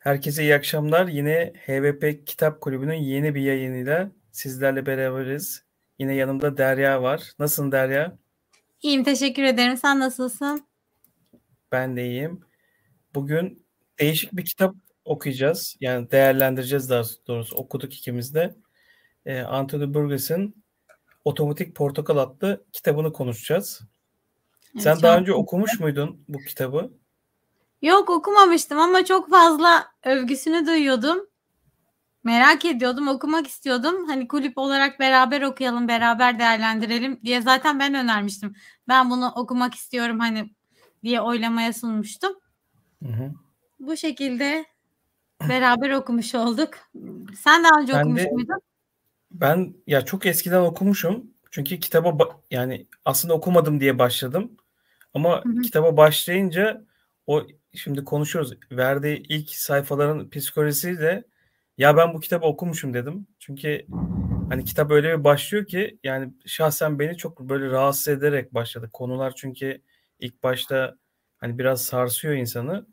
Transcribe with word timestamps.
Herkese 0.00 0.42
iyi 0.42 0.54
akşamlar. 0.54 1.08
Yine 1.08 1.52
HVP 1.66 2.26
Kitap 2.26 2.60
Kulübü'nün 2.60 2.94
yeni 2.94 3.34
bir 3.34 3.42
yayınıyla 3.42 4.10
sizlerle 4.32 4.86
beraberiz. 4.86 5.64
Yine 5.98 6.14
yanımda 6.14 6.56
Derya 6.56 7.02
var. 7.02 7.32
Nasılsın 7.38 7.72
Derya? 7.72 8.18
İyiyim 8.82 9.04
teşekkür 9.04 9.42
ederim. 9.42 9.76
Sen 9.76 10.00
nasılsın? 10.00 10.66
Ben 11.72 11.96
de 11.96 12.06
iyiyim. 12.06 12.40
Bugün 13.14 13.66
değişik 13.98 14.32
bir 14.32 14.44
kitap 14.44 14.74
okuyacağız. 15.04 15.76
Yani 15.80 16.10
değerlendireceğiz 16.10 16.90
daha 16.90 17.02
doğrusu. 17.26 17.56
Okuduk 17.56 17.94
ikimiz 17.94 18.34
de. 18.34 18.54
Ee, 19.26 19.40
Anthony 19.40 19.94
Burgess'in 19.94 20.64
Otomatik 21.24 21.74
Portakal 21.76 22.16
adlı 22.16 22.64
kitabını 22.72 23.12
konuşacağız. 23.12 23.80
Evet, 24.74 24.82
Sen 24.82 25.02
daha 25.02 25.18
önce 25.18 25.32
okumuş 25.32 25.80
muydun 25.80 26.24
bu 26.28 26.38
kitabı? 26.38 26.99
Yok 27.82 28.10
okumamıştım 28.10 28.78
ama 28.78 29.04
çok 29.04 29.30
fazla 29.30 29.86
övgüsünü 30.04 30.66
duyuyordum. 30.66 31.26
Merak 32.24 32.64
ediyordum, 32.64 33.08
okumak 33.08 33.46
istiyordum. 33.46 34.06
Hani 34.08 34.28
kulüp 34.28 34.58
olarak 34.58 35.00
beraber 35.00 35.42
okuyalım, 35.42 35.88
beraber 35.88 36.38
değerlendirelim 36.38 37.20
diye 37.24 37.42
zaten 37.42 37.78
ben 37.78 37.94
önermiştim. 37.94 38.54
Ben 38.88 39.10
bunu 39.10 39.32
okumak 39.36 39.74
istiyorum 39.74 40.18
hani 40.20 40.54
diye 41.02 41.20
oylamaya 41.20 41.72
sunmuştum. 41.72 42.32
Hı 43.02 43.08
hı. 43.12 43.30
Bu 43.80 43.96
şekilde 43.96 44.64
beraber 45.48 45.90
okumuş 45.90 46.34
olduk. 46.34 46.70
Sen 47.36 47.64
daha 47.64 47.80
önce 47.80 47.92
Ben 47.92 48.00
okumuş 48.00 48.22
de- 48.22 48.30
muydun? 48.30 48.60
Ben 49.30 49.74
ya 49.86 50.04
çok 50.04 50.26
eskiden 50.26 50.60
okumuşum. 50.60 51.30
Çünkü 51.50 51.80
kitaba 51.80 52.08
ba- 52.08 52.36
yani 52.50 52.86
aslında 53.04 53.34
okumadım 53.34 53.80
diye 53.80 53.98
başladım. 53.98 54.56
Ama 55.14 55.44
Hı 55.44 55.48
hı. 55.48 55.60
kitaba 55.62 55.96
başlayınca 55.96 56.84
o 57.26 57.42
şimdi 57.74 58.04
konuşuyoruz. 58.04 58.52
Verdiği 58.72 59.22
ilk 59.28 59.50
sayfaların 59.50 60.30
psikolojisiyle 60.30 61.24
ya 61.78 61.96
ben 61.96 62.14
bu 62.14 62.20
kitabı 62.20 62.46
okumuşum 62.46 62.94
dedim. 62.94 63.26
Çünkü 63.38 63.86
hani 64.48 64.64
kitap 64.64 64.90
öyle 64.90 65.18
bir 65.18 65.24
başlıyor 65.24 65.66
ki 65.66 65.98
yani 66.04 66.32
şahsen 66.46 66.98
beni 66.98 67.16
çok 67.16 67.40
böyle 67.40 67.70
rahatsız 67.70 68.08
ederek 68.08 68.54
başladı. 68.54 68.90
Konular 68.92 69.32
çünkü 69.36 69.82
ilk 70.20 70.42
başta 70.42 70.96
hani 71.38 71.58
biraz 71.58 71.82
sarsıyor 71.82 72.34
insanı. 72.34 72.86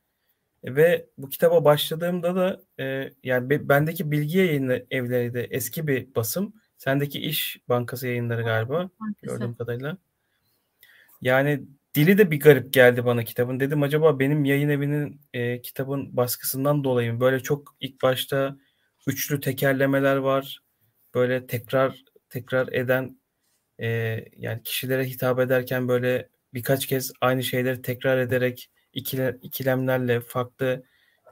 Ve 0.63 1.05
bu 1.17 1.29
kitaba 1.29 1.65
başladığımda 1.65 2.35
da 2.35 2.61
e, 2.83 3.13
yani 3.23 3.49
be- 3.49 3.69
bendeki 3.69 4.11
bilgi 4.11 4.37
yayını 4.37 4.85
evleri 4.91 5.33
de 5.33 5.43
eski 5.43 5.87
bir 5.87 6.15
basım. 6.15 6.53
Sendeki 6.77 7.19
İş 7.19 7.61
Bankası 7.69 8.07
yayınları 8.07 8.43
galiba 8.43 8.89
gördüğüm 9.21 9.55
kadarıyla. 9.55 9.97
Yani 11.21 11.63
dili 11.97 12.17
de 12.17 12.31
bir 12.31 12.39
garip 12.39 12.73
geldi 12.73 13.05
bana 13.05 13.23
kitabın. 13.23 13.59
Dedim 13.59 13.83
acaba 13.83 14.19
benim 14.19 14.45
yayın 14.45 14.69
evinin 14.69 15.21
e, 15.33 15.61
kitabın 15.61 16.17
baskısından 16.17 16.83
dolayı 16.83 17.13
mı? 17.13 17.19
Böyle 17.19 17.39
çok 17.39 17.75
ilk 17.79 18.01
başta 18.01 18.57
üçlü 19.07 19.39
tekerlemeler 19.39 20.15
var. 20.15 20.59
Böyle 21.15 21.47
tekrar 21.47 22.03
tekrar 22.29 22.67
eden 22.67 23.19
e, 23.79 23.87
yani 24.37 24.63
kişilere 24.63 25.05
hitap 25.05 25.39
ederken 25.39 25.87
böyle 25.87 26.29
birkaç 26.53 26.85
kez 26.85 27.11
aynı 27.21 27.43
şeyleri 27.43 27.81
tekrar 27.81 28.17
ederek 28.17 28.71
ikile, 28.93 29.37
ikilemlerle 29.41 30.21
farklı 30.21 30.83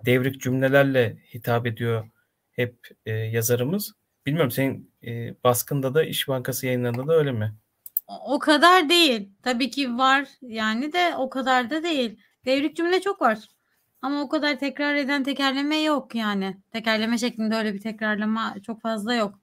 devrik 0.06 0.42
cümlelerle 0.42 1.18
hitap 1.34 1.68
ediyor 1.68 2.10
hep 2.52 2.76
e, 3.06 3.12
yazarımız. 3.12 3.94
Bilmiyorum 4.26 4.52
senin 4.52 4.92
e, 5.04 5.36
baskında 5.44 5.94
da 5.94 6.04
İş 6.04 6.28
Bankası 6.28 6.66
yayınlarında 6.66 7.08
da 7.08 7.14
öyle 7.14 7.32
mi? 7.32 7.56
O 8.08 8.40
kadar 8.40 8.90
değil. 8.90 9.30
Tabii 9.44 9.70
ki 9.70 9.98
var 9.98 10.28
yani 10.42 10.94
de 10.94 11.16
o 11.18 11.30
kadar 11.30 11.70
da 11.70 11.84
değil. 11.84 12.20
Devrik 12.46 12.78
cümle 12.78 13.02
çok 13.02 13.22
var. 13.22 13.40
Ama 14.02 14.22
o 14.22 14.30
kadar 14.30 14.60
tekrar 14.60 14.96
eden 14.96 15.24
tekerleme 15.24 15.78
yok 15.78 16.16
yani. 16.16 16.58
Tekerleme 16.72 17.18
şeklinde 17.18 17.56
öyle 17.56 17.74
bir 17.74 17.82
tekrarlama 17.82 18.56
çok 18.66 18.82
fazla 18.82 19.14
yok. 19.14 19.40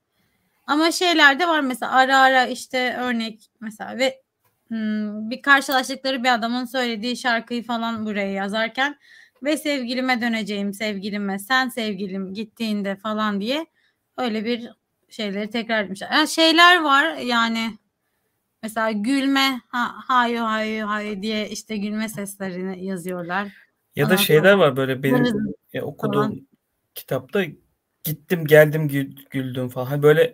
Ama 0.67 0.92
şeyler 0.92 1.41
de 1.41 1.48
var 1.48 1.61
mesela 1.61 1.92
ara 1.92 2.19
ara 2.19 2.47
işte 2.47 2.97
örnek 2.97 3.51
mesela 3.61 3.98
ve 3.98 4.23
hmm, 4.69 5.31
bir 5.31 5.42
karşılaştıkları 5.42 6.25
bir 6.25 6.35
adamın 6.35 6.65
söylediği 6.65 7.17
şarkıyı 7.17 7.65
falan 7.65 8.07
buraya 8.07 8.33
yazarken 8.33 8.98
ve 9.42 9.57
sevgilime 9.57 10.20
döneceğim 10.20 10.75
sevgilime 10.75 11.39
sen 11.39 11.69
sevgilim 11.69 12.35
gittiğinde 12.35 12.97
falan 12.97 13.41
diye 13.41 13.67
öyle 14.17 14.45
bir 14.45 14.70
şeyleri 15.09 15.51
tekrar 15.51 15.85
etmişler. 15.85 16.11
Yani 16.13 16.29
şeyler 16.29 16.81
var 16.81 17.17
yani 17.17 17.79
Mesela 18.62 18.90
gülme 18.92 19.61
ha, 19.68 19.95
hayo 20.06 20.45
hayo 20.45 20.86
hayo 20.89 21.23
diye 21.23 21.48
işte 21.50 21.77
gülme 21.77 22.08
seslerini 22.08 22.84
yazıyorlar. 22.84 23.48
Ya 23.96 24.06
da 24.06 24.12
Ondan 24.12 24.23
şeyler 24.23 24.52
var 24.52 24.77
böyle 24.77 25.02
benim 25.02 25.18
Hırız 25.24 25.34
e, 25.73 25.80
okuduğum 25.83 26.46
kitapta 26.95 27.45
gittim 28.05 28.45
geldim 28.46 28.89
gül- 28.89 29.27
güldüm 29.30 29.68
falan. 29.68 29.86
Hani 29.86 30.02
böyle 30.02 30.33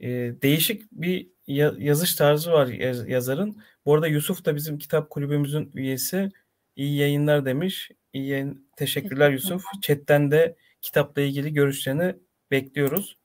e, 0.00 0.08
değişik 0.42 0.92
bir 0.92 1.28
ya- 1.46 1.74
yazış 1.78 2.14
tarzı 2.14 2.52
var 2.52 2.66
yaz- 2.66 3.08
yazarın. 3.08 3.62
Bu 3.86 3.94
arada 3.94 4.06
Yusuf 4.06 4.44
da 4.44 4.56
bizim 4.56 4.78
kitap 4.78 5.10
kulübümüzün 5.10 5.70
üyesi. 5.74 6.30
İyi 6.76 6.96
yayınlar 6.96 7.44
demiş. 7.44 7.90
İyi 8.12 8.26
yayın. 8.28 8.68
Teşekkürler 8.76 9.30
Yusuf. 9.30 9.64
Chat'ten 9.82 10.30
de 10.30 10.56
kitapla 10.82 11.22
ilgili 11.22 11.52
görüşlerini 11.52 12.16
bekliyoruz. 12.50 13.18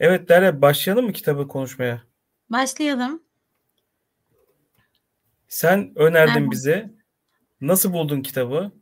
Evet 0.00 0.28
Derya 0.28 0.62
başlayalım 0.62 1.04
mı 1.06 1.12
kitabı 1.12 1.48
konuşmaya? 1.48 2.02
Başlayalım. 2.50 3.22
Sen 5.48 5.92
önerdin 5.96 6.32
Nereden? 6.32 6.50
bize. 6.50 6.94
Nasıl 7.60 7.92
buldun 7.92 8.22
kitabı? 8.22 8.72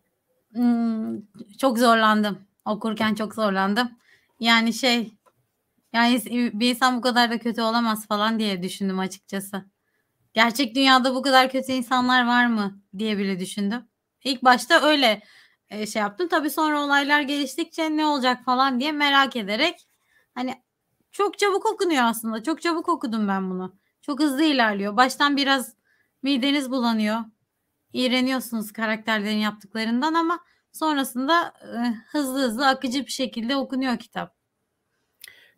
Hmm, 0.53 1.21
çok 1.59 1.79
zorlandım. 1.79 2.39
Okurken 2.65 3.15
çok 3.15 3.35
zorlandım. 3.35 3.91
Yani 4.41 4.73
şey 4.73 5.13
yani 5.93 6.23
bir 6.55 6.71
insan 6.71 6.97
bu 6.97 7.01
kadar 7.01 7.31
da 7.31 7.39
kötü 7.39 7.63
olamaz 7.63 8.07
falan 8.09 8.39
diye 8.39 8.63
düşündüm 8.63 8.99
açıkçası. 8.99 9.65
Gerçek 10.35 10.75
dünyada 10.75 11.15
bu 11.15 11.23
kadar 11.23 11.51
kötü 11.51 11.73
insanlar 11.73 12.27
var 12.27 12.47
mı 12.47 12.83
diye 12.99 13.19
bile 13.19 13.41
düşündüm. 13.41 13.89
İlk 14.25 14.45
başta 14.45 14.83
öyle 14.83 15.23
e, 15.71 15.87
şey 15.87 16.03
yaptım. 16.03 16.29
Tabii 16.29 16.51
sonra 16.51 16.85
olaylar 16.85 17.21
geliştikçe 17.21 17.97
ne 17.97 18.07
olacak 18.07 18.45
falan 18.45 18.81
diye 18.81 18.93
merak 18.93 19.37
ederek 19.37 19.89
hani 20.35 20.63
çok 21.13 21.39
çabuk 21.39 21.67
okunuyor 21.67 22.03
aslında. 22.05 22.43
Çok 22.43 22.63
çabuk 22.63 22.89
okudum 22.89 23.29
ben 23.29 23.51
bunu. 23.51 23.77
Çok 24.03 24.21
hızlı 24.21 24.43
ilerliyor. 24.43 24.97
Baştan 24.97 25.37
biraz 25.37 25.77
mideniz 26.23 26.71
bulanıyor. 26.71 27.19
İğreniyorsunuz 27.93 28.73
karakterlerin 28.73 29.37
yaptıklarından 29.37 30.15
ama 30.15 30.45
sonrasında 30.73 31.55
e, 31.63 31.79
hızlı 32.13 32.43
hızlı 32.43 32.69
akıcı 32.69 33.07
bir 33.07 33.11
şekilde 33.11 33.57
okunuyor 33.57 33.99
kitap. 33.99 34.37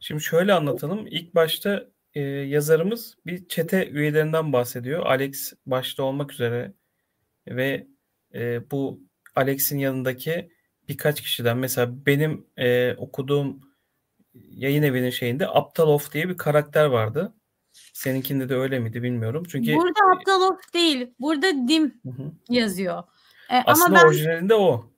Şimdi 0.01 0.23
şöyle 0.23 0.53
anlatalım. 0.53 1.07
İlk 1.07 1.35
başta 1.35 1.87
e, 2.15 2.21
yazarımız 2.21 3.17
bir 3.27 3.49
çete 3.49 3.89
üyelerinden 3.89 4.53
bahsediyor. 4.53 5.07
Alex 5.07 5.53
başta 5.67 6.03
olmak 6.03 6.33
üzere 6.33 6.73
ve 7.49 7.87
e, 8.35 8.71
bu 8.71 9.01
Alex'in 9.35 9.79
yanındaki 9.79 10.51
birkaç 10.89 11.21
kişiden 11.21 11.59
mesela 11.59 12.07
benim 12.07 12.47
e, 12.57 12.95
okuduğum 12.95 13.61
yayın 14.35 14.83
evinin 14.83 15.11
şeyinde 15.11 15.49
Aptalov 15.49 15.99
diye 16.13 16.29
bir 16.29 16.37
karakter 16.37 16.85
vardı. 16.85 17.35
Seninkinde 17.73 18.49
de 18.49 18.55
öyle 18.55 18.79
miydi 18.79 19.03
bilmiyorum. 19.03 19.45
Çünkü 19.49 19.75
Burada 19.75 20.01
Aptalov 20.17 20.57
değil. 20.75 21.11
Burada 21.21 21.69
Dim 21.69 22.01
Hı 22.03 22.11
hı. 22.11 22.33
yazıyor. 22.49 23.03
E, 23.51 23.55
ama 23.57 23.65
aslında 23.67 23.99
ben 23.99 24.07
orijinalinde 24.07 24.55
o. 24.55 24.91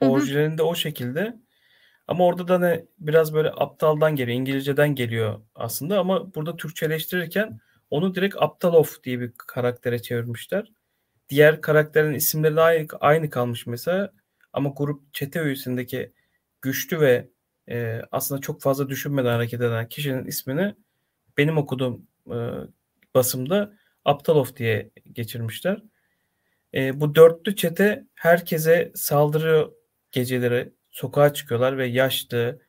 Orijinalinde 0.00 0.62
o 0.62 0.74
şekilde. 0.74 1.36
Ama 2.08 2.26
orada 2.26 2.48
da 2.48 2.58
ne 2.58 2.84
biraz 2.98 3.34
böyle 3.34 3.50
aptaldan 3.50 4.16
geliyor, 4.16 4.38
İngilizceden 4.38 4.94
geliyor 4.94 5.40
aslında 5.54 5.98
ama 5.98 6.34
burada 6.34 6.56
Türkçeleştirirken 6.56 7.60
onu 7.90 8.14
direkt 8.14 8.36
Aptalov 8.38 8.84
diye 9.04 9.20
bir 9.20 9.32
karaktere 9.36 10.02
çevirmişler. 10.02 10.72
Diğer 11.28 11.60
karakterin 11.60 12.14
isimleri 12.14 12.56
de 12.56 12.86
aynı 13.00 13.30
kalmış 13.30 13.66
mesela 13.66 14.12
ama 14.52 14.72
grup 14.76 15.14
çete 15.14 15.40
üyesindeki 15.42 16.12
güçlü 16.62 17.00
ve 17.00 17.28
e, 17.70 18.02
aslında 18.12 18.40
çok 18.40 18.62
fazla 18.62 18.88
düşünmeden 18.88 19.32
hareket 19.32 19.60
eden 19.60 19.88
kişinin 19.88 20.24
ismini 20.24 20.74
benim 21.38 21.58
okuduğum 21.58 22.06
e, 22.26 22.36
basımda 23.14 23.72
Aptalov 24.04 24.46
diye 24.56 24.90
geçirmişler. 25.12 25.82
E, 26.74 27.00
bu 27.00 27.14
dörtlü 27.14 27.56
çete 27.56 28.06
herkese 28.14 28.92
saldırıyor 28.94 29.72
geceleri 30.12 30.72
sokağa 30.90 31.34
çıkıyorlar 31.34 31.78
ve 31.78 31.86
yaşlı 31.86 32.60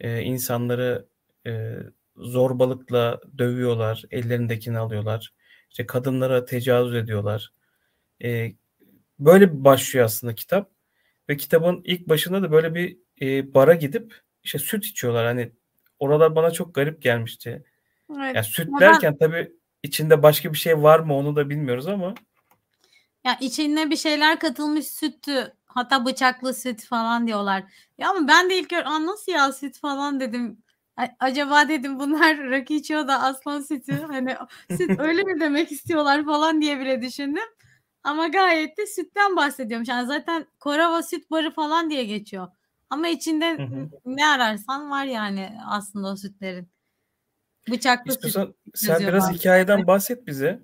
e, 0.00 0.20
insanları 0.22 1.08
e, 1.46 1.76
zorbalıkla 2.16 3.20
dövüyorlar, 3.38 4.04
ellerindekini 4.10 4.78
alıyorlar. 4.78 5.32
İşte 5.70 5.86
kadınlara 5.86 6.44
tecavüz 6.44 6.94
ediyorlar. 6.94 7.52
E, 8.24 8.52
böyle 9.18 9.64
başlıyor 9.64 10.06
aslında 10.06 10.34
kitap. 10.34 10.70
Ve 11.28 11.36
kitabın 11.36 11.82
ilk 11.84 12.08
başında 12.08 12.42
da 12.42 12.52
böyle 12.52 12.74
bir 12.74 12.98
e, 13.20 13.54
bara 13.54 13.74
gidip 13.74 14.14
işte 14.44 14.58
süt 14.58 14.84
içiyorlar. 14.84 15.26
Hani 15.26 15.52
oralar 15.98 16.36
bana 16.36 16.50
çok 16.50 16.74
garip 16.74 17.02
gelmişti. 17.02 17.64
evet. 18.10 18.34
Yani 18.36 18.44
süt 18.44 18.68
ben- 18.68 18.80
derken 18.80 19.16
tabii 19.18 19.52
içinde 19.82 20.22
başka 20.22 20.52
bir 20.52 20.58
şey 20.58 20.82
var 20.82 21.00
mı 21.00 21.16
onu 21.16 21.36
da 21.36 21.50
bilmiyoruz 21.50 21.88
ama 21.88 22.14
Ya 23.24 23.36
içine 23.40 23.90
bir 23.90 23.96
şeyler 23.96 24.38
katılmış 24.38 24.86
sütü 24.86 25.52
hatta 25.66 26.06
bıçaklı 26.06 26.54
süt 26.54 26.84
falan 26.84 27.26
diyorlar. 27.26 27.64
Ya 27.98 28.10
ama 28.10 28.28
ben 28.28 28.50
de 28.50 28.58
ilk 28.58 28.68
gör 28.70 28.84
nasıl 28.84 29.32
ya 29.32 29.52
süt 29.52 29.78
falan 29.78 30.20
dedim. 30.20 30.58
Acaba 31.20 31.68
dedim 31.68 31.98
bunlar 31.98 32.38
rakı 32.50 32.74
içiyor 32.74 33.08
da 33.08 33.22
aslan 33.22 33.60
sütü 33.60 33.92
hani 33.92 34.36
süt 34.70 34.90
öyle 34.98 35.22
mi 35.22 35.40
demek 35.40 35.72
istiyorlar 35.72 36.24
falan 36.24 36.62
diye 36.62 36.80
bile 36.80 37.02
düşündüm. 37.02 37.48
Ama 38.04 38.28
gayet 38.28 38.78
de 38.78 38.86
sütten 38.86 39.36
bahsediyormuş. 39.36 39.88
Yani 39.88 40.06
zaten 40.06 40.46
Korava 40.60 41.02
süt 41.02 41.30
barı 41.30 41.50
falan 41.50 41.90
diye 41.90 42.04
geçiyor. 42.04 42.48
Ama 42.92 43.08
içinde 43.08 43.56
hı 43.56 43.62
hı. 43.62 43.88
ne 44.06 44.26
ararsan 44.26 44.90
var 44.90 45.04
yani 45.04 45.58
aslında 45.66 46.08
o 46.08 46.16
sütlerin. 46.16 46.68
Bıçaklı 47.70 48.12
İstiyorsan 48.12 48.46
süt. 48.46 48.56
Sen 48.74 49.00
biraz 49.00 49.28
var. 49.28 49.34
hikayeden 49.34 49.86
bahset 49.86 50.26
bize. 50.26 50.60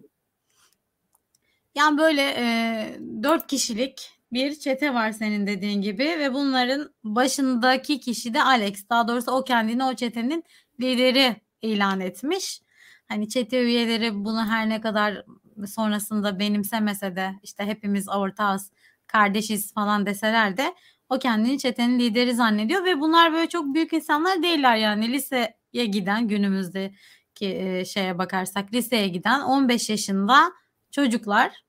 Yani 1.74 1.98
böyle 1.98 2.22
e, 2.22 3.38
kişilik 3.48 4.20
bir 4.32 4.58
çete 4.58 4.94
var 4.94 5.12
senin 5.12 5.46
dediğin 5.46 5.82
gibi 5.82 6.04
ve 6.04 6.34
bunların 6.34 6.94
başındaki 7.04 8.00
kişi 8.00 8.34
de 8.34 8.42
Alex. 8.42 8.88
Daha 8.90 9.08
doğrusu 9.08 9.30
o 9.30 9.44
kendini 9.44 9.84
o 9.84 9.94
çetenin 9.94 10.44
lideri 10.80 11.36
ilan 11.62 12.00
etmiş. 12.00 12.62
Hani 13.08 13.28
çete 13.28 13.62
üyeleri 13.62 14.24
bunu 14.24 14.46
her 14.46 14.68
ne 14.68 14.80
kadar 14.80 15.24
sonrasında 15.66 16.38
benimsemese 16.38 17.16
de 17.16 17.34
işte 17.42 17.64
hepimiz 17.64 18.08
ortağız, 18.08 18.72
kardeşiz 19.06 19.74
falan 19.74 20.06
deseler 20.06 20.56
de 20.56 20.74
o 21.08 21.18
kendini 21.18 21.58
çetenin 21.58 21.98
lideri 21.98 22.34
zannediyor 22.34 22.84
ve 22.84 23.00
bunlar 23.00 23.32
böyle 23.32 23.48
çok 23.48 23.74
büyük 23.74 23.92
insanlar 23.92 24.42
değiller 24.42 24.76
yani 24.76 25.12
liseye 25.12 25.86
giden 25.86 26.28
günümüzdeki 26.28 27.82
şeye 27.86 28.18
bakarsak 28.18 28.74
liseye 28.74 29.08
giden 29.08 29.40
15 29.40 29.90
yaşında 29.90 30.52
çocuklar. 30.90 31.64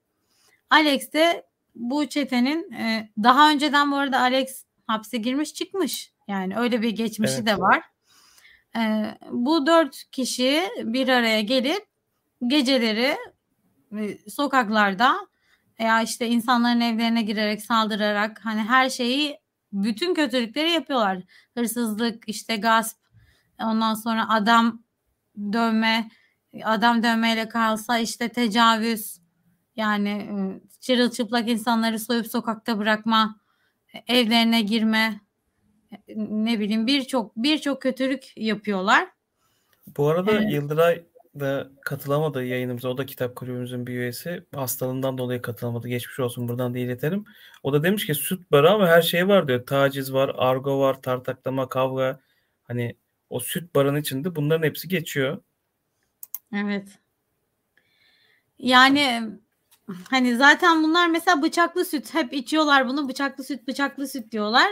Alex 0.70 1.12
de 1.12 1.46
bu 1.74 2.08
çetenin 2.08 2.70
daha 3.22 3.50
önceden 3.50 3.90
bu 3.92 3.96
arada 3.96 4.20
Alex 4.20 4.64
hapse 4.86 5.18
girmiş 5.18 5.54
çıkmış. 5.54 6.12
Yani 6.28 6.56
öyle 6.56 6.82
bir 6.82 6.90
geçmişi 6.90 7.34
evet. 7.34 7.46
de 7.46 7.58
var. 7.58 7.82
Bu 9.30 9.66
dört 9.66 10.04
kişi 10.12 10.62
bir 10.82 11.08
araya 11.08 11.40
gelip 11.40 11.86
geceleri 12.46 13.16
sokaklarda 14.28 15.29
veya 15.80 16.02
işte 16.02 16.28
insanların 16.28 16.80
evlerine 16.80 17.22
girerek 17.22 17.62
saldırarak 17.62 18.40
hani 18.44 18.60
her 18.60 18.90
şeyi 18.90 19.38
bütün 19.72 20.14
kötülükleri 20.14 20.70
yapıyorlar. 20.70 21.22
Hırsızlık, 21.54 22.28
işte 22.28 22.56
gasp, 22.56 22.98
ondan 23.62 23.94
sonra 23.94 24.28
adam 24.28 24.82
dövme, 25.38 26.10
adam 26.64 27.02
dövmeyle 27.02 27.48
kalsa 27.48 27.98
işte 27.98 28.28
tecavüz, 28.28 29.20
yani 29.76 30.28
çırılçıplak 30.80 31.48
insanları 31.48 31.98
soyup 31.98 32.26
sokakta 32.26 32.78
bırakma, 32.78 33.40
evlerine 34.06 34.62
girme, 34.62 35.20
ne 36.16 36.60
bileyim 36.60 36.86
birçok 36.86 37.36
birçok 37.36 37.82
kötülük 37.82 38.36
yapıyorlar. 38.36 39.08
Bu 39.96 40.08
arada 40.08 40.32
evet. 40.32 40.52
Yıldıray 40.52 41.04
da 41.40 41.70
katılamadı 41.84 42.44
yayınımıza. 42.44 42.88
O 42.88 42.98
da 42.98 43.06
kitap 43.06 43.36
kulübümüzün 43.36 43.86
bir 43.86 43.92
üyesi. 43.92 44.44
Hastalığından 44.54 45.18
dolayı 45.18 45.42
katılamadı. 45.42 45.88
Geçmiş 45.88 46.20
olsun 46.20 46.48
buradan 46.48 46.74
da 46.74 46.78
iletelim. 46.78 47.24
O 47.62 47.72
da 47.72 47.82
demiş 47.82 48.06
ki 48.06 48.14
süt 48.14 48.50
barı 48.50 48.70
ama 48.70 48.88
her 48.88 49.02
şey 49.02 49.28
var 49.28 49.48
diyor. 49.48 49.66
Taciz 49.66 50.12
var, 50.12 50.32
argo 50.38 50.80
var, 50.80 51.02
tartaklama, 51.02 51.68
kavga. 51.68 52.20
Hani 52.62 52.96
o 53.30 53.40
süt 53.40 53.74
barın 53.74 53.96
içinde 53.96 54.36
bunların 54.36 54.66
hepsi 54.66 54.88
geçiyor. 54.88 55.42
Evet. 56.54 56.88
Yani 58.58 59.22
hani 60.10 60.36
zaten 60.36 60.82
bunlar 60.82 61.08
mesela 61.08 61.42
bıçaklı 61.42 61.84
süt 61.84 62.14
hep 62.14 62.32
içiyorlar 62.32 62.88
bunu 62.88 63.08
bıçaklı 63.08 63.44
süt 63.44 63.68
bıçaklı 63.68 64.08
süt 64.08 64.32
diyorlar 64.32 64.68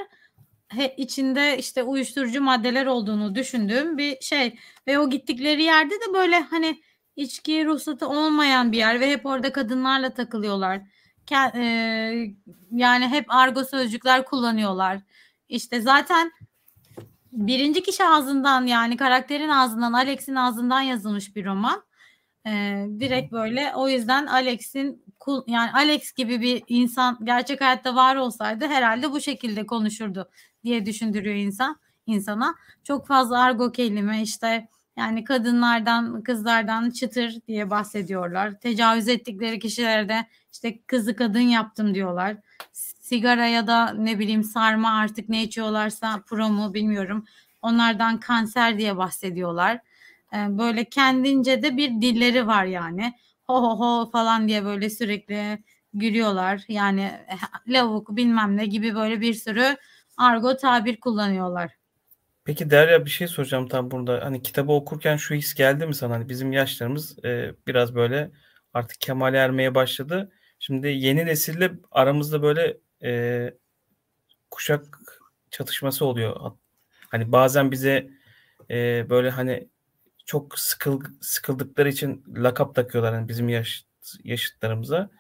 he, 0.68 0.94
içinde 0.96 1.58
işte 1.58 1.82
uyuşturucu 1.82 2.42
maddeler 2.42 2.86
olduğunu 2.86 3.34
düşündüğüm 3.34 3.98
bir 3.98 4.20
şey 4.20 4.58
ve 4.86 4.98
o 4.98 5.10
gittikleri 5.10 5.62
yerde 5.62 5.94
de 5.94 6.14
böyle 6.14 6.40
hani 6.40 6.82
içki 7.16 7.66
ruhsatı 7.66 8.08
olmayan 8.08 8.72
bir 8.72 8.78
yer 8.78 9.00
ve 9.00 9.10
hep 9.10 9.26
orada 9.26 9.52
kadınlarla 9.52 10.14
takılıyorlar. 10.14 10.80
Ke- 11.26 11.58
e, 11.58 12.34
yani 12.70 13.08
hep 13.08 13.24
argo 13.28 13.64
sözcükler 13.64 14.24
kullanıyorlar. 14.24 15.00
İşte 15.48 15.80
zaten 15.80 16.32
birinci 17.32 17.82
kişi 17.82 18.04
ağzından 18.04 18.66
yani 18.66 18.96
karakterin 18.96 19.48
ağzından 19.48 19.92
Alex'in 19.92 20.34
ağzından 20.34 20.80
yazılmış 20.80 21.36
bir 21.36 21.44
roman. 21.44 21.88
Ee, 22.46 22.86
direkt 23.00 23.32
böyle 23.32 23.72
o 23.74 23.88
yüzden 23.88 24.26
Alex'in 24.26 25.04
yani 25.46 25.70
Alex 25.72 26.12
gibi 26.12 26.40
bir 26.40 26.62
insan 26.68 27.18
gerçek 27.24 27.60
hayatta 27.60 27.94
var 27.94 28.16
olsaydı 28.16 28.66
herhalde 28.66 29.12
bu 29.12 29.20
şekilde 29.20 29.66
konuşurdu 29.66 30.30
diye 30.68 30.86
düşündürüyor 30.86 31.36
insan 31.36 31.80
insana. 32.06 32.54
Çok 32.84 33.06
fazla 33.06 33.40
argo 33.40 33.72
kelime 33.72 34.22
işte 34.22 34.68
yani 34.96 35.24
kadınlardan, 35.24 36.22
kızlardan 36.22 36.90
çıtır 36.90 37.38
diye 37.48 37.70
bahsediyorlar. 37.70 38.60
Tecavüz 38.60 39.08
ettikleri 39.08 39.58
kişilerde 39.58 40.26
işte 40.52 40.78
kızı 40.86 41.16
kadın 41.16 41.40
yaptım 41.40 41.94
diyorlar. 41.94 42.36
Sigara 42.72 43.46
ya 43.46 43.66
da 43.66 43.92
ne 43.92 44.18
bileyim 44.18 44.44
sarma 44.44 44.90
artık 44.90 45.28
ne 45.28 45.42
içiyorlarsa 45.42 46.22
promu 46.26 46.74
bilmiyorum. 46.74 47.24
Onlardan 47.62 48.20
kanser 48.20 48.78
diye 48.78 48.96
bahsediyorlar. 48.96 49.80
Ee, 50.34 50.58
böyle 50.58 50.84
kendince 50.84 51.62
de 51.62 51.76
bir 51.76 51.88
dilleri 51.90 52.46
var 52.46 52.64
yani. 52.64 53.14
Ho 53.46 53.62
ho 53.62 53.78
ho 53.80 54.10
falan 54.10 54.48
diye 54.48 54.64
böyle 54.64 54.90
sürekli 54.90 55.64
gülüyorlar. 55.94 56.64
Yani 56.68 57.12
lavuk 57.68 58.16
bilmem 58.16 58.56
ne 58.56 58.66
gibi 58.66 58.94
böyle 58.94 59.20
bir 59.20 59.34
sürü 59.34 59.76
argo 60.18 60.56
tabir 60.56 61.00
kullanıyorlar. 61.00 61.70
Peki 62.44 62.70
Derya 62.70 63.04
bir 63.04 63.10
şey 63.10 63.28
soracağım 63.28 63.68
tam 63.68 63.90
burada. 63.90 64.24
Hani 64.24 64.42
kitabı 64.42 64.72
okurken 64.72 65.16
şu 65.16 65.34
his 65.34 65.54
geldi 65.54 65.86
mi 65.86 65.94
sana? 65.94 66.14
Hani 66.14 66.28
bizim 66.28 66.52
yaşlarımız 66.52 67.24
e, 67.24 67.54
biraz 67.66 67.94
böyle 67.94 68.30
artık 68.74 69.00
kemale 69.00 69.36
ermeye 69.36 69.74
başladı. 69.74 70.32
Şimdi 70.58 70.88
yeni 70.88 71.26
nesille 71.26 71.72
aramızda 71.90 72.42
böyle 72.42 72.78
e, 73.02 73.54
kuşak 74.50 75.00
çatışması 75.50 76.04
oluyor. 76.04 76.52
Hani 77.08 77.32
bazen 77.32 77.70
bize 77.70 78.10
e, 78.70 79.06
böyle 79.10 79.30
hani 79.30 79.68
çok 80.26 80.58
sıkıl, 80.58 81.00
sıkıldıkları 81.20 81.88
için 81.88 82.24
lakap 82.36 82.74
takıyorlar 82.74 83.14
hani 83.14 83.28
bizim 83.28 83.48
yaş, 83.48 83.84
yaşıtlarımıza. 84.24 85.10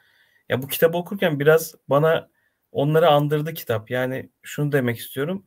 Ya 0.48 0.62
bu 0.62 0.68
kitabı 0.68 0.96
okurken 0.96 1.40
biraz 1.40 1.74
bana 1.88 2.28
onları 2.72 3.08
andırdı 3.08 3.54
kitap. 3.54 3.90
Yani 3.90 4.30
şunu 4.42 4.72
demek 4.72 4.98
istiyorum. 4.98 5.46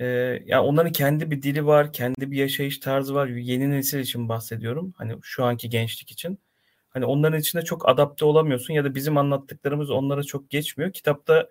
Ee, 0.00 0.04
ya 0.46 0.62
onların 0.64 0.92
kendi 0.92 1.30
bir 1.30 1.42
dili 1.42 1.66
var, 1.66 1.92
kendi 1.92 2.30
bir 2.30 2.36
yaşayış 2.36 2.78
tarzı 2.78 3.14
var. 3.14 3.26
Yeni 3.26 3.70
nesil 3.70 3.98
için 3.98 4.28
bahsediyorum. 4.28 4.94
Hani 4.96 5.16
şu 5.22 5.44
anki 5.44 5.68
gençlik 5.68 6.10
için. 6.10 6.38
Hani 6.90 7.04
onların 7.06 7.40
içinde 7.40 7.62
çok 7.62 7.88
adapte 7.88 8.24
olamıyorsun 8.24 8.74
ya 8.74 8.84
da 8.84 8.94
bizim 8.94 9.16
anlattıklarımız 9.16 9.90
onlara 9.90 10.22
çok 10.22 10.50
geçmiyor. 10.50 10.92
Kitapta 10.92 11.48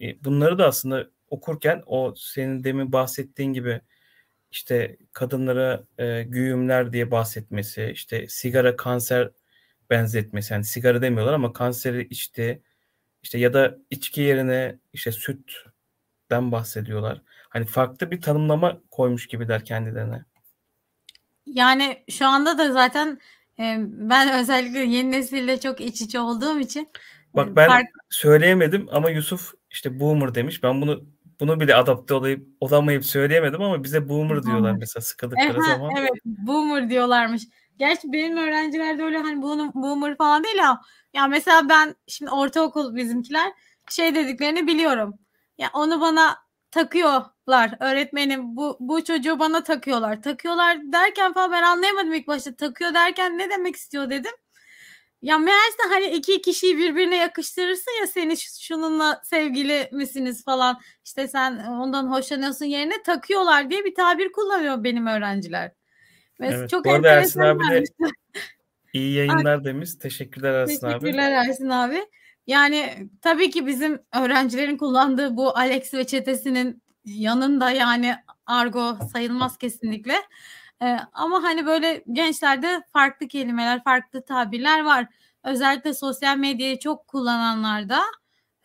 e, 0.00 0.24
bunları 0.24 0.58
da 0.58 0.66
aslında 0.66 1.10
okurken 1.28 1.82
o 1.86 2.14
senin 2.16 2.64
demin 2.64 2.92
bahsettiğin 2.92 3.52
gibi 3.52 3.80
işte 4.50 4.96
kadınlara 5.12 5.84
e, 5.98 6.22
güğümler 6.22 6.92
diye 6.92 7.10
bahsetmesi, 7.10 7.90
işte 7.94 8.26
sigara 8.28 8.76
kanser 8.76 9.30
benzetmesi. 9.90 10.52
Yani 10.54 10.64
sigara 10.64 11.02
demiyorlar 11.02 11.32
ama 11.32 11.52
kanseri 11.52 12.08
içti 12.08 12.62
işte 13.24 13.38
ya 13.38 13.54
da 13.54 13.78
içki 13.90 14.20
yerine 14.20 14.78
işte 14.92 15.12
sütten 15.12 16.52
bahsediyorlar. 16.52 17.22
Hani 17.48 17.66
farklı 17.66 18.10
bir 18.10 18.20
tanımlama 18.20 18.80
koymuş 18.90 19.26
gibiler 19.26 19.64
kendilerine. 19.64 20.24
Yani 21.46 22.04
şu 22.10 22.26
anda 22.26 22.58
da 22.58 22.72
zaten 22.72 23.18
e, 23.58 23.76
ben 23.80 24.40
özellikle 24.40 24.78
yeni 24.78 25.12
nesille 25.12 25.60
çok 25.60 25.80
iç 25.80 26.00
içe 26.02 26.20
olduğum 26.20 26.60
için 26.60 26.88
Bak 27.34 27.48
e, 27.48 27.56
ben 27.56 27.68
fark... 27.68 27.86
söyleyemedim 28.10 28.88
ama 28.90 29.10
Yusuf 29.10 29.54
işte 29.70 30.00
boomer 30.00 30.34
demiş. 30.34 30.62
Ben 30.62 30.82
bunu 30.82 31.04
bunu 31.40 31.60
bile 31.60 31.74
adapte 31.74 32.14
olayıp 32.14 32.46
olamayıp 32.60 33.04
söyleyemedim 33.04 33.62
ama 33.62 33.84
bize 33.84 34.08
boomer 34.08 34.42
diyorlar 34.42 34.72
mesela 34.72 35.02
sıkıldıkları 35.02 35.62
zaman. 35.62 35.90
Evet 35.98 36.24
boomer 36.24 36.90
diyorlarmış. 36.90 37.42
Gerçi 37.78 38.12
benim 38.12 38.36
öğrenciler 38.36 38.98
de 38.98 39.02
öyle 39.02 39.18
hani 39.18 39.42
boomer 39.74 40.16
falan 40.16 40.44
değil 40.44 40.68
ama 40.68 40.82
ya 41.14 41.26
mesela 41.26 41.68
ben 41.68 41.94
şimdi 42.08 42.30
ortaokul 42.30 42.94
bizimkiler 42.96 43.52
şey 43.90 44.14
dediklerini 44.14 44.66
biliyorum. 44.66 45.14
Ya 45.58 45.70
onu 45.74 46.00
bana 46.00 46.36
takıyorlar 46.70 47.76
öğretmenim 47.80 48.56
bu 48.56 48.76
bu 48.80 49.04
çocuğu 49.04 49.38
bana 49.38 49.62
takıyorlar. 49.62 50.22
Takıyorlar 50.22 50.78
derken 50.92 51.32
falan 51.32 51.52
ben 51.52 51.62
anlayamadım 51.62 52.12
ilk 52.14 52.26
başta. 52.28 52.56
Takıyor 52.56 52.94
derken 52.94 53.38
ne 53.38 53.50
demek 53.50 53.76
istiyor 53.76 54.10
dedim. 54.10 54.32
Ya 55.22 55.38
meğerse 55.38 55.82
hani 55.90 56.06
iki 56.06 56.42
kişiyi 56.42 56.78
birbirine 56.78 57.16
yakıştırırsın 57.16 57.92
ya 58.00 58.06
seni 58.06 58.36
şununla 58.60 59.20
sevgili 59.24 59.88
misiniz 59.92 60.44
falan 60.44 60.80
işte 61.04 61.28
sen 61.28 61.58
ondan 61.58 62.10
hoşlanıyorsun 62.12 62.64
yerine 62.66 63.02
takıyorlar 63.02 63.70
diye 63.70 63.84
bir 63.84 63.94
tabir 63.94 64.32
kullanıyor 64.32 64.84
benim 64.84 65.06
öğrenciler. 65.06 65.72
Ve 66.40 66.46
evet, 66.46 66.70
çok 66.70 66.84
bu 66.84 66.90
arada 66.90 67.08
Ersin 67.08 67.40
abi 67.40 67.64
de 67.70 67.84
iyi 68.92 69.14
yayınlar 69.14 69.64
demiş. 69.64 69.94
Teşekkürler 69.94 70.54
Ersin 70.54 70.86
abi. 70.86 70.92
Teşekkürler 70.92 71.32
Ersin 71.32 71.68
abi. 71.68 72.06
Yani 72.46 73.08
tabii 73.22 73.50
ki 73.50 73.66
bizim 73.66 74.00
öğrencilerin 74.14 74.76
kullandığı 74.76 75.36
bu 75.36 75.58
Alex 75.58 75.94
ve 75.94 76.06
çetesinin 76.06 76.82
yanında 77.04 77.70
yani 77.70 78.16
argo 78.46 78.98
sayılmaz 79.12 79.58
kesinlikle. 79.58 80.14
Ee, 80.82 80.98
ama 81.12 81.42
hani 81.42 81.66
böyle 81.66 82.04
gençlerde 82.12 82.82
farklı 82.92 83.28
kelimeler, 83.28 83.84
farklı 83.84 84.24
tabirler 84.24 84.84
var. 84.84 85.06
Özellikle 85.44 85.94
sosyal 85.94 86.36
medyayı 86.36 86.78
çok 86.78 87.08
kullananlarda 87.08 88.02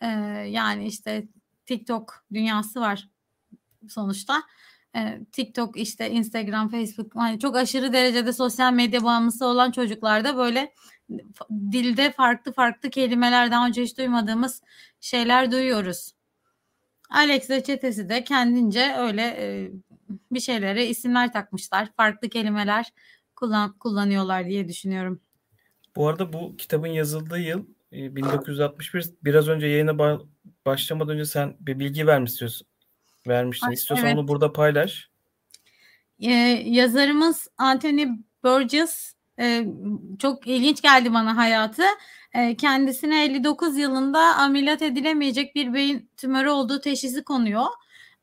e, 0.00 0.06
yani 0.48 0.86
işte 0.86 1.28
TikTok 1.66 2.24
dünyası 2.32 2.80
var 2.80 3.08
sonuçta. 3.88 4.42
E, 4.96 5.20
TikTok 5.32 5.76
işte 5.76 6.10
Instagram, 6.10 6.68
Facebook 6.68 7.16
hani 7.16 7.38
çok 7.38 7.56
aşırı 7.56 7.92
derecede 7.92 8.32
sosyal 8.32 8.72
medya 8.72 9.04
bağımlısı 9.04 9.46
olan 9.46 9.70
çocuklarda 9.70 10.36
böyle 10.36 10.74
dilde 11.50 12.12
farklı 12.12 12.52
farklı 12.52 12.90
kelimeler 12.90 13.50
daha 13.50 13.66
önce 13.66 13.82
hiç 13.82 13.98
duymadığımız 13.98 14.62
şeyler 15.00 15.52
duyuyoruz. 15.52 16.12
Alex 17.10 17.50
ve 17.50 17.62
çetesi 17.64 18.08
de 18.08 18.24
kendince 18.24 18.94
öyle 18.98 19.22
e, 19.22 19.70
bir 20.30 20.40
şeylere 20.40 20.86
isimler 20.86 21.32
takmışlar. 21.32 21.88
Farklı 21.96 22.28
kelimeler 22.28 22.92
kullan, 23.36 23.78
kullanıyorlar 23.78 24.46
diye 24.46 24.68
düşünüyorum. 24.68 25.20
Bu 25.96 26.08
arada 26.08 26.32
bu 26.32 26.56
kitabın 26.56 26.86
yazıldığı 26.88 27.38
yıl 27.38 27.64
1961. 27.92 29.00
E, 29.00 29.02
Biraz 29.24 29.48
önce 29.48 29.66
yayına 29.66 29.90
ba- 29.90 30.26
başlamadan 30.66 31.14
önce 31.14 31.24
sen 31.24 31.56
bir 31.60 31.78
bilgi 31.78 32.06
vermişsin. 32.06 32.50
Vermiştin. 33.26 33.70
İstiyorsan 33.70 34.06
evet. 34.06 34.18
onu 34.18 34.28
burada 34.28 34.52
paylaş. 34.52 35.10
Ee, 36.20 36.30
yazarımız 36.66 37.48
Anthony 37.58 38.06
Burgess 38.44 39.14
e, 39.38 39.66
çok 40.18 40.46
ilginç 40.46 40.82
geldi 40.82 41.12
bana 41.12 41.36
hayatı. 41.36 41.82
E, 42.34 42.56
kendisine 42.56 43.24
59 43.24 43.78
yılında 43.78 44.36
ameliyat 44.36 44.82
edilemeyecek 44.82 45.54
bir 45.54 45.74
beyin 45.74 46.10
tümörü 46.16 46.48
olduğu 46.48 46.80
teşhisi 46.80 47.24
konuyor. 47.24 47.66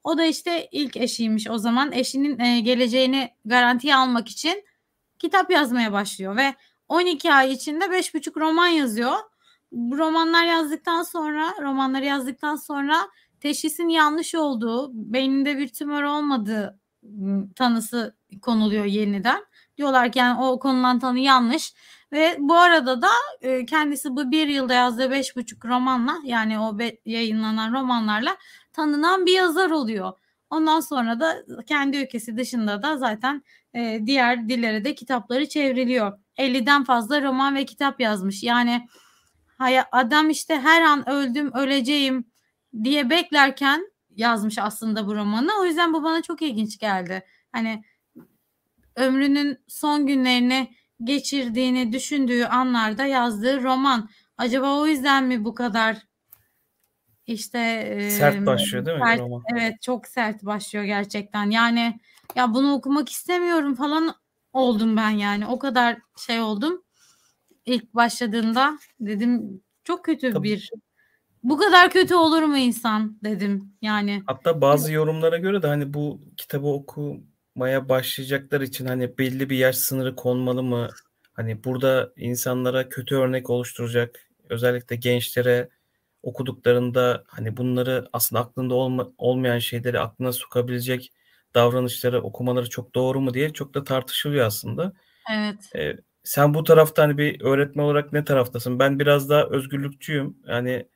O 0.04 0.18
da 0.18 0.24
işte 0.26 0.68
ilk 0.72 0.98
eşiymiş 0.98 1.50
o 1.50 1.58
zaman. 1.58 1.92
Eşinin 1.92 2.40
e, 2.40 2.60
geleceğini 2.60 3.30
garantiye 3.46 3.96
almak 3.96 4.28
için 4.28 4.64
kitap 5.20 5.52
yazmaya 5.52 5.94
başlıyor 5.94 6.36
ve 6.36 6.56
12 6.88 7.34
ay 7.34 7.52
içinde 7.52 7.86
5,5 7.86 8.40
roman 8.40 8.68
yazıyor. 8.68 9.16
Bu 9.72 9.98
romanlar 9.98 10.46
yazdıktan 10.46 11.04
sonra, 11.04 11.54
romanları 11.62 12.06
yazdıktan 12.06 12.56
sonra 12.56 13.10
teşhisin 13.40 13.90
yanlış 13.90 14.36
olduğu, 14.36 14.92
beyninde 14.94 15.58
bir 15.58 15.68
tümör 15.68 16.04
olmadığı 16.04 16.80
tanısı 17.56 18.16
konuluyor 18.42 18.86
yeniden. 18.86 19.46
Diyorlar 19.78 20.12
ki 20.12 20.20
yani 20.20 20.42
o 20.42 20.60
konulan 20.60 21.00
tanı 21.00 21.20
yanlış. 21.20 21.74
Ve 22.12 22.36
bu 22.40 22.56
arada 22.56 23.02
da 23.02 23.10
e, 23.42 23.66
kendisi 23.66 24.16
bu 24.16 24.32
bir 24.32 24.48
yılda 24.48 24.74
yazdığı 24.74 25.12
beş 25.12 25.36
buçuk 25.36 25.66
romanla 25.66 26.18
yani 26.24 26.60
o 26.60 26.80
be, 26.80 26.98
yayınlanan 27.06 27.74
romanlarla 27.74 28.38
tanınan 28.74 29.26
bir 29.26 29.34
yazar 29.34 29.70
oluyor. 29.70 30.14
Ondan 30.50 30.80
sonra 30.80 31.20
da 31.20 31.44
kendi 31.68 31.98
ülkesi 31.98 32.38
dışında 32.38 32.84
da 32.84 32.98
zaten 32.98 33.44
e, 33.74 34.02
diğer 34.06 34.50
dillere 34.50 34.84
de 34.86 34.96
kitapları 34.96 35.50
çevriliyor. 35.50 36.20
50'den 36.38 36.84
fazla 36.84 37.22
roman 37.22 37.56
ve 37.56 37.66
kitap 37.66 38.00
yazmış. 38.00 38.44
Yani 38.44 38.88
adam 39.92 40.30
işte 40.30 40.60
her 40.60 40.82
an 40.82 41.10
öldüm, 41.10 41.54
öleceğim 41.54 42.26
diye 42.84 43.10
beklerken 43.10 43.92
yazmış 44.16 44.58
aslında 44.58 45.08
bu 45.08 45.16
romanı. 45.16 45.50
O 45.62 45.66
yüzden 45.66 45.94
bu 45.94 46.04
bana 46.04 46.22
çok 46.22 46.42
ilginç 46.42 46.78
geldi. 46.78 47.24
Hani 47.52 47.84
ömrünün 48.96 49.58
son 49.68 50.08
günlerini 50.08 50.72
geçirdiğini 51.04 51.94
düşündüğü 51.94 52.44
anlarda 52.46 53.06
yazdığı 53.06 53.64
roman. 53.64 54.10
Acaba 54.38 54.80
o 54.80 54.88
yüzden 54.88 55.24
mi 55.24 55.46
bu 55.46 55.56
kadar 55.56 55.98
işte 57.28 57.60
sert 58.12 58.46
başlıyor 58.46 58.86
değil 58.86 58.98
mi 58.98 59.04
sert, 59.06 59.20
roman? 59.20 59.44
Evet 59.54 59.82
çok 59.82 60.08
sert 60.08 60.46
başlıyor 60.46 60.86
gerçekten. 60.86 61.50
Yani 61.50 62.00
ya 62.36 62.54
bunu 62.54 62.74
okumak 62.74 63.10
istemiyorum 63.10 63.76
falan 63.76 64.16
oldum 64.54 64.98
ben 64.98 65.10
yani. 65.10 65.48
O 65.48 65.60
kadar 65.60 65.98
şey 66.26 66.42
oldum. 66.42 66.84
İlk 67.66 67.94
başladığında 67.94 68.78
dedim 69.00 69.62
çok 69.84 70.06
kötü 70.06 70.34
Tabii. 70.34 70.44
bir 70.44 70.70
bu 71.44 71.58
kadar 71.58 71.90
kötü 71.90 72.16
olur 72.16 72.44
mu 72.44 72.58
insan 72.58 73.18
dedim 73.24 73.74
yani. 73.82 74.24
Hatta 74.26 74.62
bazı 74.62 74.94
yorumlara 74.94 75.38
göre 75.38 75.62
de 75.62 75.68
hani 75.68 75.94
bu 75.94 76.22
kitabı 76.38 76.68
okumaya 76.68 77.90
başlayacaklar 77.90 78.62
için 78.62 78.86
hani 78.86 79.18
belli 79.18 79.50
bir 79.50 79.58
yaş 79.58 79.76
sınırı 79.76 80.16
konmalı 80.16 80.64
mı? 80.64 80.90
Hani 81.34 81.64
burada 81.64 82.14
insanlara 82.16 82.90
kötü 82.90 83.16
örnek 83.16 83.50
oluşturacak 83.50 84.30
özellikle 84.50 84.96
gençlere 84.96 85.70
okuduklarında 86.24 87.24
hani 87.28 87.58
bunları 87.58 88.10
aslında 88.14 88.42
aklında 88.42 88.76
olma, 88.76 89.12
olmayan 89.18 89.60
şeyleri 89.60 90.00
aklına 90.00 90.32
sokabilecek 90.32 91.14
davranışları 91.56 92.22
okumaları 92.22 92.70
çok 92.70 92.96
doğru 92.96 93.22
mu 93.22 93.34
diye 93.34 93.54
çok 93.54 93.74
da 93.74 93.84
tartışılıyor 93.84 94.46
aslında. 94.46 94.94
Evet. 95.34 95.76
Ee, 95.76 95.96
sen 96.24 96.54
bu 96.54 96.64
tarafta 96.64 97.04
hani 97.04 97.18
bir 97.18 97.42
öğretmen 97.42 97.84
olarak 97.84 98.14
ne 98.14 98.26
taraftasın? 98.26 98.80
Ben 98.80 99.00
biraz 99.00 99.30
daha 99.30 99.44
özgürlükçüyüm. 99.44 100.38
Yani 100.48 100.88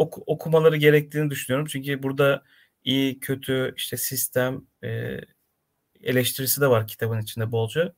ok- 0.00 0.22
okumaları 0.28 0.76
gerektiğini 0.76 1.30
düşünüyorum. 1.30 1.66
Çünkü 1.70 2.02
burada 2.02 2.42
iyi, 2.84 3.20
kötü, 3.20 3.74
işte 3.76 3.96
sistem 3.96 4.62
e, 4.84 5.18
eleştirisi 6.02 6.60
de 6.60 6.66
var 6.66 6.86
kitabın 6.86 7.20
içinde 7.20 7.52
bolca. 7.52 7.94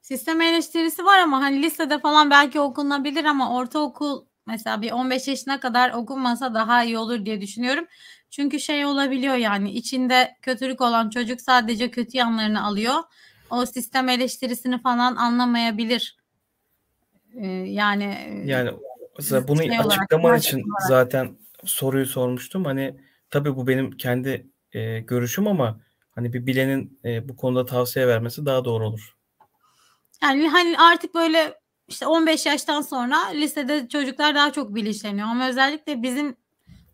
Sistem 0.00 0.40
eleştirisi 0.40 1.04
var 1.04 1.18
ama 1.18 1.40
hani 1.40 1.62
lisede 1.62 1.98
falan 1.98 2.30
belki 2.30 2.60
okunabilir 2.60 3.24
ama 3.24 3.56
ortaokul 3.56 4.24
mesela 4.46 4.82
bir 4.82 4.92
15 4.92 5.28
yaşına 5.28 5.60
kadar 5.60 5.92
okunmasa 5.92 6.54
daha 6.54 6.84
iyi 6.84 6.98
olur 6.98 7.26
diye 7.26 7.40
düşünüyorum. 7.40 7.86
Çünkü 8.30 8.60
şey 8.60 8.86
olabiliyor 8.86 9.34
yani 9.34 9.72
içinde 9.72 10.36
kötülük 10.42 10.80
olan 10.80 11.10
çocuk 11.10 11.40
sadece 11.40 11.90
kötü 11.90 12.16
yanlarını 12.16 12.64
alıyor. 12.64 12.94
O 13.50 13.66
sistem 13.66 14.08
eleştirisini 14.08 14.82
falan 14.82 15.16
anlamayabilir. 15.16 16.16
Ee, 17.34 17.46
yani 17.46 18.42
yani 18.46 18.70
Mesela 19.18 19.48
bunu 19.48 19.58
şey 19.62 19.78
açıklaman 19.78 20.38
için 20.38 20.56
olarak. 20.56 20.88
zaten 20.88 21.36
soruyu 21.64 22.06
sormuştum. 22.06 22.64
Hani 22.64 22.96
tabii 23.30 23.56
bu 23.56 23.66
benim 23.66 23.90
kendi 23.90 24.46
e, 24.72 25.00
görüşüm 25.00 25.46
ama 25.46 25.80
hani 26.10 26.32
bir 26.32 26.46
bilenin 26.46 27.00
e, 27.04 27.28
bu 27.28 27.36
konuda 27.36 27.66
tavsiye 27.66 28.08
vermesi 28.08 28.46
daha 28.46 28.64
doğru 28.64 28.86
olur. 28.86 29.16
Yani 30.22 30.48
hani 30.48 30.78
artık 30.78 31.14
böyle 31.14 31.54
işte 31.88 32.06
15 32.06 32.46
yaştan 32.46 32.80
sonra 32.80 33.28
lisede 33.28 33.88
çocuklar 33.88 34.34
daha 34.34 34.52
çok 34.52 34.74
bilinçleniyor 34.74 35.28
ama 35.28 35.48
özellikle 35.48 36.02
bizim 36.02 36.36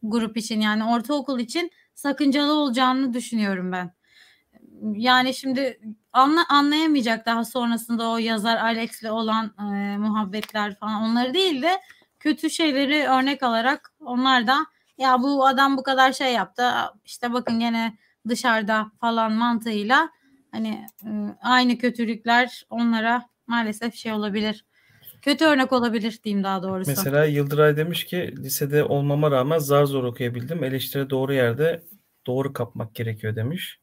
grup 0.02 0.36
için 0.36 0.60
yani 0.60 0.84
ortaokul 0.84 1.40
için 1.40 1.70
sakıncalı 1.94 2.52
olacağını 2.52 3.14
düşünüyorum 3.14 3.72
ben. 3.72 3.94
Yani 4.82 5.34
şimdi 5.34 5.80
anla, 6.12 6.44
anlayamayacak 6.48 7.26
daha 7.26 7.44
sonrasında 7.44 8.08
o 8.08 8.18
yazar 8.18 8.56
Alex'le 8.56 9.04
olan 9.04 9.54
e, 9.58 9.96
muhabbetler 9.98 10.74
falan 10.78 11.02
onları 11.02 11.34
değil 11.34 11.62
de 11.62 11.80
kötü 12.20 12.50
şeyleri 12.50 13.08
örnek 13.08 13.42
alarak 13.42 13.92
onlar 14.00 14.46
da 14.46 14.66
ya 14.98 15.22
bu 15.22 15.46
adam 15.46 15.76
bu 15.76 15.82
kadar 15.82 16.12
şey 16.12 16.32
yaptı 16.32 16.62
işte 17.04 17.32
bakın 17.32 17.60
gene 17.60 17.98
dışarıda 18.28 18.92
falan 19.00 19.32
mantığıyla 19.32 20.10
hani 20.52 20.86
ıı, 21.04 21.36
aynı 21.42 21.78
kötülükler 21.78 22.66
onlara 22.70 23.26
maalesef 23.46 23.94
şey 23.94 24.12
olabilir. 24.12 24.64
Kötü 25.22 25.44
örnek 25.44 25.72
olabilir 25.72 26.20
diyeyim 26.24 26.44
daha 26.44 26.62
doğrusu. 26.62 26.90
Mesela 26.90 27.24
Yıldıray 27.24 27.76
demiş 27.76 28.04
ki 28.04 28.34
lisede 28.36 28.84
olmama 28.84 29.30
rağmen 29.30 29.58
zar 29.58 29.84
zor 29.84 30.04
okuyabildim. 30.04 30.64
Eleştiri 30.64 31.10
doğru 31.10 31.34
yerde 31.34 31.82
doğru 32.26 32.52
kapmak 32.52 32.94
gerekiyor 32.94 33.36
demiş. 33.36 33.80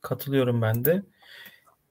Katılıyorum 0.00 0.62
ben 0.62 0.84
de. 0.84 1.02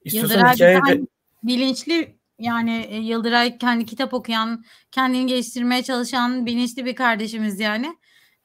İstiyorsan 0.04 0.38
Yıldıray 0.38 0.54
hikayede... 0.54 1.06
bilinçli 1.42 2.16
yani 2.38 2.86
e, 2.90 2.96
Yıldıray 2.96 3.58
kendi 3.58 3.86
kitap 3.86 4.14
okuyan, 4.14 4.64
kendini 4.92 5.26
geliştirmeye 5.26 5.82
çalışan 5.82 6.46
bilinçli 6.46 6.84
bir 6.84 6.94
kardeşimiz 6.94 7.60
yani. 7.60 7.96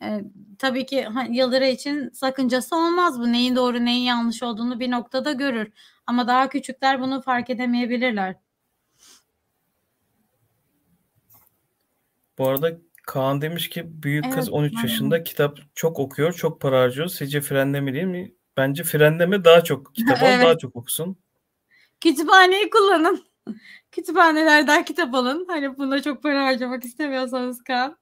E, 0.03 0.21
tabii 0.59 0.85
ki 0.85 1.07
Yıldıray 1.29 1.71
için 1.71 2.09
sakıncası 2.09 2.75
olmaz 2.75 3.19
bu. 3.19 3.31
Neyin 3.31 3.55
doğru 3.55 3.85
neyin 3.85 4.03
yanlış 4.03 4.43
olduğunu 4.43 4.79
bir 4.79 4.91
noktada 4.91 5.31
görür. 5.31 5.71
Ama 6.07 6.27
daha 6.27 6.49
küçükler 6.49 7.01
bunu 7.01 7.21
fark 7.21 7.49
edemeyebilirler. 7.49 8.35
Bu 12.37 12.47
arada 12.47 12.71
Kaan 13.09 13.41
demiş 13.41 13.69
ki 13.69 14.03
büyük 14.03 14.25
evet, 14.25 14.35
kız 14.35 14.49
13 14.49 14.73
aynen. 14.73 14.87
yaşında 14.87 15.23
kitap 15.23 15.59
çok 15.75 15.99
okuyor, 15.99 16.33
çok 16.33 16.61
para 16.61 16.81
harcıyor. 16.81 17.07
Sizce 17.07 17.41
frenleme 17.41 17.93
değil 17.93 18.05
mi? 18.05 18.33
Bence 18.57 18.83
frenleme 18.83 19.43
daha 19.43 19.63
çok 19.63 19.95
kitap 19.95 20.17
evet. 20.23 20.45
daha 20.45 20.57
çok 20.57 20.75
okusun. 20.75 21.17
Kütüphaneyi 22.01 22.69
kullanın. 22.69 23.28
Kütüphanelerden 23.91 24.85
kitap 24.85 25.15
alın. 25.15 25.45
Hani 25.49 25.77
buna 25.77 26.01
çok 26.01 26.23
para 26.23 26.45
harcamak 26.45 26.85
istemiyorsanız 26.85 27.63
kan. 27.63 27.97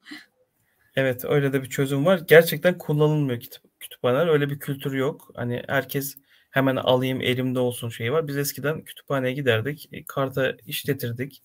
Evet 0.96 1.26
öyle 1.26 1.54
de 1.54 1.64
bir 1.64 1.70
çözüm 1.70 2.06
var. 2.06 2.22
Gerçekten 2.28 2.78
kullanılmıyor 2.78 3.40
kitap, 3.40 3.64
kütüphaneler. 3.80 4.28
Öyle 4.28 4.50
bir 4.50 4.60
kültür 4.60 4.94
yok. 4.94 5.32
Hani 5.36 5.64
herkes 5.68 6.18
hemen 6.50 6.76
alayım 6.76 7.22
elimde 7.22 7.60
olsun 7.60 7.90
şeyi 7.90 8.12
var. 8.12 8.28
Biz 8.28 8.38
eskiden 8.38 8.82
kütüphaneye 8.82 9.34
giderdik. 9.34 9.90
E, 9.92 10.04
karta 10.04 10.54
işletirdik. 10.66 11.44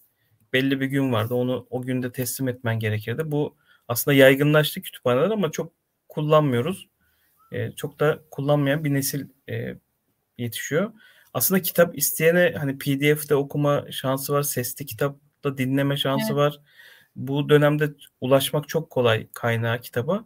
Belli 0.52 0.80
bir 0.80 0.86
gün 0.86 1.12
vardı. 1.12 1.34
Onu 1.34 1.66
o 1.70 1.82
günde 1.82 2.12
teslim 2.12 2.48
etmen 2.48 2.78
gerekirdi. 2.78 3.30
Bu 3.30 3.56
aslında 3.88 4.14
yaygınlaştı 4.14 4.82
kütüphaneler 4.82 5.30
ama 5.30 5.50
çok 5.50 5.72
kullanmıyoruz. 6.08 6.88
E, 7.52 7.72
çok 7.72 8.00
da 8.00 8.22
kullanmayan 8.30 8.84
bir 8.84 8.94
nesil 8.94 9.26
e, 9.48 9.76
yetişiyor. 10.38 10.92
Aslında 11.34 11.62
kitap 11.62 11.98
isteyene 11.98 12.54
hani 12.58 12.78
PDF'de 12.78 13.34
okuma 13.34 13.92
şansı 13.92 14.32
var, 14.32 14.42
sesli 14.42 14.86
kitapta 14.86 15.58
dinleme 15.58 15.96
şansı 15.96 16.26
evet. 16.26 16.36
var. 16.36 16.60
Bu 17.16 17.48
dönemde 17.48 17.90
ulaşmak 18.20 18.68
çok 18.68 18.90
kolay 18.90 19.28
kaynağı 19.34 19.80
kitaba. 19.80 20.24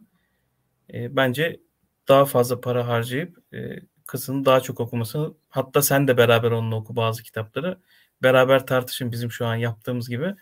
E, 0.93 1.17
bence 1.17 1.61
daha 2.09 2.25
fazla 2.25 2.61
para 2.61 2.89
harcayıp 2.89 3.39
e, 3.55 3.81
kızının 4.07 4.45
daha 4.45 4.61
çok 4.61 4.81
okumasını 4.81 5.35
hatta 5.49 5.83
sen 5.83 6.09
de 6.09 6.17
beraber 6.17 6.51
onunla 6.51 6.77
oku 6.77 6.97
bazı 6.97 7.23
kitapları. 7.23 7.79
Beraber 8.23 8.67
tartışın 8.67 9.13
bizim 9.13 9.31
şu 9.31 9.47
an 9.47 9.55
yaptığımız 9.55 10.09
gibi. 10.09 10.35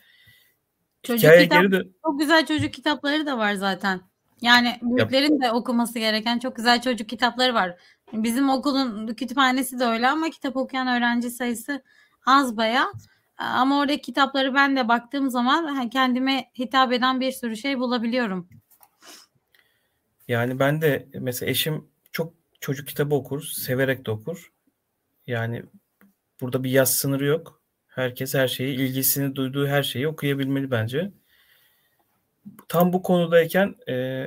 Çocuk 1.02 1.22
Hikaye 1.22 1.42
kitap, 1.42 1.62
geri 1.62 1.72
de... 1.72 1.88
Çok 2.02 2.20
güzel 2.20 2.46
çocuk 2.46 2.72
kitapları 2.74 3.26
da 3.26 3.38
var 3.38 3.54
zaten. 3.54 4.00
Yani 4.40 4.78
büyüklerin 4.82 5.40
de 5.40 5.52
okuması 5.52 5.98
gereken 5.98 6.38
çok 6.38 6.56
güzel 6.56 6.82
çocuk 6.82 7.08
kitapları 7.08 7.54
var. 7.54 7.76
Bizim 8.12 8.50
okulun 8.50 9.14
kütüphanesi 9.14 9.78
de 9.78 9.84
öyle 9.84 10.08
ama 10.08 10.30
kitap 10.30 10.56
okuyan 10.56 10.88
öğrenci 10.88 11.30
sayısı 11.30 11.82
az 12.26 12.56
baya. 12.56 12.92
Ama 13.38 13.78
oradaki 13.78 14.02
kitapları 14.02 14.54
ben 14.54 14.76
de 14.76 14.88
baktığım 14.88 15.30
zaman 15.30 15.88
kendime 15.90 16.50
hitap 16.58 16.92
eden 16.92 17.20
bir 17.20 17.32
sürü 17.32 17.56
şey 17.56 17.78
bulabiliyorum. 17.78 18.48
Yani 20.28 20.58
ben 20.58 20.82
de 20.82 21.08
mesela 21.14 21.50
eşim 21.50 21.88
çok 22.12 22.34
çocuk 22.60 22.88
kitabı 22.88 23.14
okur, 23.14 23.42
severek 23.42 24.06
de 24.06 24.10
okur. 24.10 24.52
Yani 25.26 25.62
burada 26.40 26.64
bir 26.64 26.70
yaş 26.70 26.88
sınırı 26.88 27.24
yok. 27.24 27.60
Herkes 27.86 28.34
her 28.34 28.48
şeyi, 28.48 28.76
ilgisini 28.76 29.36
duyduğu 29.36 29.66
her 29.66 29.82
şeyi 29.82 30.08
okuyabilmeli 30.08 30.70
bence. 30.70 31.12
Tam 32.68 32.92
bu 32.92 33.02
konudayken 33.02 33.74
e, 33.88 34.26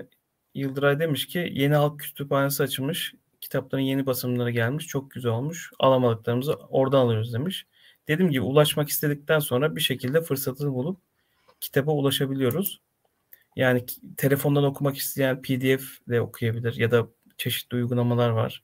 Yıldıray 0.57 1.00
demiş 1.00 1.27
ki 1.27 1.50
yeni 1.53 1.75
halk 1.75 2.00
kütüphanesi 2.00 2.63
açılmış. 2.63 3.13
Kitapların 3.41 3.82
yeni 3.82 4.06
basımları 4.06 4.51
gelmiş. 4.51 4.88
Çok 4.88 5.12
güzel 5.12 5.32
olmuş. 5.32 5.72
Alamadıklarımızı 5.79 6.53
oradan 6.53 7.00
alıyoruz 7.00 7.34
demiş. 7.34 7.67
Dediğim 8.08 8.32
gibi 8.32 8.41
ulaşmak 8.41 8.89
istedikten 8.89 9.39
sonra 9.39 9.75
bir 9.75 9.82
şekilde 9.82 10.22
fırsatını 10.22 10.74
bulup 10.74 11.00
kitaba 11.62 11.91
ulaşabiliyoruz. 11.91 12.82
Yani 13.56 13.86
telefondan 14.17 14.63
okumak 14.63 14.98
isteyen 14.98 15.41
PDF 15.41 16.08
de 16.10 16.22
okuyabilir 16.22 16.75
ya 16.75 16.91
da 16.91 17.08
çeşitli 17.38 17.75
uygulamalar 17.75 18.29
var. 18.29 18.63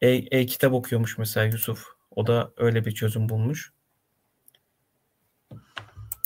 E-kitap 0.00 0.72
e 0.72 0.74
okuyormuş 0.74 1.18
mesela 1.18 1.46
Yusuf. 1.46 1.86
O 2.10 2.26
da 2.26 2.52
öyle 2.56 2.84
bir 2.84 2.92
çözüm 2.92 3.28
bulmuş. 3.28 3.72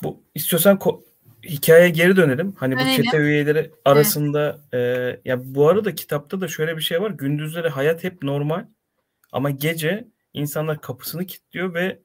Bu 0.02 0.22
istiyorsan 0.34 0.78
hikayeye 1.46 1.90
geri 1.90 2.16
dönelim. 2.16 2.52
Hani 2.52 2.76
bu 2.76 2.80
çete 2.96 3.16
üyeleri 3.16 3.70
arasında 3.84 4.60
evet. 4.72 5.18
e, 5.24 5.30
ya 5.30 5.54
bu 5.54 5.68
arada 5.68 5.94
kitapta 5.94 6.40
da 6.40 6.48
şöyle 6.48 6.76
bir 6.76 6.82
şey 6.82 7.02
var. 7.02 7.10
Gündüzleri 7.10 7.68
hayat 7.68 8.04
hep 8.04 8.22
normal 8.22 8.66
ama 9.32 9.50
gece 9.50 10.08
insanlar 10.34 10.80
kapısını 10.80 11.26
kilitliyor 11.26 11.74
ve 11.74 12.02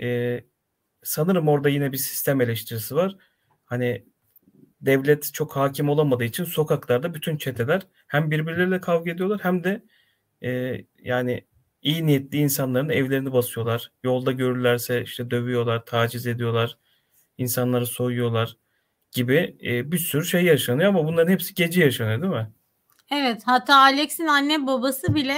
e, 0.00 0.40
sanırım 1.02 1.48
orada 1.48 1.68
yine 1.68 1.92
bir 1.92 1.96
sistem 1.96 2.40
eleştirisi 2.40 2.94
var. 2.94 3.16
Hani 3.64 4.04
devlet 4.80 5.34
çok 5.34 5.56
hakim 5.56 5.88
olamadığı 5.88 6.24
için 6.24 6.44
sokaklarda 6.44 7.14
bütün 7.14 7.36
çeteler 7.36 7.82
hem 8.06 8.30
birbirleriyle 8.30 8.80
kavga 8.80 9.10
ediyorlar 9.10 9.38
hem 9.42 9.64
de 9.64 9.82
e, 10.42 10.80
yani 11.02 11.44
iyi 11.82 12.06
niyetli 12.06 12.38
insanların 12.38 12.88
evlerini 12.88 13.32
basıyorlar. 13.32 13.92
Yolda 14.04 14.32
görürlerse 14.32 15.02
işte 15.02 15.30
dövüyorlar, 15.30 15.84
taciz 15.84 16.26
ediyorlar, 16.26 16.78
insanları 17.38 17.86
soyuyorlar 17.86 18.56
gibi 19.12 19.56
e, 19.64 19.92
bir 19.92 19.98
sürü 19.98 20.24
şey 20.24 20.44
yaşanıyor 20.44 20.88
ama 20.88 21.06
bunların 21.06 21.32
hepsi 21.32 21.54
gece 21.54 21.84
yaşanıyor 21.84 22.22
değil 22.22 22.32
mi? 22.32 22.50
Evet 23.10 23.42
hatta 23.46 23.76
Alex'in 23.76 24.26
anne 24.26 24.66
babası 24.66 25.14
bile 25.14 25.36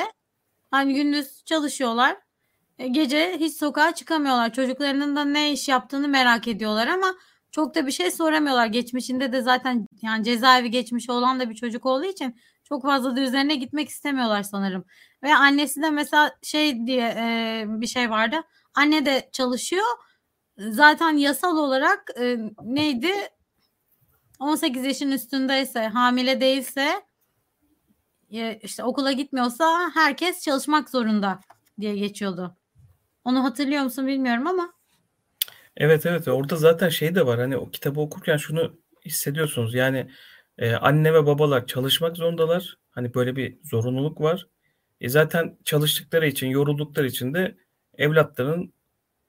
hani 0.71 0.95
gündüz 0.95 1.45
çalışıyorlar. 1.45 2.17
E, 2.79 2.89
gece 2.89 3.37
hiç 3.41 3.57
sokağa 3.57 3.95
çıkamıyorlar. 3.95 4.53
Çocuklarının 4.53 5.17
da 5.17 5.25
ne 5.25 5.53
iş 5.53 5.69
yaptığını 5.69 6.09
merak 6.09 6.49
ediyorlar 6.49 6.87
ama 6.87 7.15
çok 7.51 7.75
da 7.75 7.87
bir 7.87 7.93
şey 7.93 8.11
soramıyorlar. 8.11 8.67
Geçmişinde 8.67 9.33
de 9.33 9.43
zaten 9.43 9.87
yani 10.03 10.25
cezaevi 10.25 10.71
geçmişi 10.71 11.13
olan 11.13 11.41
da 11.41 11.51
bir 11.51 11.55
çocuk 11.55 11.87
olduğu 11.87 12.07
için 12.07 12.37
çok 12.65 12.83
fazla 12.83 13.17
da 13.17 13.21
üzerine 13.21 13.55
gitmek 13.55 13.89
istemiyorlar 13.89 14.43
sanırım. 14.43 14.85
Ve 15.23 15.35
annesi 15.35 15.83
de 15.83 15.91
mesela 15.91 16.37
şey 16.43 16.87
diye 16.87 17.15
e, 17.19 17.65
bir 17.67 17.87
şey 17.87 18.11
vardı. 18.11 18.37
Anne 18.75 19.07
de 19.07 19.29
çalışıyor. 19.33 19.85
Zaten 20.59 21.17
yasal 21.17 21.57
olarak 21.57 22.11
e, 22.21 22.37
neydi? 22.63 23.13
18 24.41 24.85
yaşın 24.85 25.11
üstündeyse, 25.11 25.87
hamile 25.87 26.41
değilse 26.41 27.03
e, 28.31 28.59
işte 28.63 28.85
okula 28.85 29.13
gitmiyorsa 29.13 29.91
herkes 29.95 30.43
çalışmak 30.43 30.91
zorunda 30.91 31.41
diye 31.81 31.97
geçiyordu. 31.97 32.57
Onu 33.25 33.45
hatırlıyor 33.45 33.83
musun 33.83 34.07
bilmiyorum 34.07 34.47
ama. 34.47 34.73
Evet 35.77 36.07
evet. 36.07 36.29
Orada 36.29 36.57
zaten 36.57 36.89
şey 36.89 37.15
de 37.15 37.27
var. 37.27 37.41
Hani 37.41 37.57
o 37.57 37.71
kitabı 37.71 38.01
okurken 38.01 38.37
şunu 38.37 38.81
hissediyorsunuz. 39.05 39.75
Yani 39.75 40.11
e, 40.59 40.75
anne 40.75 41.15
ve 41.15 41.27
babalar 41.27 41.67
çalışmak 41.67 42.17
zorundalar. 42.17 42.79
Hani 42.91 43.15
böyle 43.15 43.37
bir 43.37 43.59
zorunluluk 43.63 44.21
var. 44.21 44.47
E, 45.01 45.09
zaten 45.09 45.59
çalıştıkları 45.65 46.27
için 46.27 46.47
yoruldukları 46.47 47.07
için 47.07 47.35
de 47.35 47.57
evlatlarının 47.99 48.73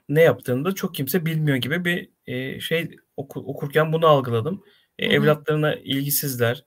ne 0.10 0.22
yaptığını 0.22 0.65
da 0.65 0.76
çok 0.76 0.96
kimse 0.96 1.26
bilmiyor 1.26 1.58
gibi 1.58 1.86
bir 1.86 2.10
e, 2.26 2.60
şey 2.60 2.96
oku, 3.18 3.39
okurken 3.39 3.94
bunu 3.94 4.08
algıladım 4.08 4.63
e, 5.00 5.06
evlatlarına 5.06 5.76
ilgisizler. 5.76 6.66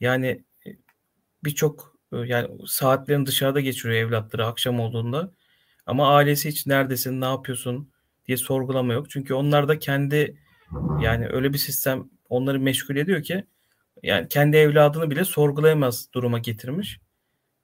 Yani 0.00 0.44
e, 0.66 0.70
birçok 1.44 1.98
e, 2.12 2.16
yani 2.16 2.48
saatlerini 2.66 3.26
dışarıda 3.26 3.60
geçiriyor 3.60 4.00
evlatları 4.08 4.46
akşam 4.46 4.80
olduğunda. 4.80 5.32
Ama 5.86 6.14
ailesi 6.14 6.48
hiç 6.48 6.66
neredesin? 6.66 7.20
Ne 7.20 7.24
yapıyorsun? 7.24 7.94
diye 8.26 8.36
sorgulama 8.36 8.92
yok. 8.92 9.10
Çünkü 9.10 9.34
onlar 9.34 9.68
da 9.68 9.78
kendi 9.78 10.36
yani 11.00 11.28
öyle 11.28 11.52
bir 11.52 11.58
sistem 11.58 12.10
onları 12.28 12.60
meşgul 12.60 12.96
ediyor 12.96 13.22
ki 13.22 13.44
yani 14.02 14.28
kendi 14.28 14.56
evladını 14.56 15.10
bile 15.10 15.24
sorgulayamaz 15.24 16.08
duruma 16.14 16.38
getirmiş. 16.38 17.00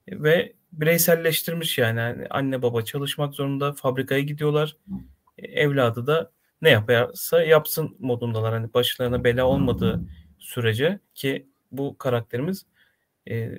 Ve 0.09 0.53
bireyselleştirmiş 0.73 1.79
yani. 1.79 1.99
yani 1.99 2.27
anne 2.31 2.63
baba 2.63 2.83
çalışmak 2.83 3.35
zorunda 3.35 3.73
fabrikaya 3.73 4.21
gidiyorlar. 4.21 4.77
Evladı 5.39 6.07
da 6.07 6.33
ne 6.63 6.71
yaparsa 6.71 7.43
yapsın 7.43 7.97
modundalar 7.99 8.53
hani 8.53 8.75
başlarına 8.75 9.25
bela 9.25 9.47
olmadığı 9.47 10.01
sürece 10.39 11.01
ki 11.15 11.47
bu 11.73 11.99
karakterimiz 11.99 12.67
e, 13.31 13.59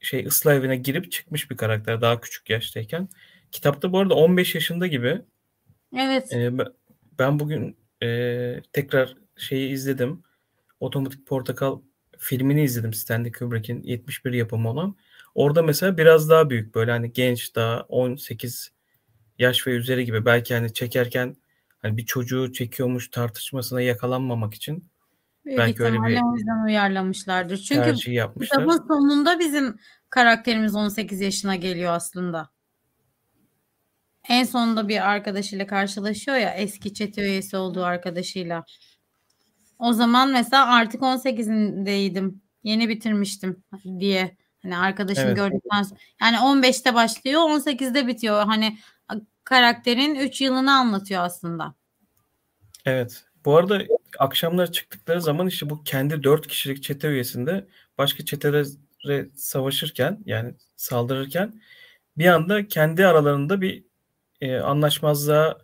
şey 0.00 0.26
ıslah 0.26 0.54
evine 0.54 0.76
girip 0.76 1.12
çıkmış 1.12 1.50
bir 1.50 1.56
karakter 1.56 2.00
daha 2.00 2.20
küçük 2.20 2.50
yaştayken 2.50 3.08
kitapta 3.52 3.92
bu 3.92 3.98
arada 3.98 4.14
15 4.14 4.54
yaşında 4.54 4.86
gibi 4.86 5.22
Evet. 5.96 6.32
Ee, 6.32 6.52
ben 7.18 7.38
bugün 7.38 7.76
e, 8.02 8.62
tekrar 8.72 9.16
şeyi 9.36 9.70
izledim. 9.70 10.22
Otomatik 10.80 11.26
Portakal 11.26 11.80
filmini 12.18 12.64
izledim 12.64 12.94
Stanley 12.94 13.32
Kubrick'in 13.32 13.82
71 13.82 14.32
yapımı 14.32 14.70
olan. 14.70 14.96
Orada 15.34 15.62
mesela 15.62 15.98
biraz 15.98 16.30
daha 16.30 16.50
büyük 16.50 16.74
böyle 16.74 16.90
hani 16.90 17.12
genç 17.12 17.54
daha 17.54 17.80
18 17.80 18.72
yaş 19.38 19.66
ve 19.66 19.70
üzeri 19.70 20.04
gibi 20.04 20.24
belki 20.24 20.54
hani 20.54 20.72
çekerken 20.72 21.36
hani 21.86 21.96
bir 21.96 22.06
çocuğu 22.06 22.52
çekiyormuş 22.52 23.10
tartışmasına 23.10 23.80
yakalanmamak 23.80 24.54
için 24.54 24.84
Büyük 25.44 25.58
belki 25.58 25.82
öyle 25.82 25.96
bir 25.96 26.22
o 26.22 26.36
yüzden 26.36 26.64
uyarlamışlardır. 26.64 27.56
Çünkü 27.56 27.94
kitabın 28.40 28.86
sonunda 28.88 29.38
bizim 29.38 29.76
karakterimiz 30.10 30.74
18 30.74 31.20
yaşına 31.20 31.56
geliyor 31.56 31.92
aslında. 31.92 32.50
En 34.28 34.44
sonunda 34.44 34.88
bir 34.88 35.10
arkadaşıyla 35.10 35.66
karşılaşıyor 35.66 36.36
ya 36.36 36.54
eski 36.54 36.94
çete 36.94 37.22
üyesi 37.22 37.56
olduğu 37.56 37.84
arkadaşıyla. 37.84 38.64
O 39.78 39.92
zaman 39.92 40.32
mesela 40.32 40.66
artık 40.66 41.02
18'indeydim. 41.02 42.34
Yeni 42.62 42.88
bitirmiştim 42.88 43.64
diye. 43.98 44.36
Hani 44.62 44.76
arkadaşını 44.76 45.24
evet. 45.24 45.36
gördükten 45.36 45.82
sonra. 45.82 46.00
Yani 46.20 46.36
15'te 46.36 46.94
başlıyor 46.94 47.40
18'de 47.40 48.06
bitiyor. 48.06 48.44
Hani 48.44 48.78
karakterin 49.46 50.14
3 50.14 50.40
yılını 50.40 50.72
anlatıyor 50.72 51.22
aslında. 51.22 51.74
Evet. 52.84 53.24
Bu 53.44 53.56
arada 53.56 53.82
akşamlar 54.18 54.72
çıktıkları 54.72 55.22
zaman 55.22 55.46
işte 55.46 55.70
bu 55.70 55.84
kendi 55.84 56.22
4 56.22 56.46
kişilik 56.46 56.82
çete 56.82 57.08
üyesinde 57.08 57.66
başka 57.98 58.24
çetelere 58.24 59.28
savaşırken 59.36 60.22
yani 60.24 60.54
saldırırken 60.76 61.60
bir 62.18 62.26
anda 62.26 62.68
kendi 62.68 63.06
aralarında 63.06 63.60
bir 63.60 63.84
e, 64.40 64.56
anlaşmazlığa 64.56 65.58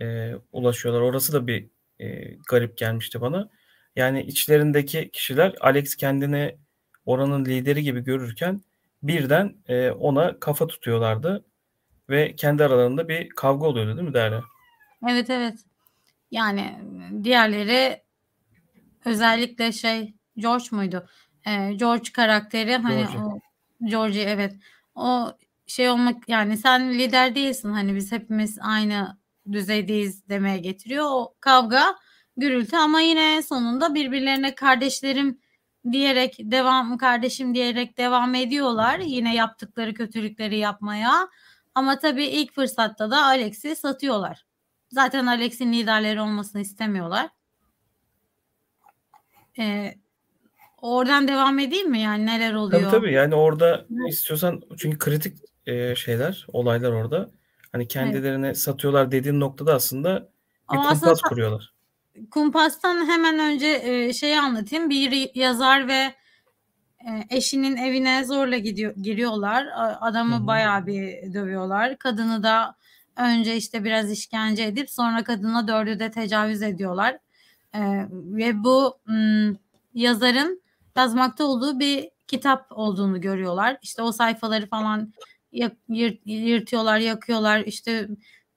e, 0.00 0.34
ulaşıyorlar. 0.52 1.00
Orası 1.00 1.32
da 1.32 1.46
bir 1.46 1.68
e, 1.98 2.36
garip 2.48 2.78
gelmişti 2.78 3.20
bana. 3.20 3.50
Yani 3.96 4.22
içlerindeki 4.22 5.10
kişiler 5.12 5.54
Alex 5.60 5.96
kendini 5.96 6.56
oranın 7.06 7.44
lideri 7.44 7.82
gibi 7.82 8.04
görürken 8.04 8.60
birden 9.02 9.56
e, 9.68 9.90
ona 9.90 10.40
kafa 10.40 10.66
tutuyorlardı 10.66 11.44
ve 12.10 12.36
kendi 12.36 12.64
aralarında 12.64 13.08
bir 13.08 13.28
kavga 13.28 13.66
oluyordu 13.66 13.96
değil 13.96 14.08
mi 14.08 14.14
Derya? 14.14 14.42
Evet 15.08 15.30
evet. 15.30 15.58
Yani 16.30 16.78
diğerleri 17.24 18.02
özellikle 19.04 19.72
şey 19.72 20.14
George 20.36 20.64
muydu? 20.70 21.06
Ee, 21.46 21.72
George 21.72 22.12
karakteri 22.12 22.76
hani 22.76 23.02
Georgie. 23.02 23.18
o 23.18 23.40
Georgie 23.84 24.22
evet. 24.22 24.54
O 24.94 25.32
şey 25.66 25.90
olmak 25.90 26.28
yani 26.28 26.56
sen 26.56 26.98
lider 26.98 27.34
değilsin 27.34 27.72
hani 27.72 27.94
biz 27.94 28.12
hepimiz 28.12 28.58
aynı 28.62 29.16
düzeydeyiz 29.52 30.28
demeye 30.28 30.58
getiriyor. 30.58 31.04
O 31.08 31.34
kavga, 31.40 31.94
gürültü 32.36 32.76
ama 32.76 33.00
yine 33.00 33.42
sonunda 33.42 33.94
birbirlerine 33.94 34.54
kardeşlerim 34.54 35.38
diyerek 35.92 36.36
devam 36.40 36.98
kardeşim 36.98 37.54
diyerek 37.54 37.98
devam 37.98 38.34
ediyorlar. 38.34 38.98
Yine 38.98 39.34
yaptıkları 39.34 39.94
kötülükleri 39.94 40.58
yapmaya. 40.58 41.28
Ama 41.74 41.98
tabii 41.98 42.24
ilk 42.26 42.52
fırsatta 42.54 43.10
da 43.10 43.24
Alex'i 43.24 43.76
satıyorlar. 43.76 44.46
Zaten 44.90 45.26
Alex'in 45.26 45.72
liderleri 45.72 46.20
olmasını 46.20 46.60
istemiyorlar. 46.60 47.28
Ee, 49.58 49.94
oradan 50.82 51.28
devam 51.28 51.58
edeyim 51.58 51.90
mi? 51.90 52.00
Yani 52.00 52.26
neler 52.26 52.54
oluyor? 52.54 52.82
Tabii 52.82 52.90
tabii 52.90 53.12
yani 53.12 53.34
orada 53.34 53.86
istiyorsan 54.08 54.62
çünkü 54.78 54.98
kritik 54.98 55.38
e, 55.66 55.94
şeyler, 55.94 56.46
olaylar 56.52 56.92
orada. 56.92 57.30
Hani 57.72 57.88
kendilerine 57.88 58.54
satıyorlar 58.54 59.10
dediğin 59.12 59.40
noktada 59.40 59.74
aslında 59.74 60.20
bir 60.22 60.26
Ama 60.68 60.82
kumpas 60.82 61.02
aslında- 61.02 61.28
kuruyorlar. 61.28 61.72
Kumpas'tan 62.30 63.06
hemen 63.06 63.38
önce 63.38 63.80
e, 63.84 64.12
şeyi 64.12 64.40
anlatayım. 64.40 64.90
Bir 64.90 65.30
yazar 65.34 65.88
ve 65.88 66.14
eşinin 67.30 67.76
evine 67.76 68.24
zorla 68.24 68.58
gidiyor 68.58 68.94
giriyorlar. 68.96 69.66
Adamı 70.00 70.34
Hı 70.34 70.38
hı. 70.38 70.46
bayağı 70.46 70.86
bir 70.86 71.34
dövüyorlar. 71.34 71.98
Kadını 71.98 72.42
da 72.42 72.74
önce 73.16 73.56
işte 73.56 73.84
biraz 73.84 74.10
işkence 74.10 74.62
edip 74.62 74.90
sonra 74.90 75.24
kadına 75.24 75.68
dördü 75.68 75.98
de 75.98 76.10
tecavüz 76.10 76.62
ediyorlar. 76.62 77.18
E, 77.74 77.80
ve 78.10 78.64
bu 78.64 78.98
m, 79.06 79.54
yazarın 79.94 80.62
yazmakta 80.96 81.44
olduğu 81.44 81.80
bir 81.80 82.10
kitap 82.26 82.66
olduğunu 82.70 83.20
görüyorlar. 83.20 83.78
İşte 83.82 84.02
o 84.02 84.12
sayfaları 84.12 84.66
falan 84.66 85.12
yak- 85.52 85.76
yırt- 85.88 86.20
yırtıyorlar, 86.24 86.98
yakıyorlar, 86.98 87.60
işte 87.60 88.08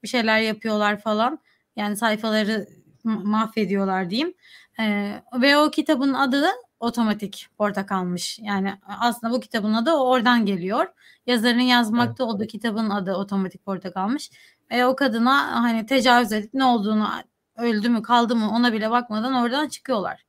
bir 0.03 0.07
şeyler 0.07 0.39
yapıyorlar 0.39 0.99
falan. 1.01 1.39
Yani 1.75 1.97
sayfaları 1.97 2.67
mahvediyorlar 3.03 4.09
diyeyim. 4.09 4.33
Ee, 4.79 5.21
ve 5.41 5.57
o 5.57 5.71
kitabın 5.71 6.13
adı 6.13 6.45
Otomatik 6.79 7.47
Portakalmış. 7.57 8.39
Yani 8.41 8.73
aslında 8.87 9.33
bu 9.33 9.39
kitabın 9.39 9.73
adı 9.73 9.91
oradan 9.91 10.45
geliyor. 10.45 10.85
Yazarın 11.27 11.59
yazmakta 11.59 12.23
olduğu 12.23 12.45
kitabın 12.45 12.89
adı 12.89 13.13
Otomatik 13.13 13.65
Portakalmış. 13.65 14.31
Ve 14.71 14.85
o 14.85 14.95
kadına 14.95 15.63
hani 15.63 15.85
tecavüz 15.85 16.31
edip 16.31 16.53
ne 16.53 16.63
olduğunu 16.63 17.09
öldü 17.57 17.89
mü 17.89 18.01
kaldı 18.01 18.35
mı 18.35 18.51
ona 18.51 18.73
bile 18.73 18.91
bakmadan 18.91 19.33
oradan 19.33 19.67
çıkıyorlar. 19.67 20.25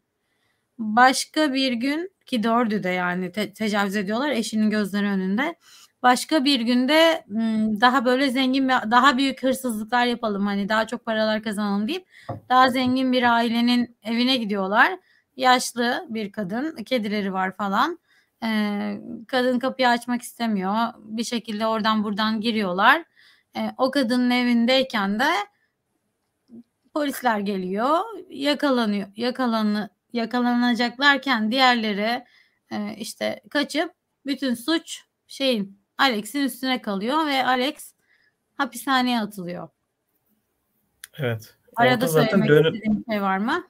Başka 0.78 1.54
bir 1.54 1.72
gün 1.72 2.12
ki 2.26 2.42
dördü 2.42 2.82
de 2.82 2.88
yani 2.88 3.32
te- 3.32 3.52
tecavüz 3.52 3.96
ediyorlar 3.96 4.28
eşinin 4.28 4.70
gözleri 4.70 5.06
önünde. 5.06 5.54
Başka 6.02 6.44
bir 6.44 6.60
günde 6.60 7.24
daha 7.80 8.04
böyle 8.04 8.30
zengin 8.30 8.68
bir 8.68 8.90
daha 8.90 9.16
büyük 9.18 9.42
hırsızlıklar 9.42 10.06
yapalım 10.06 10.46
hani 10.46 10.68
daha 10.68 10.86
çok 10.86 11.04
paralar 11.04 11.42
kazanalım 11.42 11.88
deyip 11.88 12.06
daha 12.48 12.70
zengin 12.70 13.12
bir 13.12 13.22
ailenin 13.22 13.96
evine 14.02 14.36
gidiyorlar. 14.36 14.98
Yaşlı 15.36 16.06
bir 16.08 16.32
kadın, 16.32 16.76
kedileri 16.76 17.32
var 17.32 17.56
falan. 17.56 17.98
Ee, 18.42 19.00
kadın 19.28 19.58
kapıyı 19.58 19.88
açmak 19.88 20.22
istemiyor. 20.22 20.76
Bir 20.98 21.24
şekilde 21.24 21.66
oradan 21.66 22.04
buradan 22.04 22.40
giriyorlar. 22.40 23.04
Ee, 23.56 23.70
o 23.78 23.90
kadının 23.90 24.30
evindeyken 24.30 25.18
de 25.18 25.28
polisler 26.94 27.38
geliyor, 27.38 27.98
yakalanıyor, 28.30 29.08
yakalanı, 29.16 29.90
yakalanacaklarken 30.12 31.50
diğerleri 31.50 32.24
e, 32.70 32.94
işte 32.96 33.42
kaçıp 33.50 33.92
bütün 34.26 34.54
suç 34.54 35.04
şeyin 35.26 35.78
Alex'in 35.98 36.40
üstüne 36.40 36.82
kalıyor 36.82 37.26
ve 37.26 37.46
Alex 37.46 37.94
hapishaneye 38.54 39.20
atılıyor. 39.20 39.68
Evet. 41.14 41.54
Arada 41.76 42.06
zaten 42.06 42.28
söylemek 42.28 42.48
dönüp 42.48 42.74
istediğin 42.74 43.04
şey 43.10 43.22
var 43.22 43.38
mı? 43.38 43.64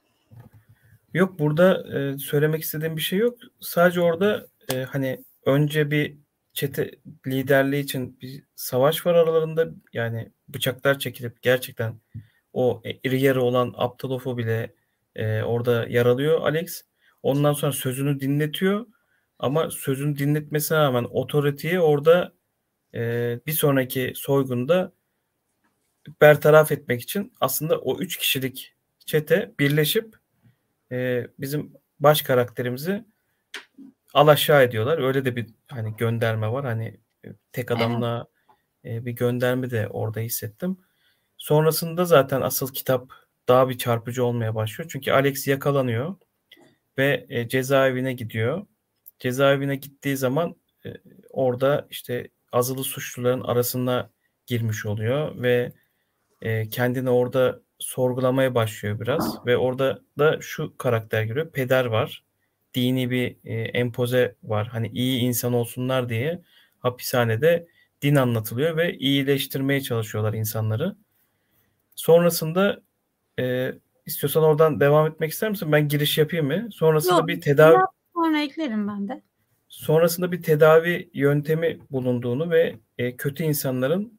Yok 1.16 1.38
burada 1.38 1.98
e, 1.98 2.18
söylemek 2.18 2.62
istediğim 2.62 2.96
bir 2.96 3.02
şey 3.02 3.18
yok. 3.18 3.38
Sadece 3.60 4.00
orada 4.00 4.46
e, 4.72 4.82
hani 4.82 5.24
önce 5.46 5.90
bir 5.90 6.16
çete 6.52 6.90
liderliği 7.26 7.82
için 7.82 8.20
bir 8.20 8.44
savaş 8.54 9.06
var 9.06 9.14
aralarında. 9.14 9.68
Yani 9.92 10.32
bıçaklar 10.48 10.98
çekilip 10.98 11.42
gerçekten 11.42 12.00
o 12.52 12.82
iri 13.04 13.20
yarı 13.22 13.42
olan 13.42 13.74
Aptalof'u 13.76 14.38
bile 14.38 14.74
e, 15.14 15.42
orada 15.42 15.86
yaralıyor 15.88 16.40
Alex. 16.40 16.82
Ondan 17.22 17.52
sonra 17.52 17.72
sözünü 17.72 18.20
dinletiyor. 18.20 18.86
Ama 19.38 19.70
sözünü 19.70 20.18
dinletmesine 20.18 20.78
rağmen 20.78 21.04
otoriteyi 21.04 21.80
orada 21.80 22.32
e, 22.94 23.00
bir 23.46 23.52
sonraki 23.52 24.12
soygunda 24.16 24.92
bertaraf 26.20 26.72
etmek 26.72 27.02
için 27.02 27.32
aslında 27.40 27.78
o 27.78 27.98
üç 27.98 28.16
kişilik 28.16 28.74
çete 29.06 29.54
birleşip 29.58 30.25
e, 30.92 31.26
bizim 31.38 31.72
baş 32.00 32.22
karakterimizi 32.22 33.04
alaşağı 34.14 34.62
ediyorlar. 34.62 34.98
Öyle 34.98 35.24
de 35.24 35.36
bir 35.36 35.46
hani 35.68 35.96
gönderme 35.96 36.52
var. 36.52 36.64
Hani 36.64 37.00
e, 37.24 37.28
tek 37.52 37.70
adamla 37.70 38.26
e, 38.84 39.06
bir 39.06 39.12
gönderme 39.12 39.70
de 39.70 39.88
orada 39.88 40.20
hissettim. 40.20 40.78
Sonrasında 41.38 42.04
zaten 42.04 42.40
asıl 42.40 42.72
kitap 42.72 43.12
daha 43.48 43.68
bir 43.68 43.78
çarpıcı 43.78 44.24
olmaya 44.24 44.54
başlıyor. 44.54 44.90
Çünkü 44.92 45.12
Alex 45.12 45.46
yakalanıyor 45.48 46.16
ve 46.98 47.26
e, 47.28 47.48
cezaevine 47.48 48.12
gidiyor. 48.12 48.66
Cezaevine 49.18 49.76
gittiği 49.76 50.16
zaman 50.16 50.56
e, 50.86 50.94
orada 51.30 51.86
işte 51.90 52.28
azılı 52.52 52.84
suçluların 52.84 53.40
arasına 53.40 54.10
girmiş 54.46 54.86
oluyor 54.86 55.42
ve 55.42 55.72
e, 56.42 56.68
kendini 56.68 57.10
orada 57.10 57.62
sorgulamaya 57.78 58.54
başlıyor 58.54 59.00
biraz 59.00 59.46
ve 59.46 59.56
orada 59.56 60.02
da 60.18 60.38
şu 60.40 60.76
karakter 60.78 61.22
giriyor. 61.22 61.50
Peder 61.50 61.84
var. 61.84 62.24
Dini 62.74 63.10
bir 63.10 63.36
e, 63.44 63.54
empoze 63.54 64.34
var. 64.42 64.66
Hani 64.68 64.88
iyi 64.88 65.20
insan 65.20 65.52
olsunlar 65.52 66.08
diye 66.08 66.42
hapishanede 66.78 67.66
din 68.02 68.14
anlatılıyor 68.14 68.76
ve 68.76 68.98
iyileştirmeye 68.98 69.80
çalışıyorlar 69.80 70.34
insanları. 70.34 70.96
Sonrasında 71.94 72.82
e, 73.38 73.72
istiyorsan 74.06 74.42
oradan 74.42 74.80
devam 74.80 75.06
etmek 75.06 75.32
ister 75.32 75.50
misin? 75.50 75.72
Ben 75.72 75.88
giriş 75.88 76.18
yapayım 76.18 76.46
mı? 76.46 76.68
Sonrasında 76.72 77.18
Yok, 77.18 77.28
bir 77.28 77.40
tedavi. 77.40 77.76
Sonra 78.14 78.42
eklerim 78.42 78.88
ben 78.88 79.08
de. 79.08 79.22
sonrasında 79.68 80.32
bir 80.32 80.42
tedavi 80.42 81.10
yöntemi 81.14 81.78
bulunduğunu 81.90 82.50
ve 82.50 82.76
e, 82.98 83.16
kötü 83.16 83.44
insanların 83.44 84.15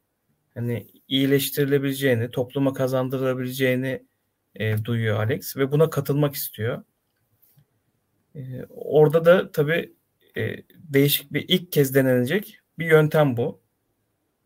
hani 0.58 0.88
iyileştirilebileceğini, 1.08 2.32
topluma 2.32 2.74
kazandırılabileceğini 2.74 4.04
e, 4.56 4.86
duyuyor 4.86 5.20
Alex 5.20 5.58
ve 5.58 5.72
buna 5.72 5.90
katılmak 5.90 6.36
istiyor. 6.36 6.84
E, 8.36 8.42
orada 8.70 9.26
da 9.26 9.52
tabii 9.52 9.94
e, 10.38 10.64
değişik 10.76 11.34
bir 11.34 11.46
ilk 11.48 11.72
kez 11.72 11.96
denenecek 11.96 12.60
bir 12.80 12.86
yöntem 12.86 13.38
bu. 13.38 13.62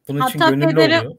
Bunun 0.08 0.28
için 0.28 0.40
Hatta 0.40 0.52
gönüllü 0.52 0.76
pedere- 0.76 1.00
oluyor. 1.00 1.18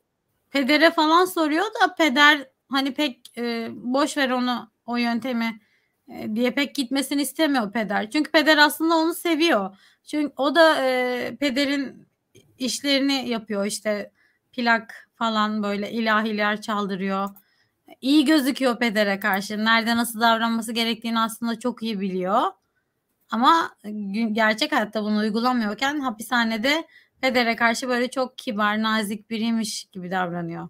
Pedere 0.51 0.91
falan 0.91 1.25
soruyor 1.25 1.65
da 1.65 1.95
peder 1.95 2.47
hani 2.69 2.95
pek 2.95 3.39
e, 3.39 3.69
boş 3.73 4.17
ver 4.17 4.31
onu 4.31 4.71
o 4.87 4.97
yöntemi 4.97 5.61
e, 6.09 6.35
diye 6.35 6.51
pek 6.51 6.75
gitmesini 6.75 7.23
istemiyor 7.23 7.73
peder. 7.73 8.11
Çünkü 8.11 8.31
peder 8.31 8.59
aslında 8.59 8.95
onu 8.95 9.15
seviyor. 9.15 9.77
Çünkü 10.05 10.33
o 10.37 10.55
da 10.55 10.87
e, 10.87 11.37
pederin 11.41 12.09
işlerini 12.59 13.29
yapıyor 13.29 13.67
işte 13.67 14.13
plak 14.53 15.09
falan 15.15 15.63
böyle 15.63 15.91
ilahiler 15.91 16.61
çaldırıyor. 16.61 17.29
İyi 18.01 18.25
gözüküyor 18.25 18.79
pedere 18.79 19.21
karşı. 19.21 19.65
Nerede 19.65 19.97
nasıl 19.97 20.21
davranması 20.21 20.73
gerektiğini 20.73 21.21
aslında 21.21 21.59
çok 21.59 21.83
iyi 21.83 22.01
biliyor. 22.01 22.43
Ama 23.31 23.77
gerçek 24.33 24.73
hayatta 24.73 25.03
bunu 25.03 25.19
uygulamıyorken 25.19 26.01
hapishanede 26.01 26.87
pedere 27.21 27.57
karşı 27.57 27.89
böyle 27.89 28.11
çok 28.11 28.39
kibar, 28.39 28.83
nazik 28.83 29.31
biriymiş 29.31 29.85
gibi 29.93 30.11
davranıyor. 30.11 30.69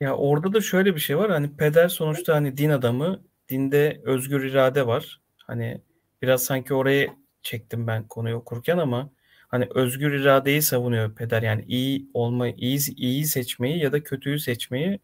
Ya 0.00 0.16
orada 0.16 0.52
da 0.52 0.60
şöyle 0.60 0.94
bir 0.94 1.00
şey 1.00 1.18
var. 1.18 1.30
Hani 1.30 1.56
peder 1.56 1.88
sonuçta 1.88 2.34
hani 2.34 2.56
din 2.56 2.70
adamı, 2.70 3.20
dinde 3.48 4.00
özgür 4.04 4.44
irade 4.44 4.86
var. 4.86 5.20
Hani 5.46 5.80
biraz 6.22 6.44
sanki 6.44 6.74
oraya 6.74 7.16
çektim 7.42 7.86
ben 7.86 8.08
konuyu 8.08 8.36
okurken 8.36 8.78
ama 8.78 9.10
hani 9.56 9.68
özgür 9.74 10.12
iradeyi 10.12 10.62
savunuyor 10.62 11.14
peder. 11.14 11.42
Yani 11.42 11.64
iyi 11.68 12.10
olmayı, 12.14 12.54
iyi 12.56 12.80
iyi 12.96 13.24
seçmeyi 13.26 13.78
ya 13.78 13.92
da 13.92 14.02
kötüyü 14.02 14.38
seçmeyi 14.38 15.00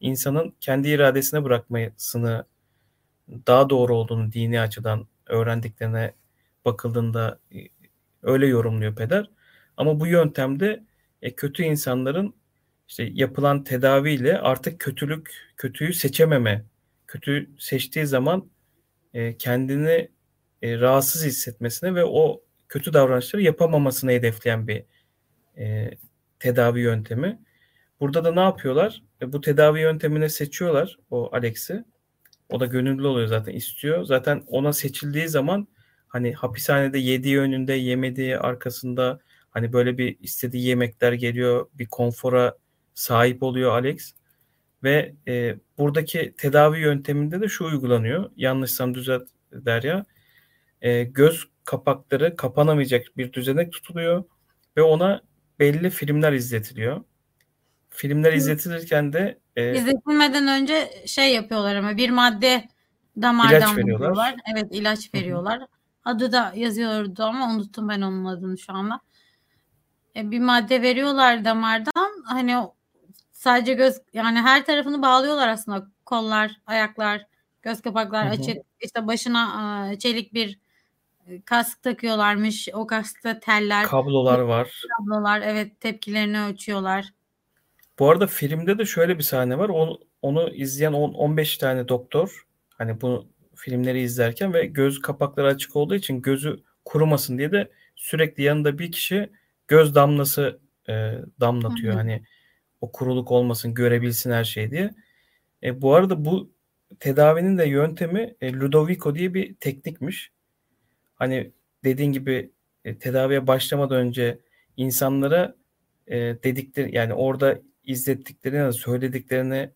insanın 0.00 0.54
kendi 0.60 0.88
iradesine 0.88 1.44
bırakmasını 1.44 2.44
daha 3.46 3.70
doğru 3.70 3.96
olduğunu 3.96 4.32
dini 4.32 4.60
açıdan 4.60 5.06
öğrendiklerine 5.26 6.14
bakıldığında 6.64 7.40
e, 7.54 7.58
öyle 8.22 8.46
yorumluyor 8.46 8.96
peder. 8.96 9.30
Ama 9.76 10.00
bu 10.00 10.06
yöntemde 10.06 10.84
e, 11.22 11.34
kötü 11.34 11.62
insanların 11.62 12.34
işte 12.88 13.10
yapılan 13.14 13.64
tedaviyle 13.64 14.38
artık 14.38 14.80
kötülük, 14.80 15.54
kötüyü 15.56 15.92
seçememe, 15.94 16.64
kötü 17.06 17.50
seçtiği 17.58 18.06
zaman 18.06 18.50
e, 19.14 19.36
kendini 19.36 20.08
e, 20.62 20.80
rahatsız 20.80 21.24
hissetmesine 21.24 21.94
ve 21.94 22.04
o 22.04 22.42
kötü 22.74 22.92
davranışları 22.92 23.42
yapamamasını 23.42 24.10
hedefleyen 24.10 24.68
bir 24.68 24.84
e, 25.58 25.90
tedavi 26.38 26.80
yöntemi. 26.80 27.38
Burada 28.00 28.24
da 28.24 28.32
ne 28.32 28.40
yapıyorlar? 28.40 29.02
E, 29.22 29.32
bu 29.32 29.40
tedavi 29.40 29.80
yöntemine 29.80 30.28
seçiyorlar 30.28 30.98
o 31.10 31.28
Alex'i. 31.32 31.84
O 32.50 32.60
da 32.60 32.66
gönüllü 32.66 33.06
oluyor 33.06 33.26
zaten 33.28 33.52
istiyor. 33.52 34.04
Zaten 34.04 34.42
ona 34.46 34.72
seçildiği 34.72 35.28
zaman 35.28 35.68
hani 36.08 36.32
hapishanede 36.32 36.98
yediği 36.98 37.38
önünde 37.38 37.72
yemediği 37.72 38.38
arkasında 38.38 39.20
hani 39.50 39.72
böyle 39.72 39.98
bir 39.98 40.16
istediği 40.20 40.66
yemekler 40.66 41.12
geliyor. 41.12 41.66
Bir 41.74 41.86
konfora 41.86 42.58
sahip 42.94 43.42
oluyor 43.42 43.72
Alex. 43.72 44.14
Ve 44.82 45.14
e, 45.28 45.56
buradaki 45.78 46.34
tedavi 46.36 46.80
yönteminde 46.80 47.40
de 47.40 47.48
şu 47.48 47.64
uygulanıyor. 47.64 48.30
Yanlışsam 48.36 48.94
düzelt 48.94 49.28
Derya. 49.52 50.04
E, 50.80 51.04
göz 51.04 51.53
kapakları 51.64 52.36
kapanamayacak 52.36 53.06
bir 53.16 53.32
düzenek 53.32 53.72
tutuluyor 53.72 54.24
ve 54.76 54.82
ona 54.82 55.22
belli 55.58 55.90
filmler 55.90 56.32
izletiliyor. 56.32 57.04
Filmler 57.90 58.32
izletilirken 58.32 59.12
de 59.12 59.38
e, 59.56 59.76
izletilmeden 59.76 60.48
önce 60.48 60.90
şey 61.06 61.34
yapıyorlar 61.34 61.76
ama 61.76 61.96
bir 61.96 62.10
madde 62.10 62.68
damardan 63.22 63.56
ilaç 63.56 63.76
veriyorlar. 63.76 64.34
Evet 64.54 64.66
ilaç 64.70 65.14
veriyorlar. 65.14 65.58
Hı-hı. 65.58 65.66
Adı 66.04 66.32
da 66.32 66.52
yazıyordu 66.56 67.22
ama 67.22 67.54
unuttum 67.54 67.88
ben 67.88 68.00
onun 68.00 68.24
adını 68.24 68.58
şu 68.58 68.72
anda. 68.72 69.00
E, 70.16 70.30
bir 70.30 70.40
madde 70.40 70.82
veriyorlar 70.82 71.44
damardan. 71.44 72.24
Hani 72.24 72.56
sadece 73.32 73.74
göz 73.74 74.00
yani 74.12 74.40
her 74.40 74.66
tarafını 74.66 75.02
bağlıyorlar 75.02 75.48
aslında. 75.48 75.86
Kollar, 76.04 76.60
ayaklar, 76.66 77.26
göz 77.62 77.82
kapaklar 77.82 78.24
Hı-hı. 78.26 78.32
açık. 78.32 78.56
İşte 78.80 79.06
başına 79.06 79.98
çelik 79.98 80.34
bir 80.34 80.58
kask 81.44 81.82
takıyorlarmış. 81.82 82.68
O 82.72 82.86
kaskta 82.86 83.40
teller. 83.40 83.86
Kablolar 83.86 84.38
var. 84.38 84.82
Kablolar 84.98 85.40
evet 85.40 85.80
tepkilerini 85.80 86.40
ölçüyorlar. 86.40 87.12
Bu 87.98 88.10
arada 88.10 88.26
filmde 88.26 88.78
de 88.78 88.84
şöyle 88.84 89.18
bir 89.18 89.22
sahne 89.22 89.58
var. 89.58 89.68
Onu, 89.68 89.98
onu 90.22 90.50
izleyen 90.50 90.92
10-15 90.92 91.58
tane 91.58 91.88
doktor 91.88 92.46
hani 92.78 93.00
bu 93.00 93.28
filmleri 93.54 94.00
izlerken 94.00 94.54
ve 94.54 94.66
göz 94.66 95.00
kapakları 95.00 95.46
açık 95.46 95.76
olduğu 95.76 95.94
için 95.94 96.22
gözü 96.22 96.62
kurumasın 96.84 97.38
diye 97.38 97.52
de 97.52 97.70
sürekli 97.96 98.42
yanında 98.42 98.78
bir 98.78 98.92
kişi 98.92 99.30
göz 99.68 99.94
damlası 99.94 100.60
e, 100.88 100.92
damlatıyor. 101.40 101.92
Hı 101.92 101.96
hı. 101.96 101.98
Hani 101.98 102.22
o 102.80 102.92
kuruluk 102.92 103.30
olmasın, 103.30 103.74
görebilsin 103.74 104.30
her 104.30 104.44
şey 104.44 104.70
diye. 104.70 104.94
E, 105.62 105.82
bu 105.82 105.94
arada 105.94 106.24
bu 106.24 106.52
tedavinin 107.00 107.58
de 107.58 107.68
yöntemi 107.68 108.34
e, 108.40 108.52
Ludovico 108.52 109.14
diye 109.14 109.34
bir 109.34 109.54
teknikmiş. 109.54 110.33
Hani 111.14 111.50
dediğin 111.84 112.12
gibi 112.12 112.50
e, 112.84 112.98
tedaviye 112.98 113.46
başlamadan 113.46 113.98
önce 113.98 114.38
insanlara 114.76 115.54
e, 116.06 116.16
dedikleri 116.16 116.96
yani 116.96 117.14
orada 117.14 117.60
izlettiklerini 117.84 118.72
söylediklerini 118.72 119.70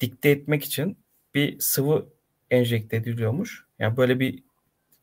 dikte 0.00 0.30
etmek 0.30 0.64
için 0.64 0.98
bir 1.34 1.58
sıvı 1.58 2.08
enjekte 2.50 2.96
ediliyormuş. 2.96 3.64
Yani 3.78 3.96
böyle 3.96 4.20
bir 4.20 4.42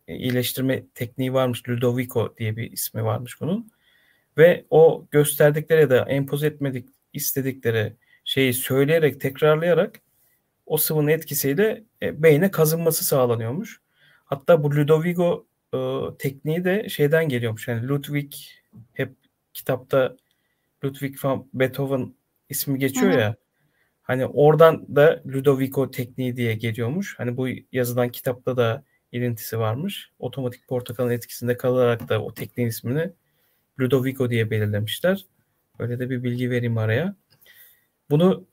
e, 0.08 0.16
iyileştirme 0.16 0.84
tekniği 0.96 1.34
varmış. 1.34 1.70
Ludovico 1.70 2.36
diye 2.38 2.58
bir 2.58 2.72
ismi 2.72 3.04
varmış 3.04 3.42
bunun. 3.42 3.72
Ve 4.38 4.66
o 4.70 5.08
gösterdikleri 5.12 5.82
ya 5.82 5.90
da 5.90 6.06
empoze 6.10 6.48
etmedik 6.48 6.90
istedikleri 7.14 7.94
şeyi 8.24 8.54
söyleyerek 8.54 9.22
tekrarlayarak 9.22 10.02
o 10.66 10.78
sıvının 10.78 11.08
etkisiyle 11.08 11.84
e, 12.02 12.24
beyne 12.24 12.52
kazınması 12.52 13.06
sağlanıyormuş. 13.06 13.82
Hatta 14.26 14.64
bu 14.64 14.72
Ludovico 14.76 15.46
e, 15.74 15.78
tekniği 16.20 16.64
de 16.64 16.90
şeyden 16.90 17.30
geliyormuş. 17.30 17.68
Yani 17.68 17.88
Ludwig 17.88 18.34
hep 18.94 19.16
kitapta 19.54 20.18
Ludwig 20.84 21.26
van 21.26 21.48
Beethoven 21.54 22.14
ismi 22.50 22.80
geçiyor 22.80 23.12
Hı-hı. 23.12 23.20
ya. 23.22 23.36
Hani 24.02 24.26
oradan 24.26 24.96
da 24.96 25.22
Ludovico 25.28 25.92
tekniği 25.92 26.36
diye 26.36 26.54
geliyormuş. 26.54 27.20
Hani 27.20 27.38
bu 27.38 27.48
yazılan 27.72 28.10
kitapta 28.10 28.58
da 28.58 28.84
ilintisi 29.12 29.60
varmış. 29.60 30.12
Otomatik 30.20 30.68
portakalın 30.68 31.12
etkisinde 31.12 31.58
kalarak 31.58 32.10
da 32.10 32.24
o 32.24 32.34
tekniğin 32.34 32.70
ismini 32.70 33.12
Ludovico 33.80 34.30
diye 34.30 34.50
belirlemişler. 34.52 35.26
Öyle 35.80 36.00
de 36.00 36.10
bir 36.10 36.24
bilgi 36.24 36.50
vereyim 36.50 36.78
araya. 36.78 37.16
Bunu 38.10 38.46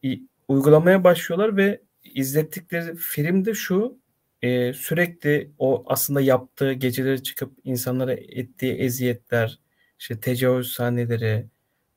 uygulamaya 0.48 1.04
başlıyorlar 1.04 1.56
ve 1.56 1.80
izlettikleri 2.04 2.96
film 2.96 3.44
de 3.44 3.54
şu 3.54 3.98
e, 4.42 4.72
sürekli 4.72 5.52
o 5.58 5.84
aslında 5.86 6.20
yaptığı 6.20 6.72
geceleri 6.72 7.22
çıkıp 7.22 7.52
insanlara 7.64 8.12
ettiği 8.12 8.74
eziyetler, 8.74 9.58
işte 9.98 10.20
tecavüz 10.20 10.72
sahneleri, 10.72 11.46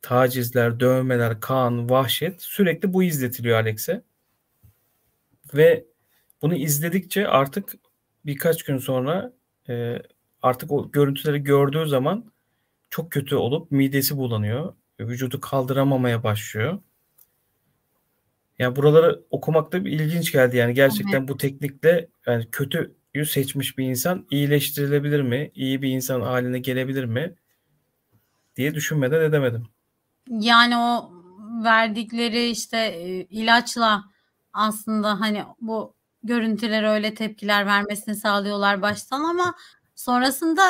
tacizler, 0.02 0.80
dövmeler, 0.80 1.40
kan, 1.40 1.90
vahşet 1.90 2.42
sürekli 2.42 2.94
bu 2.94 3.04
izletiliyor 3.04 3.58
Alex'e. 3.60 4.04
Ve 5.54 5.86
bunu 6.42 6.56
izledikçe 6.56 7.28
artık 7.28 7.74
birkaç 8.26 8.64
gün 8.64 8.78
sonra 8.78 9.34
e, 9.70 9.98
artık 10.42 10.72
o 10.72 10.92
görüntüleri 10.92 11.44
gördüğü 11.44 11.88
zaman 11.88 12.32
çok 12.90 13.12
kötü 13.12 13.36
olup 13.36 13.72
midesi 13.72 14.18
bulanıyor. 14.18 14.76
Vücudu 15.00 15.42
kaldıramamaya 15.42 16.24
başlıyor. 16.24 16.80
Yani 18.62 18.76
buraları 18.76 19.21
okumak 19.30 19.71
da 19.71 19.86
bir 19.86 19.91
ilginç 19.91 20.32
geldi. 20.32 20.58
Yani 20.58 20.74
gerçekten 20.74 21.19
evet. 21.19 21.30
bu 21.30 21.38
teknikle 21.38 22.08
yani 22.26 22.52
kötüyü 22.52 23.26
seçmiş 23.26 23.78
bir 23.78 23.86
insan 23.86 24.28
iyileştirilebilir 24.32 25.21
mi? 25.21 25.52
İyi 25.56 25.82
bir 25.82 25.89
insan 25.89 26.21
haline 26.21 26.60
gelebilir 26.60 27.06
mi? 27.06 27.36
diye 28.56 28.76
düşünmeden 28.76 29.21
edemedim. 29.21 29.63
Yani 30.30 30.78
o 30.78 31.12
verdikleri 31.63 32.50
işte 32.50 32.78
e, 32.78 33.08
ilaçla 33.24 34.04
aslında 34.54 35.19
hani 35.19 35.43
bu 35.62 35.95
görüntülere 36.24 36.89
öyle 36.89 37.13
tepkiler 37.13 37.65
vermesini 37.65 38.15
sağlıyorlar 38.15 38.82
baştan 38.82 39.24
ama 39.24 39.54
sonrasında 39.95 40.62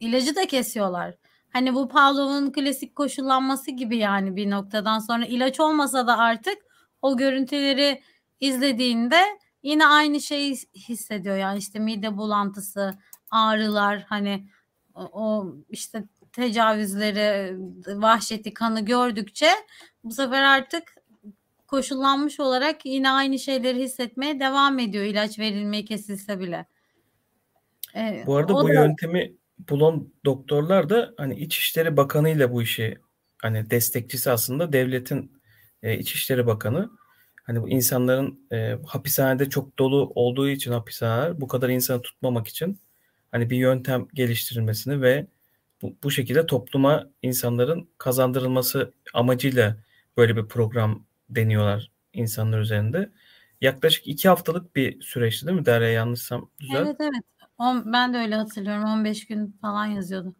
ilacı 0.00 0.36
da 0.36 0.46
kesiyorlar. 0.46 1.14
Hani 1.52 1.74
bu 1.74 1.88
Pavlov'un 1.88 2.52
klasik 2.52 2.96
koşullanması 2.96 3.70
gibi 3.70 3.96
yani 3.96 4.36
bir 4.36 4.50
noktadan 4.50 4.98
sonra 4.98 5.26
ilaç 5.26 5.60
olmasa 5.60 6.06
da 6.06 6.18
artık 6.18 6.58
o 7.02 7.16
görüntüleri 7.16 8.02
izlediğinde 8.40 9.20
yine 9.62 9.86
aynı 9.86 10.20
şeyi 10.20 10.56
hissediyor. 10.74 11.36
Yani 11.36 11.58
işte 11.58 11.78
mide 11.78 12.16
bulantısı, 12.16 12.98
ağrılar 13.30 14.04
hani 14.08 14.48
o 14.94 15.54
işte 15.68 16.04
tecavüzleri, 16.32 17.56
vahşeti, 17.86 18.54
kanı 18.54 18.84
gördükçe 18.84 19.48
bu 20.04 20.10
sefer 20.10 20.42
artık 20.42 20.94
koşullanmış 21.66 22.40
olarak 22.40 22.86
yine 22.86 23.10
aynı 23.10 23.38
şeyleri 23.38 23.78
hissetmeye 23.78 24.40
devam 24.40 24.78
ediyor 24.78 25.04
ilaç 25.04 25.38
verilmeyi 25.38 25.84
kesilse 25.84 26.40
bile. 26.40 26.66
Ee, 27.96 28.24
bu 28.26 28.36
arada 28.36 28.54
bu 28.54 28.68
da... 28.68 28.72
yöntemi 28.72 29.32
bulan 29.68 30.08
doktorlar 30.24 30.90
da 30.90 31.14
hani 31.16 31.34
İçişleri 31.34 31.96
Bakanı 31.96 32.28
ile 32.28 32.52
bu 32.52 32.62
işi 32.62 32.98
hani 33.42 33.70
destekçisi 33.70 34.30
aslında 34.30 34.72
devletin 34.72 35.39
e, 35.82 35.98
İçişleri 35.98 36.46
Bakanı. 36.46 36.90
Hani 37.44 37.62
bu 37.62 37.68
insanların 37.68 38.46
e, 38.52 38.78
hapishanede 38.86 39.50
çok 39.50 39.78
dolu 39.78 40.12
olduğu 40.14 40.48
için 40.48 40.72
hapishaneler 40.72 41.40
bu 41.40 41.48
kadar 41.48 41.68
insanı 41.68 42.02
tutmamak 42.02 42.48
için 42.48 42.78
hani 43.32 43.50
bir 43.50 43.56
yöntem 43.56 44.06
geliştirilmesini 44.14 45.02
ve 45.02 45.26
bu, 45.82 45.96
bu 46.02 46.10
şekilde 46.10 46.46
topluma 46.46 47.06
insanların 47.22 47.88
kazandırılması 47.98 48.92
amacıyla 49.14 49.76
böyle 50.16 50.36
bir 50.36 50.46
program 50.46 51.04
deniyorlar 51.30 51.90
insanlar 52.12 52.60
üzerinde. 52.60 53.10
Yaklaşık 53.60 54.08
iki 54.08 54.28
haftalık 54.28 54.76
bir 54.76 55.02
süreçti 55.02 55.46
değil 55.46 55.58
mi 55.58 55.66
Derya 55.66 55.90
yanlışsam 55.90 56.50
düzelt. 56.60 56.86
Evet 56.86 56.96
evet. 57.00 57.22
On, 57.58 57.92
ben 57.92 58.14
de 58.14 58.18
öyle 58.18 58.34
hatırlıyorum. 58.34 58.84
15 58.84 59.26
gün 59.26 59.56
falan 59.60 59.86
yazıyordu. 59.86 60.34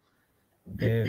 Ee, 0.83 1.05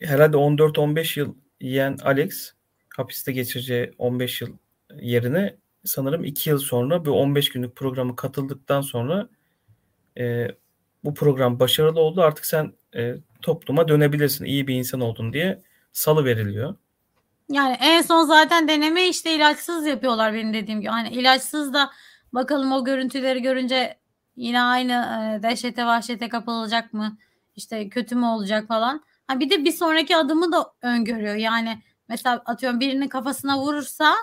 herhalde 0.00 0.36
14-15 0.36 1.20
yıl 1.20 1.34
yiyen 1.60 1.98
Alex 2.02 2.52
hapiste 2.96 3.32
geçireceği 3.32 3.92
15 3.98 4.40
yıl 4.40 4.56
yerine 5.00 5.56
sanırım 5.84 6.24
2 6.24 6.50
yıl 6.50 6.58
sonra 6.58 7.04
bir 7.04 7.10
15 7.10 7.48
günlük 7.48 7.76
programı 7.76 8.16
katıldıktan 8.16 8.80
sonra 8.80 9.28
e, 10.18 10.48
bu 11.04 11.14
program 11.14 11.60
başarılı 11.60 12.00
oldu. 12.00 12.22
Artık 12.22 12.46
sen 12.46 12.72
e, 12.96 13.14
topluma 13.42 13.88
dönebilirsin. 13.88 14.44
iyi 14.44 14.66
bir 14.66 14.74
insan 14.74 15.00
oldun 15.00 15.32
diye 15.32 15.62
salı 15.92 16.24
veriliyor. 16.24 16.74
Yani 17.48 17.76
en 17.80 18.02
son 18.02 18.24
zaten 18.24 18.68
deneme 18.68 19.08
işte 19.08 19.34
ilaçsız 19.34 19.86
yapıyorlar 19.86 20.34
benim 20.34 20.54
dediğim 20.54 20.80
gibi. 20.80 20.90
Hani 20.90 21.08
ilaçsız 21.08 21.74
da 21.74 21.90
bakalım 22.32 22.72
o 22.72 22.84
görüntüleri 22.84 23.42
görünce 23.42 23.98
yine 24.36 24.62
aynı 24.62 24.92
e, 24.92 25.42
dehşete 25.42 25.84
vahşete 25.84 26.28
kapılacak 26.28 26.92
mı? 26.92 27.18
İşte 27.56 27.88
kötü 27.88 28.14
mü 28.14 28.26
olacak 28.26 28.68
falan. 28.68 29.04
Ha 29.26 29.40
bir 29.40 29.50
de 29.50 29.64
bir 29.64 29.72
sonraki 29.72 30.16
adımı 30.16 30.52
da 30.52 30.72
öngörüyor. 30.82 31.34
Yani 31.34 31.82
mesela 32.08 32.42
atıyorum 32.46 32.80
birinin 32.80 33.08
kafasına 33.08 33.58
vurursa 33.58 34.14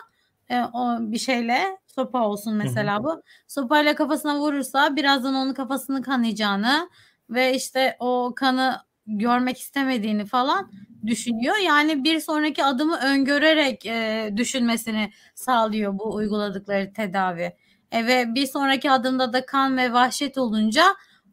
e, 0.49 0.61
o 0.61 0.97
bir 0.99 1.17
şeyle 1.17 1.77
sopa 1.87 2.27
olsun 2.27 2.55
mesela 2.55 3.03
bu. 3.03 3.23
Sopayla 3.47 3.95
kafasına 3.95 4.39
vurursa 4.39 4.95
birazdan 4.95 5.33
onun 5.33 5.53
kafasını 5.53 6.01
kanayacağını 6.01 6.89
ve 7.29 7.55
işte 7.55 7.95
o 7.99 8.33
kanı 8.35 8.81
görmek 9.07 9.59
istemediğini 9.59 10.25
falan 10.25 10.71
düşünüyor. 11.05 11.57
Yani 11.57 12.03
bir 12.03 12.19
sonraki 12.19 12.63
adımı 12.63 12.97
öngörerek 12.97 13.85
e, 13.85 14.29
düşünmesini 14.37 15.11
sağlıyor 15.35 15.99
bu 15.99 16.15
uyguladıkları 16.15 16.93
tedavi. 16.93 17.55
E, 17.91 18.07
ve 18.07 18.35
bir 18.35 18.45
sonraki 18.45 18.91
adımda 18.91 19.33
da 19.33 19.45
kan 19.45 19.77
ve 19.77 19.93
vahşet 19.93 20.37
olunca 20.37 20.83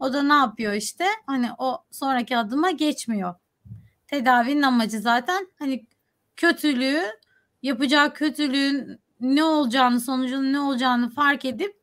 o 0.01 0.13
da 0.13 0.23
ne 0.23 0.33
yapıyor 0.33 0.73
işte? 0.73 1.05
Hani 1.27 1.49
o 1.59 1.85
sonraki 1.91 2.37
adıma 2.37 2.71
geçmiyor. 2.71 3.35
Tedavinin 4.07 4.63
amacı 4.63 5.01
zaten 5.01 5.49
hani 5.59 5.87
kötülüğü 6.37 7.03
yapacağı 7.63 8.15
kötülüğün 8.15 9.01
ne 9.21 9.45
olacağını 9.45 10.01
sonucunun 10.01 10.53
ne 10.53 10.61
olacağını 10.61 11.11
fark 11.11 11.45
edip 11.45 11.77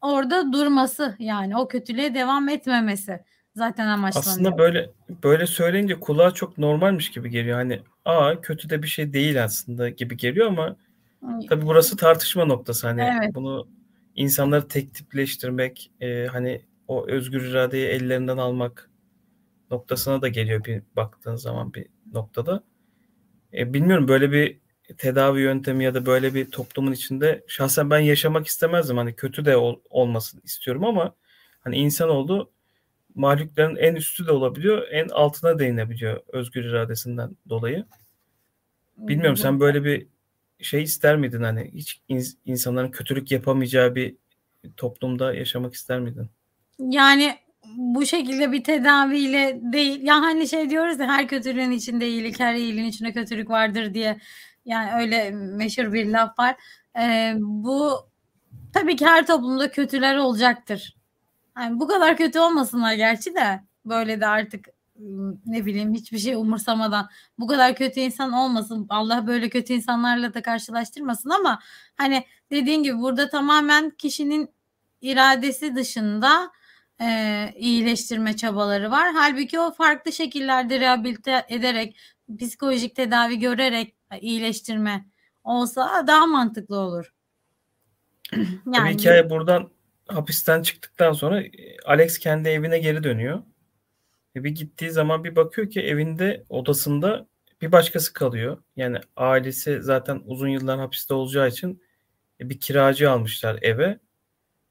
orada 0.00 0.52
durması 0.52 1.16
yani 1.18 1.56
o 1.56 1.68
kötülüğe 1.68 2.14
devam 2.14 2.48
etmemesi 2.48 3.24
zaten 3.56 3.86
amaçlanıyor. 3.86 4.30
Aslında 4.30 4.58
böyle 4.58 4.90
böyle 5.24 5.46
söyleyince 5.46 6.00
kulağa 6.00 6.30
çok 6.30 6.58
normalmiş 6.58 7.10
gibi 7.10 7.30
geliyor. 7.30 7.56
Hani 7.56 7.82
aa 8.04 8.40
kötü 8.40 8.70
de 8.70 8.82
bir 8.82 8.88
şey 8.88 9.12
değil 9.12 9.44
aslında 9.44 9.88
gibi 9.88 10.16
geliyor 10.16 10.46
ama 10.46 10.76
tabii 11.48 11.66
burası 11.66 11.96
tartışma 11.96 12.44
noktası. 12.44 12.86
Hani 12.86 13.02
evet. 13.02 13.34
bunu 13.34 13.68
insanları 14.14 14.68
tek 14.68 14.94
tipleştirmek, 14.94 15.90
e, 16.00 16.26
hani 16.26 16.62
o 16.88 17.06
özgür 17.06 17.42
iradeyi 17.42 17.86
ellerinden 17.86 18.36
almak 18.36 18.90
noktasına 19.70 20.22
da 20.22 20.28
geliyor 20.28 20.64
bir 20.64 20.82
baktığın 20.96 21.36
zaman 21.36 21.74
bir 21.74 21.86
noktada. 22.12 22.62
E, 23.54 23.74
bilmiyorum 23.74 24.08
böyle 24.08 24.32
bir 24.32 24.58
tedavi 24.98 25.40
yöntemi 25.40 25.84
ya 25.84 25.94
da 25.94 26.06
böyle 26.06 26.34
bir 26.34 26.50
toplumun 26.50 26.92
içinde 26.92 27.44
şahsen 27.46 27.90
ben 27.90 27.98
yaşamak 27.98 28.46
istemezdim. 28.46 28.96
Hani 28.96 29.16
kötü 29.16 29.44
de 29.44 29.56
ol, 29.56 29.80
olmasını 29.90 30.40
istiyorum 30.44 30.84
ama 30.84 31.14
hani 31.60 31.76
insan 31.76 32.08
oldu 32.08 32.50
mahlukların 33.14 33.76
en 33.76 33.94
üstü 33.94 34.26
de 34.26 34.32
olabiliyor, 34.32 34.88
en 34.90 35.08
altına 35.08 35.58
değinebiliyor 35.58 36.20
özgür 36.28 36.64
iradesinden 36.64 37.36
dolayı. 37.48 37.84
Bilmiyorum 38.96 39.36
sen 39.36 39.60
böyle 39.60 39.84
bir 39.84 40.06
şey 40.60 40.82
ister 40.82 41.16
miydin 41.16 41.42
hani 41.42 41.70
hiç 41.74 42.00
insanların 42.44 42.90
kötülük 42.90 43.30
yapamayacağı 43.30 43.94
bir 43.94 44.16
toplumda 44.76 45.34
yaşamak 45.34 45.74
ister 45.74 46.00
miydin? 46.00 46.30
Yani 46.78 47.38
bu 47.76 48.06
şekilde 48.06 48.52
bir 48.52 48.64
tedaviyle 48.64 49.60
değil. 49.62 50.02
Ya 50.02 50.14
hani 50.14 50.48
şey 50.48 50.70
diyoruz 50.70 51.00
ya 51.00 51.06
her 51.06 51.28
kötülüğün 51.28 51.70
içinde 51.70 52.08
iyilik, 52.08 52.40
her 52.40 52.54
iyiliğin 52.54 52.86
içinde 52.86 53.12
kötülük 53.12 53.50
vardır 53.50 53.94
diye. 53.94 54.20
Yani 54.64 54.90
öyle 55.02 55.30
meşhur 55.30 55.92
bir 55.92 56.06
laf 56.06 56.38
var. 56.38 56.56
Ee, 56.98 57.34
bu 57.38 57.92
tabii 58.74 58.96
ki 58.96 59.06
her 59.06 59.26
toplumda 59.26 59.70
kötüler 59.70 60.16
olacaktır. 60.16 60.96
Yani 61.58 61.80
bu 61.80 61.88
kadar 61.88 62.16
kötü 62.16 62.38
olmasınlar 62.38 62.94
gerçi 62.94 63.34
de 63.34 63.60
böyle 63.84 64.20
de 64.20 64.26
artık 64.26 64.68
ne 65.46 65.66
bileyim 65.66 65.94
hiçbir 65.94 66.18
şey 66.18 66.34
umursamadan 66.34 67.08
bu 67.38 67.46
kadar 67.46 67.74
kötü 67.74 68.00
insan 68.00 68.32
olmasın. 68.32 68.86
Allah 68.90 69.26
böyle 69.26 69.48
kötü 69.48 69.72
insanlarla 69.72 70.34
da 70.34 70.42
karşılaştırmasın 70.42 71.30
ama 71.30 71.58
hani 71.96 72.24
dediğin 72.50 72.82
gibi 72.82 72.98
burada 72.98 73.28
tamamen 73.28 73.90
kişinin 73.90 74.50
iradesi 75.00 75.76
dışında 75.76 76.50
e, 77.02 77.52
iyileştirme 77.56 78.36
çabaları 78.36 78.90
var. 78.90 79.12
Halbuki 79.14 79.60
o 79.60 79.72
farklı 79.72 80.12
şekillerde 80.12 80.80
rehabilite 80.80 81.44
ederek, 81.48 81.96
psikolojik 82.40 82.96
tedavi 82.96 83.38
görerek 83.38 83.94
iyileştirme 84.20 85.06
olsa 85.44 86.04
daha 86.06 86.26
mantıklı 86.26 86.76
olur. 86.76 87.14
yani, 88.36 88.56
Tabii 88.74 88.92
hikaye 88.92 89.30
buradan 89.30 89.70
hapisten 90.08 90.62
çıktıktan 90.62 91.12
sonra 91.12 91.42
Alex 91.84 92.18
kendi 92.18 92.48
evine 92.48 92.78
geri 92.78 93.04
dönüyor. 93.04 93.42
Bir 94.34 94.50
gittiği 94.50 94.90
zaman 94.90 95.24
bir 95.24 95.36
bakıyor 95.36 95.70
ki 95.70 95.80
evinde 95.80 96.44
odasında 96.48 97.26
bir 97.62 97.72
başkası 97.72 98.12
kalıyor. 98.12 98.62
Yani 98.76 98.98
ailesi 99.16 99.82
zaten 99.82 100.22
uzun 100.24 100.48
yıllar 100.48 100.78
hapiste 100.78 101.14
olacağı 101.14 101.48
için 101.48 101.82
bir 102.40 102.60
kiracı 102.60 103.10
almışlar 103.10 103.58
eve 103.62 103.98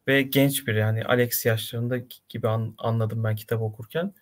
ve 0.08 0.22
genç 0.22 0.68
bir 0.68 0.76
yani 0.76 1.06
Alex 1.06 1.46
yaşlarında 1.46 1.98
gibi 2.30 2.48
an, 2.48 2.76
anladım 2.78 3.24
ben 3.24 3.36
kitap 3.36 3.62
okurken. 3.62 4.14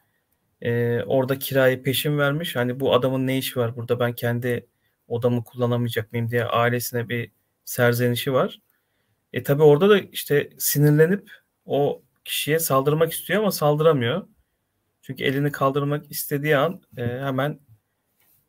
Ee, 0.62 1.04
orada 1.04 1.40
kirayı 1.40 1.84
peşin 1.84 2.18
vermiş. 2.18 2.56
Hani 2.56 2.80
bu 2.80 2.94
adamın 2.94 3.28
ne 3.28 3.38
işi 3.38 3.60
var 3.60 3.76
burada 3.76 4.00
ben 4.00 4.14
kendi 4.14 4.68
odamı 5.08 5.44
kullanamayacak 5.44 6.12
mıyım 6.12 6.32
diye 6.32 6.46
ailesine 6.46 7.10
bir 7.10 7.32
serzenişi 7.66 8.34
var. 8.34 8.62
E 9.34 9.44
tabi 9.44 9.64
orada 9.64 9.90
da 9.90 10.00
işte 10.00 10.50
sinirlenip 10.58 11.32
o 11.66 12.04
kişiye 12.26 12.60
saldırmak 12.60 13.12
istiyor 13.12 13.42
ama 13.42 13.52
saldıramıyor. 13.52 14.28
Çünkü 15.02 15.24
elini 15.24 15.52
kaldırmak 15.52 16.12
istediği 16.12 16.58
an 16.58 16.82
e, 16.98 17.04
hemen 17.04 17.60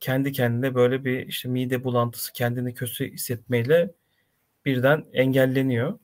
kendi 0.00 0.32
kendine 0.32 0.74
böyle 0.74 1.04
bir 1.04 1.26
işte 1.26 1.48
mide 1.48 1.84
bulantısı, 1.84 2.32
kendini 2.32 2.74
kötü 2.74 3.12
hissetmeyle 3.12 3.90
birden 4.64 5.04
engelleniyor. 5.12 5.98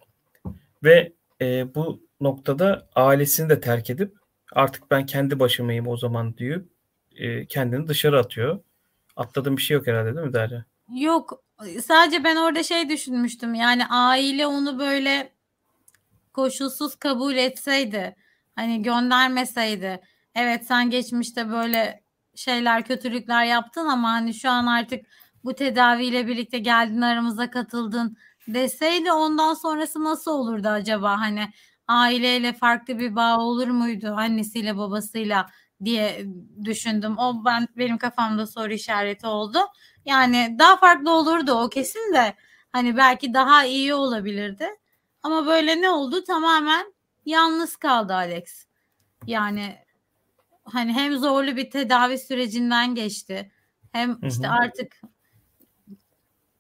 Ve 0.85 1.12
e, 1.41 1.75
bu 1.75 2.03
noktada 2.21 2.89
ailesini 2.95 3.49
de 3.49 3.61
terk 3.61 3.91
edip 3.91 4.17
artık 4.53 4.91
ben 4.91 5.07
kendi 5.07 5.41
başımayım 5.41 5.89
o 5.89 5.97
zaman 5.97 6.37
diyor. 6.37 6.65
E, 7.17 7.47
kendini 7.47 7.89
dışarı 7.89 8.19
atıyor. 8.19 8.61
Atladığım 9.17 9.57
bir 9.57 9.62
şey 9.62 9.75
yok 9.75 9.87
herhalde 9.87 10.17
değil 10.17 10.27
mi 10.27 10.33
Derya? 10.33 10.65
Yok. 10.95 11.43
Sadece 11.83 12.25
ben 12.25 12.37
orada 12.37 12.62
şey 12.62 12.89
düşünmüştüm. 12.89 13.55
Yani 13.55 13.87
aile 13.87 14.47
onu 14.47 14.79
böyle 14.79 15.33
koşulsuz 16.33 16.97
kabul 16.97 17.37
etseydi, 17.37 18.17
hani 18.57 18.83
göndermeseydi. 18.83 20.01
Evet 20.35 20.67
sen 20.67 20.91
geçmişte 20.91 21.51
böyle 21.51 22.03
şeyler, 22.35 22.85
kötülükler 22.85 23.45
yaptın 23.45 23.87
ama 23.87 24.11
hani 24.11 24.35
şu 24.35 24.51
an 24.51 24.67
artık 24.67 25.07
bu 25.45 25.55
tedaviyle 25.55 26.27
birlikte 26.27 26.59
geldin 26.59 27.01
aramıza 27.01 27.51
katıldın 27.51 28.17
deseydi 28.49 29.13
ondan 29.13 29.55
sonrası 29.55 30.05
nasıl 30.05 30.31
olurdu 30.31 30.69
acaba? 30.69 31.21
Hani 31.21 31.49
aileyle 31.89 32.53
farklı 32.53 32.99
bir 32.99 33.17
bağ 33.17 33.39
olur 33.39 33.69
muydu 33.69 34.15
annesiyle 34.17 34.77
babasıyla 34.77 35.51
diye 35.85 36.27
düşündüm. 36.65 37.19
O 37.19 37.45
ben 37.45 37.69
benim 37.77 37.99
kafamda 37.99 38.47
soru 38.47 38.73
işareti 38.73 39.27
oldu. 39.27 39.59
Yani 40.05 40.57
daha 40.59 40.77
farklı 40.77 41.11
olurdu 41.11 41.53
o 41.53 41.69
kesin 41.69 42.15
de 42.15 42.35
hani 42.73 42.97
belki 42.97 43.35
daha 43.35 43.65
iyi 43.65 43.95
olabilirdi. 43.95 44.69
Ama 45.23 45.47
böyle 45.47 45.81
ne 45.81 45.91
oldu? 45.91 46.25
Tamamen 46.25 46.95
yalnız 47.27 47.77
kaldı 47.77 48.15
Alex. 48.15 48.67
Yani 49.27 49.77
hani 50.65 50.93
hem 50.93 51.19
zorlu 51.19 51.57
bir 51.57 51.71
tedavi 51.71 52.19
sürecinden 52.19 52.95
geçti. 52.95 53.53
Hem 53.93 54.19
işte 54.23 54.47
hı 54.47 54.51
hı. 54.51 54.55
artık 54.55 55.01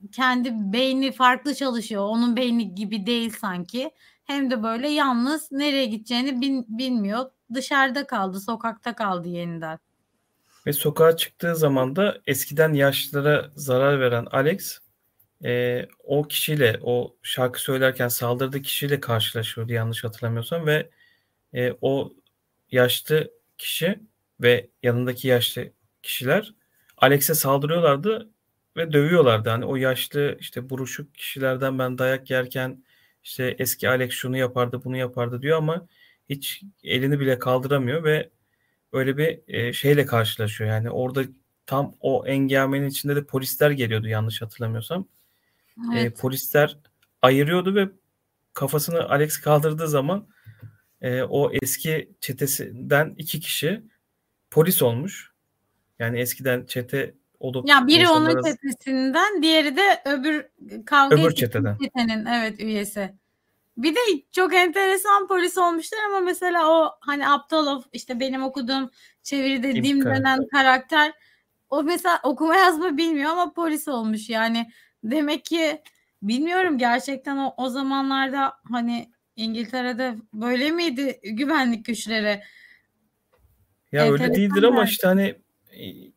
kendi 0.06 0.50
beyni 0.52 1.12
farklı 1.12 1.54
çalışıyor. 1.54 2.02
Onun 2.02 2.36
beyni 2.36 2.74
gibi 2.74 3.06
değil 3.06 3.30
sanki. 3.40 3.90
Hem 4.24 4.50
de 4.50 4.62
böyle 4.62 4.88
yalnız 4.88 5.52
nereye 5.52 5.86
gideceğini 5.86 6.40
bil, 6.40 6.62
bilmiyor. 6.68 7.30
Dışarıda 7.54 8.06
kaldı, 8.06 8.40
sokakta 8.40 8.94
kaldı 8.94 9.28
yeniden. 9.28 9.78
Ve 10.66 10.72
sokağa 10.72 11.16
çıktığı 11.16 11.56
zaman 11.56 11.96
da 11.96 12.18
eskiden 12.26 12.72
yaşlılara 12.72 13.50
zarar 13.54 14.00
veren 14.00 14.26
Alex 14.30 14.78
e, 15.44 15.86
o 16.04 16.22
kişiyle, 16.22 16.80
o 16.82 17.16
şarkı 17.22 17.62
söylerken 17.62 18.08
saldırdığı 18.08 18.62
kişiyle 18.62 19.00
karşılaşıyordu 19.00 19.72
yanlış 19.72 20.04
hatırlamıyorsam 20.04 20.66
ve 20.66 20.90
e, 21.54 21.72
o 21.80 22.12
yaşlı 22.70 23.30
kişi 23.58 24.00
ve 24.40 24.70
yanındaki 24.82 25.28
yaşlı 25.28 25.72
kişiler 26.02 26.54
Alex'e 26.96 27.34
saldırıyorlardı 27.34 28.30
ve 28.76 28.92
dövüyorlardı. 28.92 29.50
Hani 29.50 29.64
o 29.64 29.76
yaşlı 29.76 30.36
işte 30.40 30.70
buruşuk 30.70 31.14
kişilerden 31.14 31.78
ben 31.78 31.98
dayak 31.98 32.30
yerken 32.30 32.84
işte 33.24 33.56
eski 33.58 33.88
Alex 33.88 34.10
şunu 34.10 34.36
yapardı 34.36 34.84
bunu 34.84 34.96
yapardı 34.96 35.42
diyor 35.42 35.58
ama 35.58 35.86
hiç 36.28 36.62
elini 36.82 37.20
bile 37.20 37.38
kaldıramıyor 37.38 38.04
ve 38.04 38.30
öyle 38.92 39.16
bir 39.16 39.40
e, 39.48 39.72
şeyle 39.72 40.06
karşılaşıyor. 40.06 40.70
Yani 40.70 40.90
orada 40.90 41.22
tam 41.66 41.94
o 42.00 42.26
engamenin 42.26 42.88
içinde 42.88 43.16
de 43.16 43.24
polisler 43.24 43.70
geliyordu 43.70 44.08
yanlış 44.08 44.42
hatırlamıyorsam. 44.42 45.08
E, 45.94 45.98
evet. 45.98 46.12
E, 46.12 46.14
polisler 46.14 46.78
ayırıyordu 47.22 47.74
ve 47.74 47.88
kafasını 48.54 49.08
Alex 49.10 49.38
kaldırdığı 49.38 49.88
zaman 49.88 50.28
e, 51.00 51.22
o 51.22 51.52
eski 51.62 52.10
çetesinden 52.20 53.14
iki 53.18 53.40
kişi 53.40 53.82
polis 54.50 54.82
olmuş. 54.82 55.32
Yani 55.98 56.18
eskiden 56.18 56.64
çete 56.66 57.14
olup 57.46 57.68
ya 57.68 57.86
biri 57.86 58.08
onun 58.08 58.42
çetesinden, 58.42 59.42
diğeri 59.42 59.76
de 59.76 60.02
öbür 60.04 60.46
kavga 60.86 61.16
öbür 61.16 61.34
çeteden. 61.34 61.78
çetenin 61.82 62.26
evet 62.26 62.60
üyesi. 62.60 63.14
Bir 63.76 63.94
de 63.94 64.00
çok 64.32 64.54
enteresan 64.54 65.26
polis 65.26 65.58
olmuşlar 65.58 65.98
ama 66.08 66.20
mesela 66.20 66.70
o 66.70 66.90
hani 67.00 67.28
Aptalov 67.28 67.82
işte 67.92 68.20
benim 68.20 68.42
okuduğum 68.42 68.90
çeviride 69.22 69.82
Dim 69.82 70.04
denen 70.04 70.46
karakter 70.52 71.12
o 71.70 71.82
mesela 71.82 72.20
okuma 72.22 72.56
yazma 72.56 72.96
bilmiyor 72.96 73.30
ama 73.30 73.52
polis 73.52 73.88
olmuş 73.88 74.28
yani. 74.28 74.70
Demek 75.04 75.44
ki 75.44 75.82
bilmiyorum 76.22 76.78
gerçekten 76.78 77.36
o, 77.36 77.54
o 77.56 77.68
zamanlarda 77.68 78.52
hani 78.72 79.10
İngiltere'de 79.36 80.16
böyle 80.34 80.70
miydi 80.70 81.20
güvenlik 81.22 81.84
güçleri? 81.84 82.40
Ya 83.92 84.12
öyle 84.12 84.34
değildir 84.34 84.62
ama 84.62 84.84
işte 84.84 85.06
hani 85.06 85.34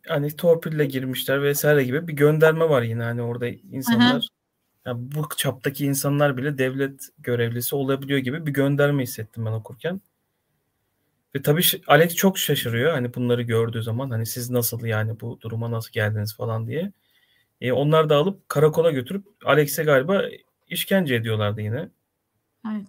hani 0.08 0.36
torpille 0.36 0.86
girmişler 0.86 1.44
vesaire 1.44 1.84
gibi 1.84 2.08
bir 2.08 2.14
gönderme 2.14 2.70
var 2.70 2.82
yine 2.82 3.04
hani 3.04 3.22
orada 3.22 3.48
insanlar 3.48 4.28
yani 4.86 5.12
bu 5.16 5.28
çaptaki 5.38 5.86
insanlar 5.86 6.38
bile 6.38 6.58
devlet 6.58 7.10
görevlisi 7.18 7.76
olabiliyor 7.76 8.20
gibi 8.20 8.46
bir 8.46 8.52
gönderme 8.52 9.04
hissettim 9.04 9.46
ben 9.46 9.52
okurken. 9.52 10.02
Ve 11.36 11.42
tabii 11.42 11.62
Alex 11.88 12.16
çok 12.16 12.38
şaşırıyor 12.38 12.92
hani 12.92 13.14
bunları 13.14 13.42
gördüğü 13.42 13.84
zaman 13.84 14.10
hani 14.10 14.26
siz 14.26 14.50
nasıl 14.50 14.86
yani 14.86 15.20
bu 15.20 15.42
duruma 15.42 15.72
nasıl 15.72 15.92
geldiniz 15.92 16.36
falan 16.36 16.68
diye. 16.68 16.92
E, 17.62 17.72
onlar 17.72 18.10
da 18.10 18.16
alıp 18.16 18.50
karakola 18.50 18.92
götürüp 18.92 19.26
Alex'e 19.46 19.84
galiba 19.84 20.24
işkence 20.68 21.16
ediyorlardı 21.16 21.62
yine. 21.62 21.90
Evet. 22.68 22.88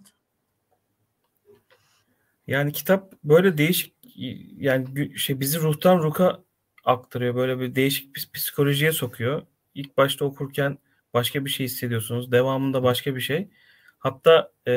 Yani 2.47 2.71
kitap 2.71 3.13
böyle 3.23 3.57
değişik 3.57 3.93
yani 4.57 5.17
şey 5.17 5.39
bizi 5.39 5.59
ruhtan 5.59 5.99
ruha 5.99 6.43
aktarıyor. 6.83 7.35
Böyle 7.35 7.59
bir 7.59 7.75
değişik 7.75 8.15
bir 8.15 8.29
psikolojiye 8.33 8.91
sokuyor. 8.91 9.41
İlk 9.75 9.97
başta 9.97 10.25
okurken 10.25 10.77
başka 11.13 11.45
bir 11.45 11.49
şey 11.49 11.65
hissediyorsunuz. 11.65 12.31
Devamında 12.31 12.83
başka 12.83 13.15
bir 13.15 13.21
şey. 13.21 13.49
Hatta 13.99 14.51
e, 14.67 14.71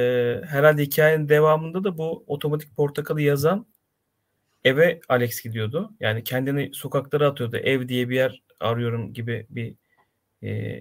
herhalde 0.47 0.83
hikayenin 0.83 1.29
devamında 1.29 1.85
da 1.85 1.99
bu 1.99 2.25
otomatik 2.27 2.77
portakalı 2.77 3.21
yazan 3.21 3.67
eve 4.65 5.01
Alex 5.09 5.43
gidiyordu. 5.43 5.91
Yani 6.01 6.25
kendini 6.25 6.71
sokaklara 6.75 7.29
atıyordu. 7.29 7.57
Ev 7.57 7.89
diye 7.89 8.09
bir 8.09 8.17
yer 8.17 8.43
arıyorum 8.61 9.13
gibi 9.13 9.47
bir 9.51 9.75
e, 10.43 10.81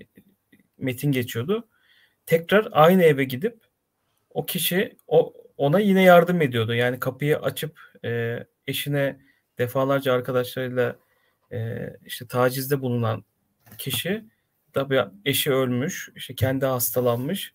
metin 0.77 1.11
geçiyordu. 1.11 1.67
Tekrar 2.25 2.67
aynı 2.71 3.03
eve 3.03 3.23
gidip 3.23 3.57
o 4.29 4.45
kişi 4.45 4.97
o 5.07 5.33
ona 5.57 5.79
yine 5.79 6.03
yardım 6.03 6.41
ediyordu. 6.41 6.73
Yani 6.73 6.99
kapıyı 6.99 7.37
açıp 7.39 7.79
e, 8.05 8.39
eşine 8.67 9.19
defalarca 9.57 10.13
arkadaşlarıyla 10.13 10.95
e, 11.53 11.89
işte 12.05 12.27
tacizde 12.27 12.81
bulunan 12.81 13.23
kişi 13.77 14.25
tabii 14.73 15.01
eşi 15.25 15.51
ölmüş, 15.51 16.09
işte 16.15 16.35
kendi 16.35 16.65
hastalanmış 16.65 17.53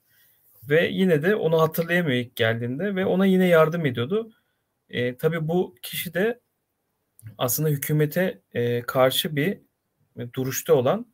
ve 0.69 0.89
yine 0.89 1.23
de 1.23 1.35
onu 1.37 1.61
hatırlayamıyor 1.61 2.17
ilk 2.17 2.37
geldiğinde 2.37 2.95
ve 2.95 3.07
ona 3.07 3.27
yine 3.27 3.47
yardım 3.47 3.87
ediyordu. 3.87 4.33
E, 4.91 5.17
tabii 5.17 5.49
bu 5.49 5.75
kişi 5.83 6.15
de 6.15 6.41
aslında 7.39 7.69
hükümete 7.69 8.41
e, 8.53 8.83
karşı 8.83 9.37
bir 9.37 9.59
duruşta 10.35 10.75
olan 10.75 11.07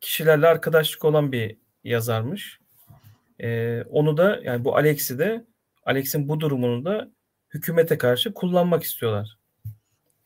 kişilerle 0.00 0.46
arkadaşlık 0.46 1.04
olan 1.04 1.32
bir 1.32 1.56
yazarmış. 1.84 2.58
E, 3.40 3.82
onu 3.82 4.16
da 4.16 4.40
yani 4.44 4.64
bu 4.64 4.76
Alex'i 4.76 5.18
de 5.18 5.44
Alex'in 5.84 6.28
bu 6.28 6.40
durumunu 6.40 6.84
da 6.84 7.10
hükümete 7.54 7.98
karşı 7.98 8.34
kullanmak 8.34 8.82
istiyorlar. 8.82 9.38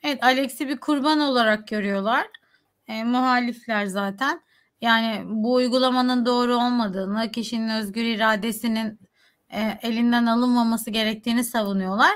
Evet 0.08 0.24
Alex'i 0.24 0.68
bir 0.68 0.76
kurban 0.76 1.20
olarak 1.20 1.68
görüyorlar. 1.68 2.26
E, 2.88 3.04
muhalifler 3.04 3.86
zaten. 3.86 4.40
Yani 4.80 5.22
bu 5.26 5.54
uygulamanın 5.54 6.26
doğru 6.26 6.56
olmadığını, 6.56 7.30
kişinin 7.30 7.68
özgür 7.68 8.04
iradesinin 8.04 9.00
e, 9.52 9.78
elinden 9.82 10.26
alınmaması 10.26 10.90
gerektiğini 10.90 11.44
savunuyorlar. 11.44 12.12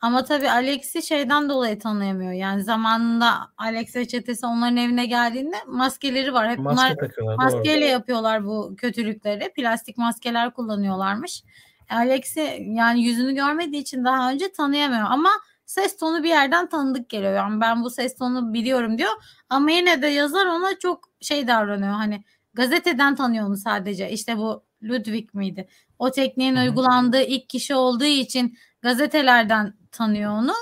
Ama 0.00 0.24
tabii 0.24 0.50
Alex'i 0.50 1.02
şeyden 1.02 1.48
dolayı 1.48 1.78
tanıyamıyor. 1.78 2.32
Yani 2.32 2.62
zamanında 2.62 3.34
Alex 3.56 3.96
ve 3.96 4.08
çetesi 4.08 4.46
onların 4.46 4.76
evine 4.76 5.06
geldiğinde 5.06 5.56
maskeleri 5.66 6.32
var. 6.32 6.50
Hep 6.50 6.58
Maske 6.58 6.96
bunlar 7.20 7.36
maskeyle 7.36 7.84
doğru. 7.84 7.90
yapıyorlar 7.90 8.44
bu 8.44 8.74
kötülükleri. 8.76 9.52
Plastik 9.56 9.98
maskeler 9.98 10.50
kullanıyorlarmış. 10.54 11.42
Alex'i 11.90 12.58
yani 12.60 13.04
yüzünü 13.04 13.34
görmediği 13.34 13.82
için 13.82 14.04
daha 14.04 14.30
önce 14.30 14.52
tanıyamıyor 14.52 15.06
ama 15.10 15.30
ses 15.66 15.96
tonu 15.96 16.22
bir 16.22 16.28
yerden 16.28 16.68
tanıdık 16.68 17.08
geliyor. 17.08 17.34
Yani 17.34 17.60
ben 17.60 17.82
bu 17.82 17.90
ses 17.90 18.16
tonunu 18.16 18.54
biliyorum 18.54 18.98
diyor. 18.98 19.10
Ama 19.48 19.70
yine 19.70 20.02
de 20.02 20.06
yazar 20.06 20.46
ona 20.46 20.78
çok 20.78 21.08
şey 21.20 21.48
davranıyor. 21.48 21.92
Hani 21.92 22.24
gazeteden 22.54 23.14
tanıyor 23.14 23.46
onu 23.46 23.56
sadece. 23.56 24.10
İşte 24.10 24.36
bu 24.36 24.64
Ludwig 24.82 25.34
miydi? 25.34 25.68
O 25.98 26.10
tekniğin 26.10 26.56
Hı-hı. 26.56 26.64
uygulandığı 26.64 27.22
ilk 27.22 27.48
kişi 27.48 27.74
olduğu 27.74 28.04
için 28.04 28.58
gazetelerden 28.82 29.74
tanıyor 29.92 30.32
onu. 30.32 30.52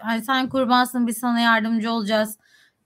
Hani 0.00 0.24
sen 0.24 0.48
kurbansın 0.48 1.06
biz 1.06 1.18
sana 1.18 1.40
yardımcı 1.40 1.92
olacağız. 1.92 2.38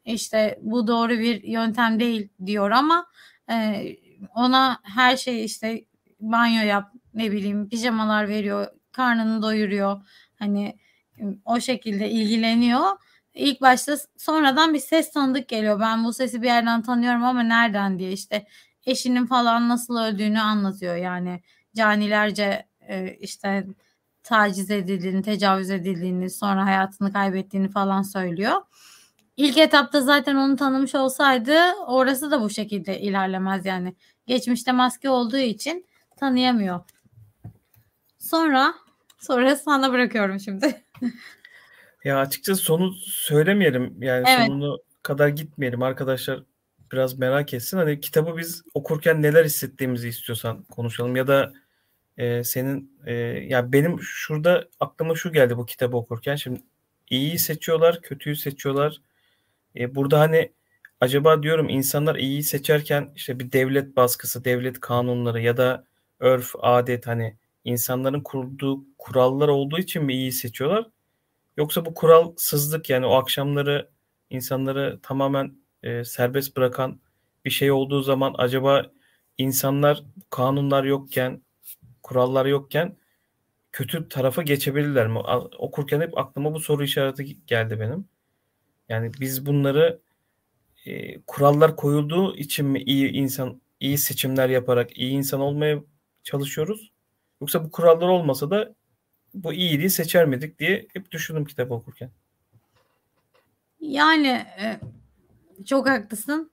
İşte 0.05 0.59
bu 0.63 0.87
doğru 0.87 1.13
bir 1.13 1.43
yöntem 1.43 2.01
değil 2.01 2.29
diyor 2.47 2.71
ama 2.71 3.07
e, 3.51 3.87
ona 4.35 4.79
her 4.83 5.17
şey 5.17 5.45
işte 5.45 5.85
banyo 6.21 6.63
yap 6.63 6.93
ne 7.15 7.33
bileyim 7.33 7.69
pijamalar 7.69 8.29
veriyor 8.29 8.67
karnını 8.93 9.43
doyuruyor 9.43 10.01
hani 10.39 10.79
o 11.45 11.61
şekilde 11.61 12.11
ilgileniyor. 12.11 12.87
İlk 13.35 13.61
başta 13.61 13.97
sonradan 14.17 14.75
bir 14.75 14.79
ses 14.79 15.13
tanıdık 15.13 15.49
geliyor. 15.49 15.81
Ben 15.81 16.05
bu 16.05 16.13
sesi 16.13 16.43
bir 16.43 16.47
yerden 16.47 16.83
tanıyorum 16.83 17.25
ama 17.25 17.43
nereden 17.43 17.99
diye 17.99 18.13
işte 18.13 18.47
eşinin 18.87 19.27
falan 19.27 19.69
nasıl 19.69 19.97
öldüğünü 19.97 20.41
anlatıyor. 20.41 20.97
Yani 20.97 21.43
canilerce 21.75 22.67
e, 22.89 23.17
işte 23.21 23.67
taciz 24.23 24.71
edildiğini, 24.71 25.23
tecavüz 25.23 25.71
edildiğini, 25.71 26.31
sonra 26.31 26.67
hayatını 26.67 27.13
kaybettiğini 27.13 27.69
falan 27.69 28.03
söylüyor. 28.03 28.63
İlk 29.37 29.59
etapta 29.59 30.01
zaten 30.01 30.35
onu 30.35 30.57
tanımış 30.57 30.95
olsaydı 30.95 31.73
orası 31.87 32.31
da 32.31 32.41
bu 32.41 32.51
şekilde 32.51 33.01
ilerlemez 33.01 33.67
yani. 33.67 33.95
Geçmişte 34.27 34.73
maske 34.73 35.11
olduğu 35.11 35.37
için 35.37 35.87
tanıyamıyor. 36.17 36.81
Sonra 38.19 38.75
sonra 39.19 39.57
sana 39.57 39.93
bırakıyorum 39.93 40.41
şimdi. 40.41 40.84
Ya 42.05 42.19
açıkçası 42.19 42.63
sonu 42.63 42.93
söylemeyelim. 43.05 44.03
Yani 44.03 44.25
Evet. 44.29 44.47
sonunu 44.47 44.79
kadar 45.03 45.29
gitmeyelim. 45.29 45.83
Arkadaşlar 45.83 46.43
biraz 46.93 47.19
merak 47.19 47.55
etsin. 47.55 47.79
Hani 47.79 48.01
kitabı 48.01 48.37
biz 48.37 48.63
okurken 48.75 49.23
neler 49.23 49.45
hissettiğimizi 49.45 50.09
istiyorsan 50.09 50.63
konuşalım 50.63 51.17
ya 51.17 51.27
da 51.27 51.53
e, 52.17 52.45
senin 52.45 52.99
e, 53.07 53.13
ya 53.49 53.73
benim 53.73 54.01
şurada 54.01 54.69
aklıma 54.81 55.15
şu 55.15 55.33
geldi 55.33 55.57
bu 55.57 55.67
kitabı 55.67 55.97
okurken. 55.97 56.37
Şimdi 56.37 56.61
iyiyi 57.11 57.39
seçiyorlar, 57.39 58.03
kötüyü 58.03 58.37
seçiyorlar. 58.37 59.01
E, 59.77 59.95
burada 59.95 60.21
hani 60.21 60.53
acaba 61.01 61.43
diyorum 61.43 61.69
insanlar 61.69 62.17
iyiyi 62.17 62.43
seçerken 62.43 63.13
işte 63.17 63.41
bir 63.41 63.53
devlet 63.53 63.97
baskısı, 63.97 64.45
devlet 64.45 64.81
kanunları 64.81 65.41
ya 65.41 65.57
da 65.57 65.85
örf, 66.21 66.53
adet 66.59 67.07
hani 67.07 67.37
insanların 67.65 68.21
kurduğu 68.21 68.85
kurallar 68.99 69.49
olduğu 69.49 69.79
için 69.79 70.05
mi 70.05 70.15
iyi 70.15 70.33
seçiyorlar? 70.33 70.91
Yoksa 71.57 71.87
bu 71.87 71.95
kuralsızlık 71.95 72.91
yani 72.91 73.07
o 73.07 73.15
akşamları 73.15 73.91
insanları 74.31 75.01
tamamen 75.03 75.57
e, 75.83 76.05
serbest 76.05 76.57
bırakan 76.57 77.01
bir 77.45 77.51
şey 77.51 77.71
olduğu 77.71 78.03
zaman 78.03 78.35
acaba 78.39 78.87
insanlar 79.39 80.05
kanunlar 80.31 80.85
yokken, 80.85 81.43
kurallar 82.03 82.47
yokken 82.47 82.97
kötü 83.73 84.09
tarafa 84.09 84.43
geçebilirler 84.43 85.09
mi? 85.09 85.19
Okurken 85.59 86.01
hep 86.01 86.19
aklıma 86.19 86.55
bu 86.55 86.61
soru 86.61 86.85
işareti 86.85 87.47
geldi 87.47 87.81
benim. 87.81 88.09
Yani 88.89 89.13
biz 89.21 89.47
bunları 89.47 90.01
e, 90.87 91.21
kurallar 91.23 91.77
koyulduğu 91.77 92.37
için 92.37 92.67
mi 92.67 92.83
iyi 92.83 93.11
insan 93.13 93.61
iyi 93.81 93.99
seçimler 93.99 94.49
yaparak 94.49 94.99
iyi 94.99 95.13
insan 95.13 95.41
olmaya 95.41 95.83
çalışıyoruz? 96.23 96.94
Yoksa 97.41 97.65
bu 97.65 97.71
kurallar 97.71 98.09
olmasa 98.09 98.51
da 98.51 98.75
bu 99.35 99.53
iyiliği 99.53 99.91
seçer 99.91 100.27
miydik 100.27 100.59
diye 100.59 100.87
hep 100.93 101.11
düşündüm 101.11 101.45
kitap 101.45 101.71
okurken. 101.71 102.11
Yani 103.81 104.47
e, 104.59 104.81
çok 105.65 105.89
haklısın. 105.89 106.51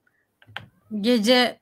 Gece 1.02 1.60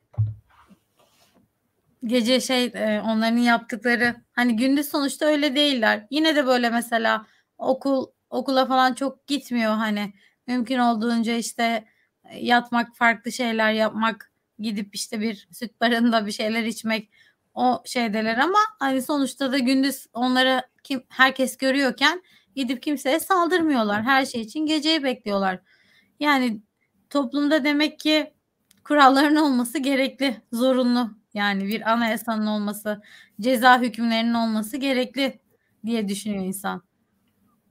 gece 2.06 2.42
şey 2.42 2.66
e, 2.66 3.02
onların 3.06 3.38
yaptıkları 3.38 4.16
hani 4.32 4.56
gündüz 4.56 4.90
sonuçta 4.90 5.26
öyle 5.26 5.56
değiller. 5.56 6.08
Yine 6.10 6.36
de 6.36 6.46
böyle 6.46 6.70
mesela 6.70 7.26
okul 7.58 8.08
okula 8.30 8.66
falan 8.66 8.94
çok 8.94 9.28
gitmiyor 9.28 9.74
hani 9.74 10.14
mümkün 10.48 10.80
olduğunca 10.80 11.34
işte 11.34 11.86
yatmak 12.36 12.96
farklı 12.96 13.32
şeyler 13.32 13.72
yapmak 13.72 14.32
gidip 14.60 14.96
işte 14.96 15.22
bir 15.22 15.48
süt 15.52 15.82
barında 15.82 16.26
bir 16.26 16.32
şeyler 16.32 16.64
içmek 16.64 17.10
o 17.60 17.82
şeydeler 17.86 18.38
ama 18.38 18.60
hani 18.80 19.02
sonuçta 19.02 19.52
da 19.52 19.58
gündüz 19.58 20.08
onlara 20.14 20.64
kim 20.84 21.04
herkes 21.10 21.58
görüyorken 21.58 22.24
gidip 22.56 22.84
kimseye 22.84 23.20
saldırmıyorlar. 23.20 24.04
Her 24.04 24.26
şey 24.26 24.42
için 24.42 24.66
geceyi 24.66 25.04
bekliyorlar. 25.04 25.60
Yani 26.20 26.62
toplumda 27.10 27.64
demek 27.64 28.00
ki 28.00 28.34
kuralların 28.84 29.36
olması 29.36 29.80
gerekli, 29.80 30.42
zorunlu. 30.54 31.20
Yani 31.34 31.68
bir 31.68 31.92
anayasanın 31.92 32.48
olması, 32.48 33.02
ceza 33.42 33.82
hükümlerinin 33.82 34.34
olması 34.34 34.78
gerekli 34.78 35.40
diye 35.86 36.08
düşünüyor 36.08 36.46
insan. 36.46 36.84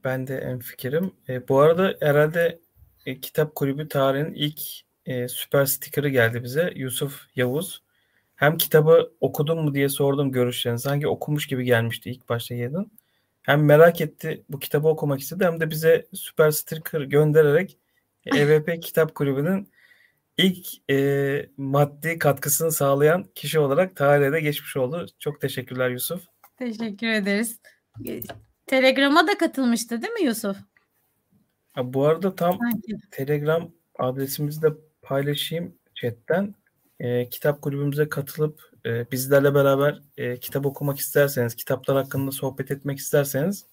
Ben 0.04 0.26
de 0.26 0.38
en 0.38 0.58
fikrim. 0.58 1.12
E, 1.28 1.48
bu 1.48 1.60
arada 1.60 1.96
herhalde 2.00 2.60
e, 3.06 3.20
kitap 3.20 3.54
kulübü 3.54 3.88
tarihinin 3.88 4.34
ilk 4.34 4.60
e, 5.06 5.28
süper 5.28 5.66
stikeri 5.66 6.12
geldi 6.12 6.42
bize. 6.42 6.72
Yusuf 6.76 7.26
Yavuz 7.36 7.82
hem 8.38 8.56
kitabı 8.56 9.12
okudun 9.20 9.64
mu 9.64 9.74
diye 9.74 9.88
sordum 9.88 10.32
görüşlerini. 10.32 10.78
Sanki 10.78 11.08
okumuş 11.08 11.46
gibi 11.46 11.64
gelmişti 11.64 12.10
ilk 12.10 12.28
başta 12.28 12.54
yedin. 12.54 12.92
Hem 13.42 13.64
merak 13.64 14.00
etti 14.00 14.44
bu 14.48 14.58
kitabı 14.58 14.88
okumak 14.88 15.20
istedi 15.20 15.44
hem 15.44 15.60
de 15.60 15.70
bize 15.70 16.06
süper 16.12 16.50
sticker 16.50 17.00
göndererek 17.00 17.78
EVP 18.26 18.82
Kitap 18.82 19.14
Kulübü'nün 19.14 19.68
ilk 20.36 20.90
e, 20.90 21.48
maddi 21.56 22.18
katkısını 22.18 22.72
sağlayan 22.72 23.24
kişi 23.34 23.58
olarak 23.58 23.96
tarihe 23.96 24.32
de 24.32 24.40
geçmiş 24.40 24.76
oldu. 24.76 25.06
Çok 25.18 25.40
teşekkürler 25.40 25.90
Yusuf. 25.90 26.22
Teşekkür 26.56 27.06
ederiz. 27.06 27.60
Telegram'a 28.66 29.26
da 29.26 29.38
katılmıştı 29.38 30.02
değil 30.02 30.12
mi 30.12 30.24
Yusuf? 30.24 30.56
Ha, 31.72 31.92
bu 31.94 32.06
arada 32.06 32.34
tam 32.34 32.58
Sanki. 32.58 32.96
Telegram 33.10 33.70
adresimizi 33.98 34.62
de 34.62 34.68
paylaşayım 35.02 35.74
chatten. 35.94 36.54
E, 37.00 37.28
kitap 37.28 37.62
kulübümüze 37.62 38.08
katılıp 38.08 38.62
e, 38.86 39.10
bizlerle 39.10 39.54
beraber 39.54 40.00
e, 40.16 40.40
kitap 40.40 40.66
okumak 40.66 40.98
isterseniz, 40.98 41.54
kitaplar 41.54 41.96
hakkında 41.96 42.30
sohbet 42.30 42.70
etmek 42.70 42.98
isterseniz 42.98 43.66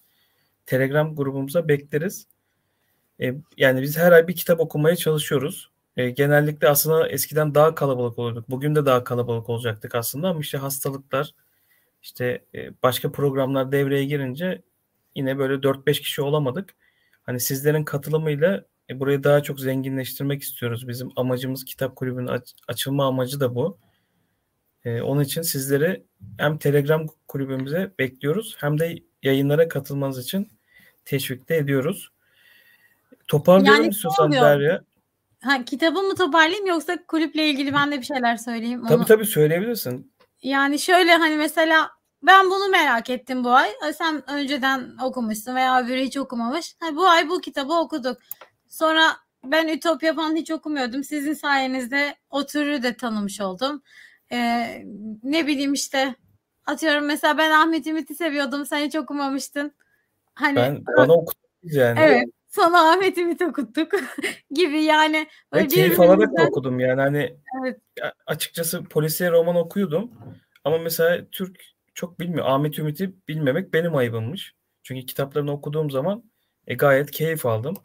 Telegram 0.66 1.16
grubumuza 1.16 1.68
bekleriz. 1.68 2.26
E, 3.20 3.34
yani 3.56 3.82
biz 3.82 3.98
her 3.98 4.12
ay 4.12 4.28
bir 4.28 4.36
kitap 4.36 4.60
okumaya 4.60 4.96
çalışıyoruz. 4.96 5.70
E, 5.96 6.10
genellikle 6.10 6.68
aslında 6.68 7.08
eskiden 7.08 7.54
daha 7.54 7.74
kalabalık 7.74 8.18
olurduk. 8.18 8.50
Bugün 8.50 8.74
de 8.74 8.86
daha 8.86 9.04
kalabalık 9.04 9.48
olacaktık 9.48 9.94
aslında 9.94 10.28
ama 10.28 10.40
işte 10.40 10.58
hastalıklar, 10.58 11.34
işte 12.02 12.44
e, 12.54 12.70
başka 12.82 13.12
programlar 13.12 13.72
devreye 13.72 14.04
girince 14.04 14.62
yine 15.14 15.38
böyle 15.38 15.54
4-5 15.62 16.00
kişi 16.00 16.22
olamadık. 16.22 16.74
Hani 17.22 17.40
sizlerin 17.40 17.84
katılımıyla 17.84 18.64
e, 18.90 19.00
burayı 19.00 19.24
daha 19.24 19.42
çok 19.42 19.60
zenginleştirmek 19.60 20.42
istiyoruz. 20.42 20.88
Bizim 20.88 21.08
amacımız 21.16 21.64
kitap 21.64 21.96
kulübünün 21.96 22.26
aç, 22.26 22.54
açılma 22.68 23.06
amacı 23.06 23.40
da 23.40 23.54
bu. 23.54 23.78
E, 24.84 25.00
onun 25.00 25.22
için 25.22 25.42
sizleri 25.42 26.04
hem 26.38 26.58
Telegram 26.58 27.06
kulübümüze 27.28 27.92
bekliyoruz 27.98 28.56
hem 28.58 28.78
de 28.78 28.98
yayınlara 29.22 29.68
katılmanız 29.68 30.18
için 30.18 30.48
teşvik 31.04 31.48
de 31.48 31.56
ediyoruz. 31.56 32.10
Toparlayalım 33.28 33.82
yani 33.82 33.90
istiyorsan 33.90 34.32
Derya. 34.32 34.82
Ha, 35.42 35.64
kitabı 35.64 36.02
mı 36.02 36.14
toparlayayım 36.14 36.66
yoksa 36.66 36.98
kulüple 37.08 37.50
ilgili 37.50 37.74
ben 37.74 37.92
de 37.92 37.98
bir 37.98 38.04
şeyler 38.04 38.36
söyleyeyim. 38.36 38.80
Onu... 38.80 38.88
Tabii 38.88 39.04
tabii 39.04 39.26
söyleyebilirsin. 39.26 40.12
Yani 40.42 40.78
şöyle 40.78 41.16
hani 41.16 41.36
mesela 41.36 41.90
ben 42.22 42.46
bunu 42.46 42.68
merak 42.68 43.10
ettim 43.10 43.44
bu 43.44 43.50
ay. 43.50 43.70
Sen 43.98 44.30
önceden 44.30 44.96
okumuşsun 45.02 45.54
veya 45.54 45.84
öbürü 45.84 46.00
hiç 46.00 46.16
okumamış. 46.16 46.76
Ha, 46.80 46.96
bu 46.96 47.06
ay 47.06 47.28
bu 47.28 47.40
kitabı 47.40 47.72
okuduk. 47.74 48.18
Sonra 48.68 49.16
ben 49.44 49.68
Ütopya 49.68 50.14
falan 50.14 50.36
hiç 50.36 50.50
okumuyordum. 50.50 51.04
Sizin 51.04 51.34
sayenizde 51.34 52.14
o 52.30 52.46
türü 52.46 52.82
de 52.82 52.96
tanımış 52.96 53.40
oldum. 53.40 53.82
Ee, 54.32 54.82
ne 55.22 55.46
bileyim 55.46 55.72
işte 55.72 56.14
atıyorum 56.66 57.04
mesela 57.04 57.38
ben 57.38 57.50
Ahmet 57.50 57.86
Ümit'i 57.86 58.14
seviyordum. 58.14 58.66
Sen 58.66 58.86
hiç 58.86 58.96
okumamıştın. 58.96 59.72
Hani 60.34 60.56
ben 60.56 60.84
bana 60.96 61.12
okudun 61.12 61.40
yani. 61.62 62.00
Evet. 62.00 62.24
Sana 62.48 62.90
Ahmet 62.92 63.18
Ümit 63.18 63.42
okuttuk 63.42 63.92
gibi 64.50 64.82
yani. 64.82 65.26
Ve 65.54 65.66
keyif 65.66 66.00
alarak 66.00 66.38
da 66.38 66.42
okudum 66.42 66.80
yani 66.80 67.00
hani 67.00 67.36
evet. 67.60 67.80
açıkçası 68.26 68.84
polisiye 68.84 69.30
roman 69.30 69.56
okuyordum. 69.56 70.10
Ama 70.64 70.78
mesela 70.78 71.26
Türk 71.32 71.60
çok 71.94 72.20
bilmiyor. 72.20 72.46
Ahmet 72.46 72.78
Ümit'i 72.78 73.14
bilmemek 73.28 73.72
benim 73.72 73.96
ayıbımmış. 73.96 74.54
Çünkü 74.82 75.06
kitaplarını 75.06 75.52
okuduğum 75.52 75.90
zaman 75.90 76.24
e, 76.66 76.74
gayet 76.74 77.10
keyif 77.10 77.46
aldım. 77.46 77.76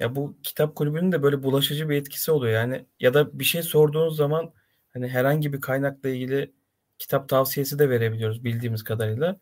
Ya 0.00 0.16
bu 0.16 0.36
kitap 0.42 0.76
kulübünün 0.76 1.12
de 1.12 1.22
böyle 1.22 1.42
bulaşıcı 1.42 1.88
bir 1.88 1.96
etkisi 1.96 2.32
oluyor. 2.32 2.54
Yani 2.54 2.86
ya 3.00 3.14
da 3.14 3.38
bir 3.38 3.44
şey 3.44 3.62
sorduğunuz 3.62 4.16
zaman 4.16 4.52
hani 4.92 5.08
herhangi 5.08 5.52
bir 5.52 5.60
kaynakla 5.60 6.08
ilgili 6.08 6.52
kitap 6.98 7.28
tavsiyesi 7.28 7.78
de 7.78 7.90
verebiliyoruz 7.90 8.44
bildiğimiz 8.44 8.84
kadarıyla. 8.84 9.40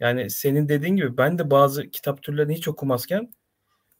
Yani 0.00 0.30
senin 0.30 0.68
dediğin 0.68 0.96
gibi 0.96 1.16
ben 1.16 1.38
de 1.38 1.50
bazı 1.50 1.90
kitap 1.90 2.22
türlerini 2.22 2.54
hiç 2.54 2.68
okumazken 2.68 3.32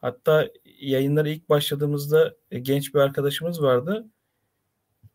hatta 0.00 0.48
yayınlara 0.80 1.28
ilk 1.28 1.48
başladığımızda 1.48 2.34
e, 2.50 2.58
genç 2.58 2.94
bir 2.94 2.98
arkadaşımız 2.98 3.62
vardı. 3.62 4.06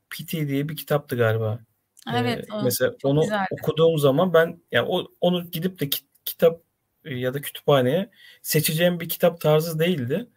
PT 0.10 0.32
diye 0.32 0.70
bir 0.70 0.76
kitaptı 0.76 1.16
galiba. 1.16 1.60
Evet. 2.14 2.48
Ee, 2.50 2.64
mesela 2.64 2.96
onu 3.04 3.22
güzeldi. 3.22 3.48
okuduğum 3.52 3.98
zaman 3.98 4.34
ben 4.34 4.62
yani 4.72 4.88
o, 4.89 5.08
onu 5.22 5.52
gidip 5.52 5.80
de 5.80 5.89
kitap 6.26 6.62
ya 7.06 7.34
da 7.34 7.41
kütüphaneye 7.41 8.10
seçeceğim 8.41 9.00
bir 9.00 9.10
kitap 9.10 9.41
tarzı 9.41 9.80
değildi. 9.80 10.30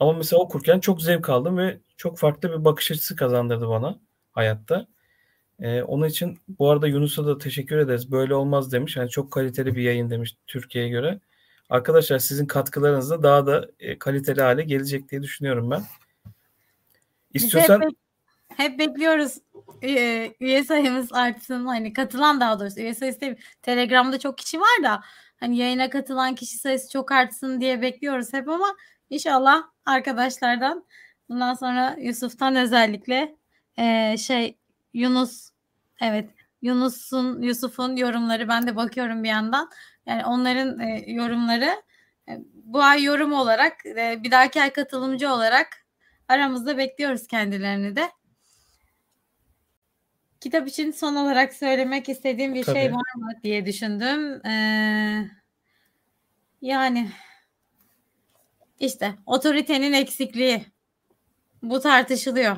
Ama 0.00 0.12
mesela 0.12 0.42
okurken 0.42 0.80
çok 0.80 1.02
zevk 1.02 1.28
aldım 1.28 1.58
ve 1.58 1.78
çok 1.96 2.18
farklı 2.18 2.50
bir 2.50 2.64
bakış 2.64 2.90
açısı 2.90 3.16
kazandırdı 3.16 3.68
bana 3.68 3.98
hayatta. 4.32 4.86
Ee, 5.60 5.82
onun 5.82 6.08
için 6.08 6.38
bu 6.48 6.70
arada 6.70 6.88
Yunus'a 6.88 7.26
da 7.26 7.38
teşekkür 7.38 7.78
ederiz. 7.78 8.10
Böyle 8.10 8.34
olmaz 8.34 8.72
demiş. 8.72 8.96
Yani 8.96 9.10
çok 9.10 9.30
kaliteli 9.30 9.76
bir 9.76 9.82
yayın 9.82 10.10
demiş 10.10 10.36
Türkiye'ye 10.46 10.90
göre. 10.90 11.20
Arkadaşlar 11.70 12.18
sizin 12.18 12.46
katkılarınızla 12.46 13.22
daha 13.22 13.46
da 13.46 13.68
e, 13.80 13.98
kaliteli 13.98 14.42
hale 14.42 14.62
gelecek 14.62 15.10
diye 15.10 15.22
düşünüyorum 15.22 15.70
ben. 15.70 15.82
İstiyorsan 17.34 17.80
hep, 17.80 17.90
hep 18.56 18.78
bekliyoruz 18.78 19.38
üye, 19.82 20.36
üye 20.40 20.64
sayımız 20.64 21.12
artsın. 21.12 21.66
Hani 21.66 21.92
katılan 21.92 22.40
daha 22.40 22.60
doğrusu 22.60 22.80
üye 22.80 22.94
sayısı 22.94 23.20
değil. 23.20 23.36
Telegram'da 23.62 24.18
çok 24.18 24.38
kişi 24.38 24.60
var 24.60 24.82
da 24.82 25.00
hani 25.40 25.58
yayına 25.58 25.90
katılan 25.90 26.34
kişi 26.34 26.58
sayısı 26.58 26.90
çok 26.90 27.12
artsın 27.12 27.60
diye 27.60 27.82
bekliyoruz 27.82 28.32
hep 28.32 28.48
ama 28.48 28.76
İnşallah 29.12 29.62
arkadaşlardan 29.86 30.84
bundan 31.28 31.54
sonra 31.54 31.96
Yusuf'tan 31.98 32.56
özellikle 32.56 33.36
e, 33.78 34.16
şey 34.16 34.58
Yunus 34.94 35.50
evet 36.00 36.30
Yunus'un 36.62 37.42
Yusuf'un 37.42 37.96
yorumları 37.96 38.48
ben 38.48 38.66
de 38.66 38.76
bakıyorum 38.76 39.24
bir 39.24 39.28
yandan. 39.28 39.70
Yani 40.06 40.24
onların 40.24 40.80
e, 40.80 41.04
yorumları 41.06 41.82
e, 42.28 42.40
bu 42.54 42.82
ay 42.82 43.02
yorum 43.02 43.32
olarak 43.32 43.86
e, 43.86 44.20
bir 44.22 44.30
dahaki 44.30 44.62
ay 44.62 44.72
katılımcı 44.72 45.32
olarak 45.32 45.68
aramızda 46.28 46.78
bekliyoruz 46.78 47.26
kendilerini 47.26 47.96
de. 47.96 48.10
Kitap 50.40 50.68
için 50.68 50.90
son 50.90 51.16
olarak 51.16 51.54
söylemek 51.54 52.08
istediğim 52.08 52.54
bir 52.54 52.64
şey 52.64 52.74
Tabii. 52.74 52.84
şey 52.84 52.92
var 52.92 53.14
mı 53.16 53.32
diye 53.42 53.66
düşündüm. 53.66 54.46
Ee, 54.46 55.28
yani 56.62 57.08
işte 58.82 59.14
otoritenin 59.26 59.92
eksikliği. 59.92 60.66
Bu 61.62 61.80
tartışılıyor. 61.80 62.56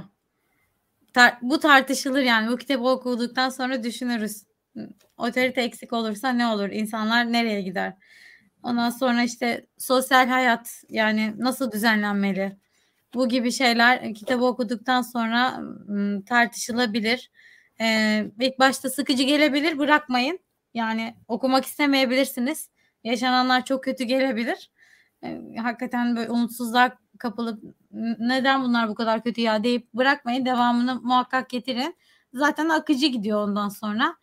Tar- 1.14 1.38
bu 1.42 1.60
tartışılır 1.60 2.22
yani. 2.22 2.50
Bu 2.50 2.56
kitabı 2.56 2.88
okuduktan 2.88 3.48
sonra 3.48 3.82
düşünürüz. 3.82 4.44
Otorite 5.18 5.62
eksik 5.62 5.92
olursa 5.92 6.28
ne 6.32 6.46
olur? 6.46 6.68
İnsanlar 6.70 7.32
nereye 7.32 7.62
gider? 7.62 7.92
Ondan 8.62 8.90
sonra 8.90 9.22
işte 9.22 9.66
sosyal 9.78 10.28
hayat 10.28 10.82
yani 10.88 11.34
nasıl 11.38 11.72
düzenlenmeli? 11.72 12.56
Bu 13.14 13.28
gibi 13.28 13.52
şeyler 13.52 14.14
kitabı 14.14 14.44
okuduktan 14.44 15.02
sonra 15.02 15.60
tartışılabilir. 16.26 17.30
Ee, 17.80 18.26
ilk 18.40 18.58
başta 18.58 18.90
sıkıcı 18.90 19.22
gelebilir 19.22 19.78
bırakmayın. 19.78 20.38
Yani 20.74 21.14
okumak 21.28 21.64
istemeyebilirsiniz. 21.64 22.70
Yaşananlar 23.04 23.64
çok 23.64 23.84
kötü 23.84 24.04
gelebilir. 24.04 24.70
E, 25.24 25.56
hakikaten 25.56 26.16
böyle 26.16 26.30
umutsuzluğa 26.30 26.98
kapılıp 27.18 27.62
neden 28.18 28.64
bunlar 28.64 28.88
bu 28.88 28.94
kadar 28.94 29.22
kötü 29.22 29.40
ya 29.40 29.64
deyip 29.64 29.94
bırakmayın 29.94 30.46
devamını 30.46 31.00
muhakkak 31.00 31.50
getirin. 31.50 31.96
Zaten 32.34 32.68
akıcı 32.68 33.06
gidiyor 33.06 33.48
ondan 33.48 33.68
sonra. 33.68 34.16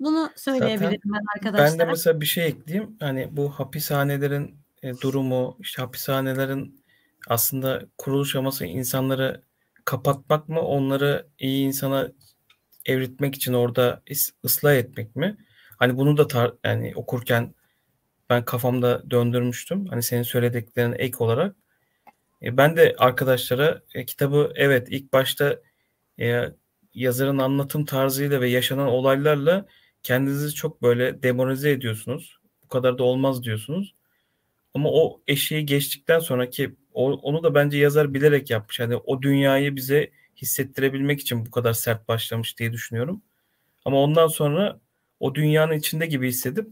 Bunu 0.00 0.30
söyleyebilirim 0.36 1.00
Zaten 1.04 1.12
ben 1.12 1.24
arkadaşlar. 1.36 1.78
Ben 1.78 1.86
de 1.86 1.90
mesela 1.90 2.20
bir 2.20 2.26
şey 2.26 2.46
ekleyeyim. 2.46 2.96
Hani 3.00 3.28
bu 3.36 3.50
hapishanelerin 3.50 4.54
e, 4.82 5.00
durumu, 5.00 5.56
işte 5.60 5.82
hapishanelerin 5.82 6.84
aslında 7.28 7.82
kuruluş 7.98 8.36
aması 8.36 8.66
insanları 8.66 9.42
kapatmak 9.84 10.48
mı, 10.48 10.60
onları 10.60 11.26
iyi 11.38 11.66
insana 11.66 12.08
evritmek 12.86 13.34
için 13.34 13.52
orada 13.52 14.02
ıslah 14.44 14.74
etmek 14.74 15.16
mi? 15.16 15.36
Hani 15.78 15.96
bunu 15.96 16.16
da 16.16 16.22
tar- 16.22 16.54
yani 16.64 16.92
okurken 16.96 17.54
ben 18.30 18.44
kafamda 18.44 19.10
döndürmüştüm. 19.10 19.86
Hani 19.86 20.02
senin 20.02 20.22
söylediklerine 20.22 20.94
ek 20.96 21.16
olarak. 21.18 21.56
E, 22.42 22.56
ben 22.56 22.76
de 22.76 22.94
arkadaşlara 22.98 23.82
e, 23.94 24.06
kitabı 24.06 24.52
evet 24.56 24.88
ilk 24.90 25.12
başta 25.12 25.60
e, 26.20 26.44
yazarın 26.94 27.38
anlatım 27.38 27.84
tarzıyla 27.84 28.40
ve 28.40 28.48
yaşanan 28.48 28.88
olaylarla 28.88 29.66
kendinizi 30.02 30.54
çok 30.54 30.82
böyle 30.82 31.22
demoralize 31.22 31.70
ediyorsunuz. 31.70 32.38
Bu 32.64 32.68
kadar 32.68 32.98
da 32.98 33.04
olmaz 33.04 33.42
diyorsunuz. 33.42 33.94
Ama 34.74 34.90
o 34.92 35.20
eşiği 35.26 35.66
geçtikten 35.66 36.18
sonraki 36.18 36.74
onu 36.94 37.42
da 37.42 37.54
bence 37.54 37.78
yazar 37.78 38.14
bilerek 38.14 38.50
yapmış. 38.50 38.80
Hani 38.80 38.96
o 38.96 39.22
dünyayı 39.22 39.76
bize 39.76 40.10
hissettirebilmek 40.36 41.20
için 41.20 41.46
bu 41.46 41.50
kadar 41.50 41.72
sert 41.72 42.08
başlamış 42.08 42.58
diye 42.58 42.72
düşünüyorum. 42.72 43.22
Ama 43.84 44.02
ondan 44.02 44.26
sonra 44.26 44.80
o 45.20 45.34
dünyanın 45.34 45.72
içinde 45.72 46.06
gibi 46.06 46.28
hissedip 46.28 46.68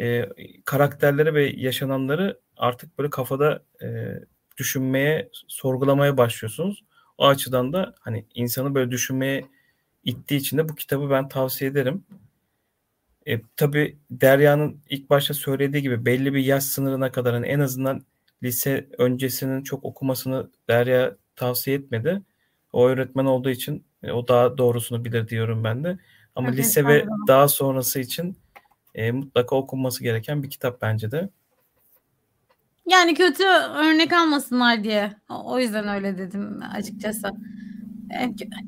e, 0.00 0.28
karakterleri 0.64 1.34
ve 1.34 1.52
yaşananları 1.56 2.40
artık 2.56 2.98
böyle 2.98 3.10
kafada 3.10 3.62
e, 3.82 4.14
düşünmeye, 4.58 5.28
sorgulamaya 5.48 6.16
başlıyorsunuz. 6.16 6.84
O 7.18 7.26
açıdan 7.26 7.72
da 7.72 7.94
hani 8.00 8.26
insanı 8.34 8.74
böyle 8.74 8.90
düşünmeye 8.90 9.44
ittiği 10.04 10.36
için 10.36 10.58
de 10.58 10.68
bu 10.68 10.74
kitabı 10.74 11.10
ben 11.10 11.28
tavsiye 11.28 11.70
ederim. 11.70 12.04
E, 13.26 13.40
tabii 13.56 13.98
Derya'nın 14.10 14.80
ilk 14.90 15.10
başta 15.10 15.34
söylediği 15.34 15.82
gibi 15.82 16.04
belli 16.06 16.34
bir 16.34 16.44
yaş 16.44 16.64
sınırına 16.64 17.12
kadar 17.12 17.34
hani 17.34 17.46
en 17.46 17.60
azından 17.60 18.02
lise 18.42 18.88
öncesinin 18.98 19.62
çok 19.62 19.84
okumasını 19.84 20.50
Derya 20.68 21.16
tavsiye 21.36 21.76
etmedi. 21.76 22.22
O 22.72 22.88
öğretmen 22.88 23.24
olduğu 23.24 23.50
için 23.50 23.84
e, 24.02 24.12
o 24.12 24.28
daha 24.28 24.58
doğrusunu 24.58 25.04
bilir 25.04 25.28
diyorum 25.28 25.64
ben 25.64 25.84
de. 25.84 25.98
Ama 26.34 26.48
evet, 26.48 26.58
lise 26.58 26.86
ve 26.86 27.06
daha 27.28 27.48
sonrası 27.48 28.00
için 28.00 28.36
e, 28.94 29.12
mutlaka 29.12 29.56
okunması 29.56 30.02
gereken 30.02 30.42
bir 30.42 30.50
kitap 30.50 30.82
bence 30.82 31.10
de. 31.10 31.30
Yani 32.86 33.14
kötü 33.14 33.44
örnek 33.74 34.12
almasınlar 34.12 34.84
diye. 34.84 35.16
O 35.28 35.58
yüzden 35.58 35.88
öyle 35.88 36.18
dedim 36.18 36.60
açıkçası. 36.74 37.28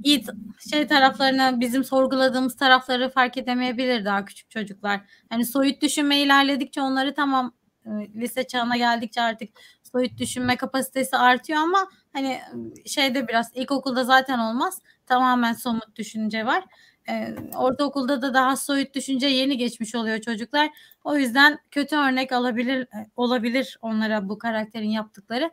İyi 0.05 0.25
şey 0.71 0.87
taraflarını 0.87 1.61
bizim 1.61 1.85
sorguladığımız 1.85 2.57
tarafları 2.57 3.11
fark 3.11 3.37
edemeyebilir 3.37 4.05
daha 4.05 4.25
küçük 4.25 4.51
çocuklar. 4.51 5.01
Hani 5.31 5.47
soyut 5.47 5.83
düşünme 5.83 6.19
ilerledikçe 6.21 6.81
onları 6.81 7.15
tamam 7.15 7.53
e, 7.87 7.91
lise 7.91 8.47
çağına 8.47 8.77
geldikçe 8.77 9.21
artık 9.21 9.49
soyut 9.93 10.19
düşünme 10.19 10.57
kapasitesi 10.57 11.17
artıyor 11.17 11.59
ama 11.59 11.89
hani 12.13 12.41
şeyde 12.87 13.29
biraz 13.29 13.51
ilkokulda 13.55 14.05
zaten 14.05 14.39
olmaz. 14.39 14.83
Tamamen 15.07 15.53
somut 15.53 15.97
düşünce 15.97 16.47
var. 16.47 16.65
Ee, 17.09 17.35
ortaokulda 17.57 18.23
da 18.23 18.35
daha 18.35 18.57
soyut 18.57 18.95
düşünce 18.95 19.27
yeni 19.27 19.59
geçmiş 19.59 19.95
oluyor 19.95 20.21
çocuklar. 20.21 20.71
O 21.05 21.17
yüzden 21.17 21.59
kötü 21.71 21.97
örnek 21.97 22.33
alabilir 22.33 22.81
e, 22.81 23.07
olabilir 23.17 23.79
onlara 23.83 24.29
bu 24.29 24.39
karakterin 24.39 24.91
yaptıkları. 24.91 25.51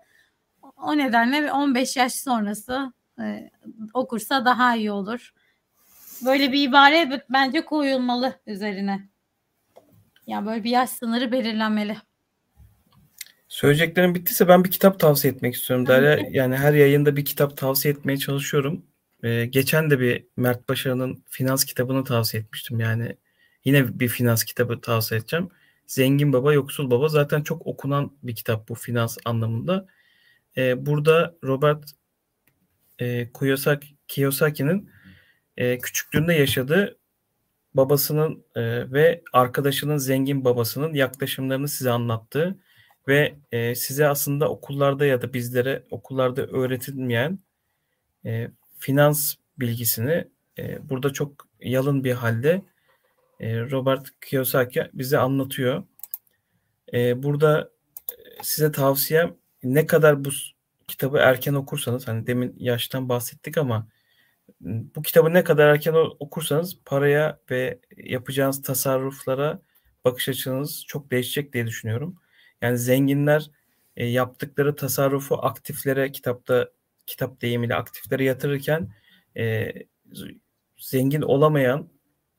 O 0.77 0.97
nedenle 0.97 1.51
15 1.51 1.97
yaş 1.97 2.13
sonrası 2.13 2.93
e, 3.21 3.49
okursa 3.93 4.45
daha 4.45 4.75
iyi 4.75 4.91
olur. 4.91 5.33
Böyle 6.25 6.51
bir 6.51 6.69
ibare 6.69 7.23
bence 7.29 7.65
koyulmalı 7.65 8.33
üzerine. 8.47 9.09
Yani 10.27 10.45
böyle 10.45 10.63
bir 10.63 10.69
yaş 10.69 10.89
sınırı 10.89 11.31
belirlenmeli. 11.31 11.97
Söyleyeceklerim 13.47 14.15
bittiyse 14.15 14.47
ben 14.47 14.63
bir 14.63 14.71
kitap 14.71 14.99
tavsiye 14.99 15.33
etmek 15.33 15.55
istiyorum 15.55 15.87
Derya. 15.87 16.19
Yani 16.31 16.57
her 16.57 16.73
yayında 16.73 17.15
bir 17.15 17.25
kitap 17.25 17.57
tavsiye 17.57 17.93
etmeye 17.93 18.17
çalışıyorum. 18.17 18.85
Ee, 19.23 19.45
geçen 19.45 19.89
de 19.89 19.99
bir 19.99 20.25
Mert 20.37 20.69
Başarı'nın 20.69 21.23
finans 21.29 21.65
kitabını 21.65 22.03
tavsiye 22.03 22.43
etmiştim. 22.43 22.79
Yani 22.79 23.15
yine 23.65 23.99
bir 23.99 24.07
finans 24.07 24.43
kitabı 24.43 24.81
tavsiye 24.81 25.19
edeceğim. 25.19 25.49
Zengin 25.87 26.33
Baba, 26.33 26.53
Yoksul 26.53 26.91
Baba 26.91 27.07
zaten 27.07 27.43
çok 27.43 27.67
okunan 27.67 28.17
bir 28.23 28.35
kitap 28.35 28.69
bu 28.69 28.75
finans 28.75 29.17
anlamında. 29.25 29.87
Ee, 30.57 30.85
burada 30.85 31.35
Robert 31.43 31.91
e, 32.99 33.31
Kiyosaki, 33.33 33.87
Kiyosaki'nin 34.07 34.89
e, 35.57 35.77
küçüklüğünde 35.77 36.33
yaşadığı 36.33 36.99
babasının 37.73 38.45
e, 38.55 38.91
ve 38.91 39.21
arkadaşının 39.33 39.97
zengin 39.97 40.45
babasının 40.45 40.93
yaklaşımlarını 40.93 41.67
size 41.67 41.91
anlattığı 41.91 42.59
ve 43.07 43.35
e, 43.51 43.75
size 43.75 44.07
aslında 44.07 44.49
okullarda 44.49 45.05
ya 45.05 45.21
da 45.21 45.33
bizlere 45.33 45.83
okullarda 45.91 46.45
öğretilmeyen 46.45 47.39
e, 48.25 48.51
finans 48.79 49.35
bilgisini 49.59 50.27
e, 50.59 50.89
burada 50.89 51.13
çok 51.13 51.47
yalın 51.59 52.03
bir 52.03 52.13
halde 52.13 52.61
e, 53.39 53.61
Robert 53.61 54.07
Kiyosaki 54.21 54.89
bize 54.93 55.17
anlatıyor. 55.17 55.83
E, 56.93 57.23
burada 57.23 57.71
size 58.41 58.71
tavsiyem 58.71 59.35
ne 59.63 59.85
kadar 59.85 60.25
bu 60.25 60.29
kitabı 60.87 61.17
erken 61.17 61.53
okursanız 61.53 62.07
hani 62.07 62.27
demin 62.27 62.55
yaştan 62.59 63.09
bahsettik 63.09 63.57
ama 63.57 63.87
bu 64.61 65.01
kitabı 65.01 65.33
ne 65.33 65.43
kadar 65.43 65.67
erken 65.67 65.93
okursanız 66.19 66.79
paraya 66.85 67.39
ve 67.51 67.79
yapacağınız 67.97 68.61
tasarruflara 68.61 69.61
bakış 70.05 70.29
açınız 70.29 70.83
çok 70.87 71.11
değişecek 71.11 71.53
diye 71.53 71.67
düşünüyorum. 71.67 72.15
Yani 72.61 72.77
zenginler 72.77 73.51
e, 73.97 74.05
yaptıkları 74.05 74.75
tasarrufu 74.75 75.45
aktiflere 75.45 76.11
kitapta 76.11 76.69
kitap 77.09 77.41
deyimiyle 77.41 77.75
aktiflere 77.75 78.23
yatırırken 78.23 78.89
e, 79.37 79.73
zengin 80.77 81.21
olamayan 81.21 81.89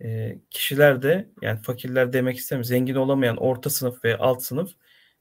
e, 0.03 0.39
kişiler 0.51 1.03
de 1.03 1.29
yani 1.43 1.63
fakirler 1.63 2.13
demek 2.13 2.37
istemiyorum 2.37 2.69
zengin 2.69 2.95
olamayan 2.95 3.37
orta 3.37 3.71
sınıf 3.71 4.05
ve 4.05 4.17
alt 4.17 4.43
sınıf 4.43 4.73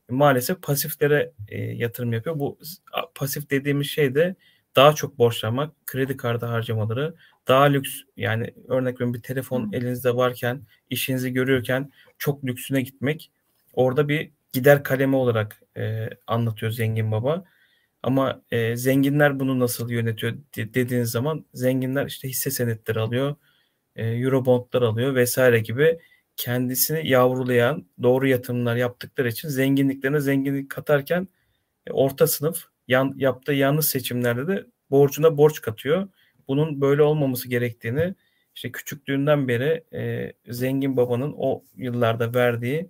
maalesef 0.09 0.61
pasiflere 0.61 1.31
e, 1.47 1.61
yatırım 1.61 2.13
yapıyor. 2.13 2.39
Bu 2.39 2.59
pasif 3.15 3.49
dediğimiz 3.49 3.87
şey 3.87 4.15
de 4.15 4.35
daha 4.75 4.95
çok 4.95 5.17
borçlanmak, 5.17 5.85
kredi 5.85 6.17
kartı 6.17 6.45
harcamaları, 6.45 7.15
daha 7.47 7.63
lüks 7.63 7.91
yani 8.17 8.53
örnek 8.67 8.93
veriyorum 8.93 9.13
bir 9.13 9.21
telefon 9.21 9.69
elinizde 9.73 10.15
varken, 10.15 10.61
işinizi 10.89 11.33
görüyorken 11.33 11.91
çok 12.17 12.45
lüksüne 12.45 12.81
gitmek 12.81 13.31
orada 13.73 14.09
bir 14.09 14.31
gider 14.53 14.83
kalemi 14.83 15.15
olarak 15.15 15.61
e, 15.77 16.09
anlatıyor 16.27 16.71
zengin 16.71 17.11
baba. 17.11 17.45
Ama 18.03 18.41
e, 18.51 18.75
zenginler 18.75 19.39
bunu 19.39 19.59
nasıl 19.59 19.89
yönetiyor 19.89 20.37
dediğiniz 20.55 21.11
zaman 21.11 21.45
zenginler 21.53 22.05
işte 22.05 22.29
hisse 22.29 22.51
senetleri 22.51 22.99
alıyor, 22.99 23.35
e, 23.95 24.07
eurobondlar 24.07 24.81
alıyor 24.81 25.15
vesaire 25.15 25.59
gibi 25.59 25.99
kendisini 26.37 27.09
yavrulayan 27.09 27.85
doğru 28.03 28.27
yatırımlar 28.27 28.75
yaptıkları 28.75 29.29
için 29.29 29.49
zenginliklerine 29.49 30.19
zenginlik 30.19 30.69
katarken 30.71 31.27
e, 31.87 31.91
orta 31.91 32.27
sınıf 32.27 32.65
yan, 32.87 33.13
yaptığı 33.17 33.53
yanlış 33.53 33.85
seçimlerde 33.85 34.47
de 34.47 34.65
borcuna 34.91 35.37
borç 35.37 35.61
katıyor. 35.61 36.07
Bunun 36.47 36.81
böyle 36.81 37.03
olmaması 37.03 37.49
gerektiğini 37.49 38.15
işte 38.55 38.71
küçüklüğünden 38.71 39.47
beri 39.47 39.83
e, 39.93 40.33
zengin 40.53 40.97
babanın 40.97 41.33
o 41.37 41.63
yıllarda 41.75 42.33
verdiği 42.33 42.89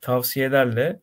tavsiyelerle 0.00 1.00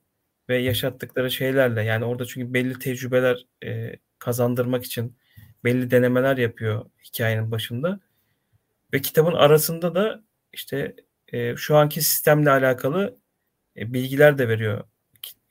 ve 0.50 0.58
yaşattıkları 0.58 1.32
şeylerle 1.32 1.84
yani 1.84 2.06
orada 2.06 2.26
çünkü 2.26 2.54
belli 2.54 2.80
tecrübeler 2.80 3.46
e, 3.64 3.96
kazandırmak 4.20 4.84
için 4.84 5.18
belli 5.64 5.92
denemeler 5.92 6.38
yapıyor 6.38 6.86
hikayenin 7.04 7.52
başında 7.52 8.00
ve 8.94 9.02
kitabın 9.02 9.34
arasında 9.34 9.96
da 9.96 10.24
işte 10.54 10.96
e, 11.28 11.56
şu 11.56 11.78
anki 11.78 12.02
sistemle 12.02 12.50
alakalı 12.50 13.18
e, 13.78 13.94
bilgiler 13.94 14.38
de 14.38 14.48
veriyor 14.48 14.84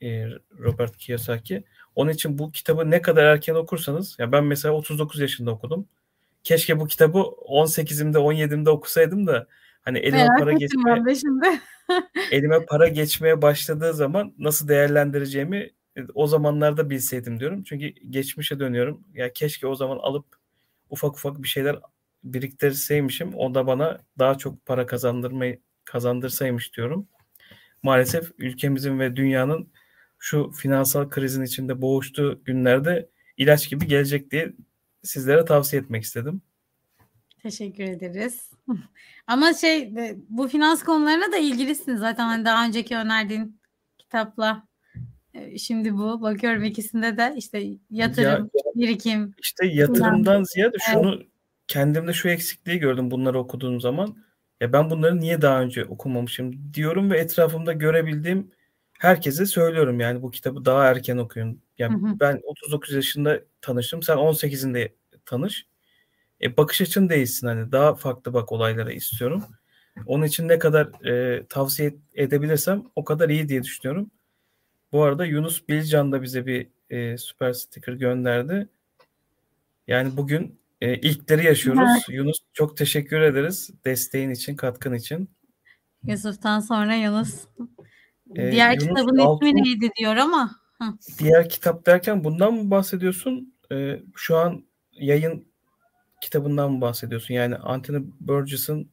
e, 0.01 0.27
Robert 0.59 0.97
Kiyosaki. 0.97 1.63
Onun 1.95 2.11
için 2.11 2.37
bu 2.37 2.51
kitabı 2.51 2.91
ne 2.91 3.01
kadar 3.01 3.23
erken 3.23 3.55
okursanız 3.55 4.19
ya 4.19 4.31
ben 4.31 4.43
mesela 4.43 4.73
39 4.73 5.19
yaşında 5.19 5.51
okudum. 5.51 5.87
Keşke 6.43 6.79
bu 6.79 6.87
kitabı 6.87 7.17
18'imde 7.17 8.17
17'imde 8.17 8.69
okusaydım 8.69 9.27
da 9.27 9.47
hani 9.83 9.97
elime 9.97 10.17
Merak 10.17 10.39
para 10.39 10.53
geçmeye 10.53 11.03
elime 12.31 12.65
para 12.65 12.87
geçmeye 12.87 13.41
başladığı 13.41 13.93
zaman 13.93 14.33
nasıl 14.37 14.67
değerlendireceğimi 14.67 15.69
e, 15.97 16.01
o 16.13 16.27
zamanlarda 16.27 16.89
bilseydim 16.89 17.39
diyorum. 17.39 17.63
Çünkü 17.63 17.87
geçmişe 18.09 18.59
dönüyorum. 18.59 19.03
Ya 19.13 19.33
keşke 19.33 19.67
o 19.67 19.75
zaman 19.75 19.97
alıp 19.97 20.25
ufak 20.89 21.15
ufak 21.15 21.43
bir 21.43 21.47
şeyler 21.47 21.79
biriktirseymişim. 22.23 23.35
O 23.35 23.55
da 23.55 23.67
bana 23.67 23.99
daha 24.19 24.37
çok 24.37 24.65
para 24.65 24.85
kazandırmayı 24.85 25.59
kazandırsaymış 25.85 26.77
diyorum. 26.77 27.07
Maalesef 27.83 28.31
ülkemizin 28.37 28.99
ve 28.99 29.15
dünyanın 29.15 29.71
şu 30.19 30.51
finansal 30.51 31.09
krizin 31.09 31.43
içinde 31.43 31.81
boğuştuğu 31.81 32.43
günlerde 32.45 33.09
ilaç 33.37 33.69
gibi 33.69 33.87
gelecek 33.87 34.31
diye 34.31 34.53
sizlere 35.03 35.45
tavsiye 35.45 35.81
etmek 35.81 36.03
istedim. 36.03 36.41
Teşekkür 37.41 37.83
ederiz. 37.83 38.52
Ama 39.27 39.53
şey 39.53 39.81
e, 39.81 40.15
bu 40.29 40.47
finans 40.47 40.83
konularına 40.83 41.31
da 41.31 41.37
ilgilisin 41.37 41.95
zaten 41.95 42.27
hani 42.27 42.45
daha 42.45 42.65
önceki 42.65 42.95
önerdiğin 42.95 43.59
kitapla. 43.97 44.67
E, 45.33 45.57
şimdi 45.57 45.93
bu 45.93 46.21
bakıyorum 46.21 46.63
ikisinde 46.63 47.17
de 47.17 47.33
işte 47.37 47.63
yatırım, 47.89 48.49
ya, 48.53 48.61
birikim. 48.75 49.35
İşte 49.43 49.65
yatırımdan 49.67 50.23
finans. 50.23 50.49
ziyade 50.53 50.77
şunu 50.91 51.15
evet. 51.15 51.27
kendimde 51.67 52.13
şu 52.13 52.29
eksikliği 52.29 52.79
gördüm 52.79 53.11
bunları 53.11 53.39
okuduğum 53.39 53.81
zaman. 53.81 54.17
Ya 54.61 54.73
ben 54.73 54.89
bunları 54.89 55.19
niye 55.19 55.41
daha 55.41 55.61
önce 55.61 55.85
okumamışım 55.85 56.73
diyorum 56.73 57.11
ve 57.11 57.19
etrafımda 57.19 57.73
görebildiğim 57.73 58.51
herkese 58.99 59.45
söylüyorum 59.45 59.99
yani 59.99 60.21
bu 60.21 60.31
kitabı 60.31 60.65
daha 60.65 60.85
erken 60.85 61.17
okuyun. 61.17 61.61
Yani 61.77 61.93
hı 61.93 62.07
hı. 62.07 62.19
ben 62.19 62.41
39 62.43 62.93
yaşında 62.93 63.41
tanıştım. 63.61 64.03
Sen 64.03 64.17
18'inde 64.17 64.93
tanış. 65.25 65.67
E, 66.43 66.57
bakış 66.57 66.81
açın 66.81 67.09
değişsin 67.09 67.47
hani 67.47 67.71
daha 67.71 67.95
farklı 67.95 68.33
bak 68.33 68.51
olaylara 68.51 68.91
istiyorum. 68.91 69.43
Onun 70.05 70.25
için 70.25 70.47
ne 70.47 70.59
kadar 70.59 71.05
e, 71.05 71.45
tavsiye 71.47 71.95
edebilirsem 72.13 72.83
o 72.95 73.03
kadar 73.03 73.29
iyi 73.29 73.49
diye 73.49 73.63
düşünüyorum. 73.63 74.11
Bu 74.91 75.03
arada 75.03 75.25
Yunus 75.25 75.67
Bilcan 75.69 76.11
da 76.11 76.21
bize 76.21 76.45
bir 76.45 76.67
e, 76.89 77.17
süper 77.17 77.53
sticker 77.53 77.93
gönderdi. 77.93 78.67
Yani 79.87 80.17
bugün 80.17 80.59
e, 80.81 80.95
ilkleri 80.97 81.45
yaşıyoruz. 81.45 81.89
Evet. 81.91 82.09
Yunus 82.09 82.37
çok 82.53 82.77
teşekkür 82.77 83.21
ederiz 83.21 83.69
desteğin 83.85 84.29
için, 84.29 84.55
katkın 84.55 84.93
için. 84.93 85.29
Yusuf'tan 86.03 86.59
sonra 86.59 86.95
Yunus. 86.95 87.33
Ee, 88.35 88.51
Diğer 88.51 88.71
Yunus 88.71 88.87
kitabın 88.87 89.17
Altun, 89.17 89.45
ismi 89.45 89.63
neydi 89.63 89.89
diyor 89.99 90.15
ama. 90.15 90.59
Diğer 91.19 91.49
kitap 91.49 91.85
derken 91.85 92.23
bundan 92.23 92.53
mı 92.53 92.71
bahsediyorsun? 92.71 93.53
Ee, 93.71 93.99
şu 94.15 94.37
an 94.37 94.63
yayın 94.91 95.52
kitabından 96.23 96.71
mı 96.71 96.81
bahsediyorsun? 96.81 97.33
Yani 97.33 97.55
Anthony 97.55 98.03
Burgess'ın 98.19 98.89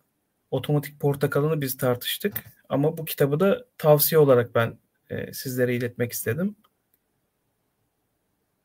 Otomatik 0.51 1.01
Portakalını 1.01 1.61
biz 1.61 1.77
tartıştık. 1.77 2.45
Ama 2.69 2.97
bu 2.97 3.05
kitabı 3.05 3.41
da 3.41 3.65
tavsiye 3.79 4.19
olarak 4.19 4.55
ben 4.55 4.79
e, 5.11 5.33
sizlere 5.33 5.77
iletmek 5.77 6.13
istedim. 6.13 6.57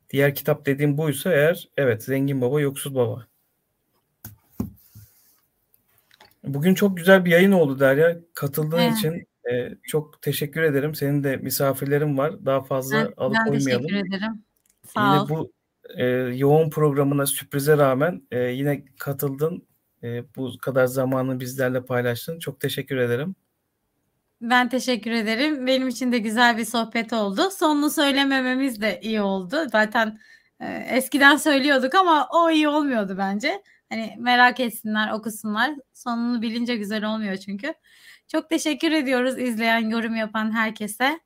Diğer 0.10 0.36
kitap 0.36 0.66
dediğim 0.66 0.98
buysa 0.98 1.34
eğer 1.34 1.70
evet 1.78 2.04
Zengin 2.04 2.42
Baba 2.42 2.62
Yoksuz 2.62 2.96
Baba. 2.96 3.28
Bugün 6.44 6.74
çok 6.74 6.98
güzel 6.98 7.26
bir 7.26 7.32
yayın 7.32 7.52
oldu 7.52 7.80
Derya. 7.80 8.18
Katıldığın 8.34 8.80
evet. 8.80 8.98
için 8.98 9.28
e, 9.52 9.76
çok 9.84 10.22
teşekkür 10.22 10.62
ederim. 10.62 10.96
Senin 10.96 11.24
de 11.24 11.38
misafirlerin 11.38 12.18
var. 12.18 12.46
Daha 12.46 12.64
fazla 12.64 12.98
ben, 12.98 13.14
alıkoymayalım. 13.18 13.84
Ben 13.84 13.88
teşekkür 13.88 14.08
ederim. 14.08 14.44
Sağ 14.94 15.14
yine 15.14 15.22
ol. 15.22 15.30
bu 15.30 15.55
e, 15.98 16.06
yoğun 16.36 16.70
programına 16.70 17.26
sürprize 17.26 17.78
rağmen 17.78 18.22
e, 18.32 18.40
yine 18.40 18.86
katıldın. 19.00 19.68
E, 20.04 20.36
bu 20.36 20.58
kadar 20.58 20.86
zamanı 20.86 21.40
bizlerle 21.40 21.86
paylaştın. 21.86 22.40
Çok 22.40 22.60
teşekkür 22.60 22.98
ederim. 22.98 23.36
Ben 24.42 24.70
teşekkür 24.70 25.12
ederim. 25.12 25.68
Benim 25.68 25.88
için 25.88 26.12
de 26.12 26.18
güzel 26.18 26.58
bir 26.58 26.66
sohbet 26.66 27.14
oldu. 27.14 27.50
Sonunu 27.52 27.90
söylemememiz 27.90 28.82
de 28.82 29.00
iyi 29.02 29.22
oldu. 29.22 29.58
Zaten 29.72 30.20
e, 30.60 30.66
eskiden 30.90 31.38
söylüyorduk 31.38 31.96
ama 31.96 32.28
o 32.34 32.50
iyi 32.50 32.68
olmuyordu 32.68 33.16
bence. 33.18 33.64
Hani 33.90 34.16
merak 34.20 34.60
etsinler, 34.60 35.12
okusunlar. 35.12 35.72
Sonunu 35.94 36.42
bilince 36.42 36.76
güzel 36.76 37.06
olmuyor 37.06 37.38
çünkü. 37.38 37.74
Çok 38.28 38.50
teşekkür 38.50 38.92
ediyoruz 38.92 39.40
izleyen, 39.40 39.90
yorum 39.90 40.16
yapan 40.16 40.52
herkese. 40.52 41.20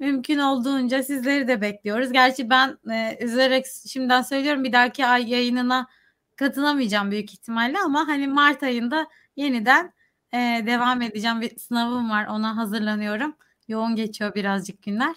Mümkün 0.00 0.38
olduğunca 0.38 1.02
sizleri 1.02 1.48
de 1.48 1.60
bekliyoruz. 1.60 2.12
Gerçi 2.12 2.50
ben 2.50 2.78
e, 2.90 3.24
üzülerek 3.24 3.66
şimdiden 3.88 4.22
söylüyorum 4.22 4.64
bir 4.64 4.72
dahaki 4.72 5.06
ay 5.06 5.30
yayınına 5.30 5.88
katılamayacağım 6.36 7.10
büyük 7.10 7.32
ihtimalle 7.32 7.78
ama 7.78 8.08
hani 8.08 8.28
Mart 8.28 8.62
ayında 8.62 9.06
yeniden 9.36 9.92
e, 10.32 10.62
devam 10.66 11.02
edeceğim. 11.02 11.40
Bir 11.40 11.56
sınavım 11.56 12.10
var 12.10 12.26
ona 12.26 12.56
hazırlanıyorum. 12.56 13.34
Yoğun 13.68 13.96
geçiyor 13.96 14.34
birazcık 14.34 14.82
günler. 14.82 15.16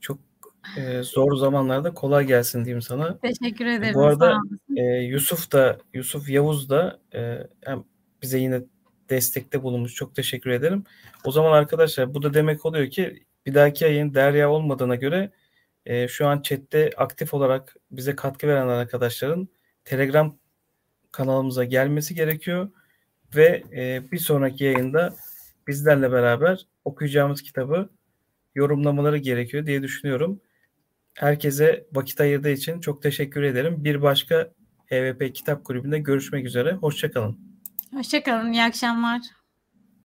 Çok 0.00 0.18
e, 0.76 1.02
zor 1.02 1.36
zamanlarda 1.36 1.94
kolay 1.94 2.26
gelsin 2.26 2.64
diyeyim 2.64 2.82
sana. 2.82 3.18
Teşekkür 3.18 3.66
ederim. 3.66 3.94
Bu 3.94 4.04
arada 4.04 4.38
e, 4.76 4.82
Yusuf 4.82 5.52
da 5.52 5.78
Yusuf 5.94 6.28
Yavuz 6.28 6.70
da 6.70 7.00
e, 7.14 7.38
hem 7.64 7.84
bize 8.22 8.38
yine 8.38 8.62
destekte 9.10 9.62
bulunmuş. 9.62 9.94
Çok 9.94 10.14
teşekkür 10.14 10.50
ederim. 10.50 10.84
O 11.24 11.32
zaman 11.32 11.52
arkadaşlar 11.52 12.14
bu 12.14 12.22
da 12.22 12.34
demek 12.34 12.66
oluyor 12.66 12.90
ki 12.90 13.22
bir 13.46 13.54
dahaki 13.54 13.84
yayın 13.84 14.14
Derya 14.14 14.50
olmadığına 14.50 14.94
göre 14.94 15.30
e, 15.86 16.08
şu 16.08 16.26
an 16.26 16.42
chatte 16.42 16.90
aktif 16.96 17.34
olarak 17.34 17.76
bize 17.90 18.16
katkı 18.16 18.46
veren 18.48 18.68
arkadaşların 18.68 19.48
Telegram 19.84 20.38
kanalımıza 21.12 21.64
gelmesi 21.64 22.14
gerekiyor 22.14 22.68
ve 23.36 23.62
e, 23.72 24.02
bir 24.12 24.18
sonraki 24.18 24.64
yayında 24.64 25.14
bizlerle 25.66 26.12
beraber 26.12 26.66
okuyacağımız 26.84 27.42
kitabı 27.42 27.88
yorumlamaları 28.54 29.18
gerekiyor 29.18 29.66
diye 29.66 29.82
düşünüyorum. 29.82 30.40
Herkese 31.14 31.86
vakit 31.92 32.20
ayırdığı 32.20 32.50
için 32.50 32.80
çok 32.80 33.02
teşekkür 33.02 33.42
ederim. 33.42 33.84
Bir 33.84 34.02
başka 34.02 34.52
EVP 34.90 35.34
Kitap 35.34 35.64
Kulübü'nde 35.64 35.98
görüşmek 35.98 36.46
üzere. 36.46 36.72
Hoşçakalın. 36.72 37.55
Hoşçakalın. 37.94 38.52
İyi 38.52 38.62
akşamlar. 38.62 39.35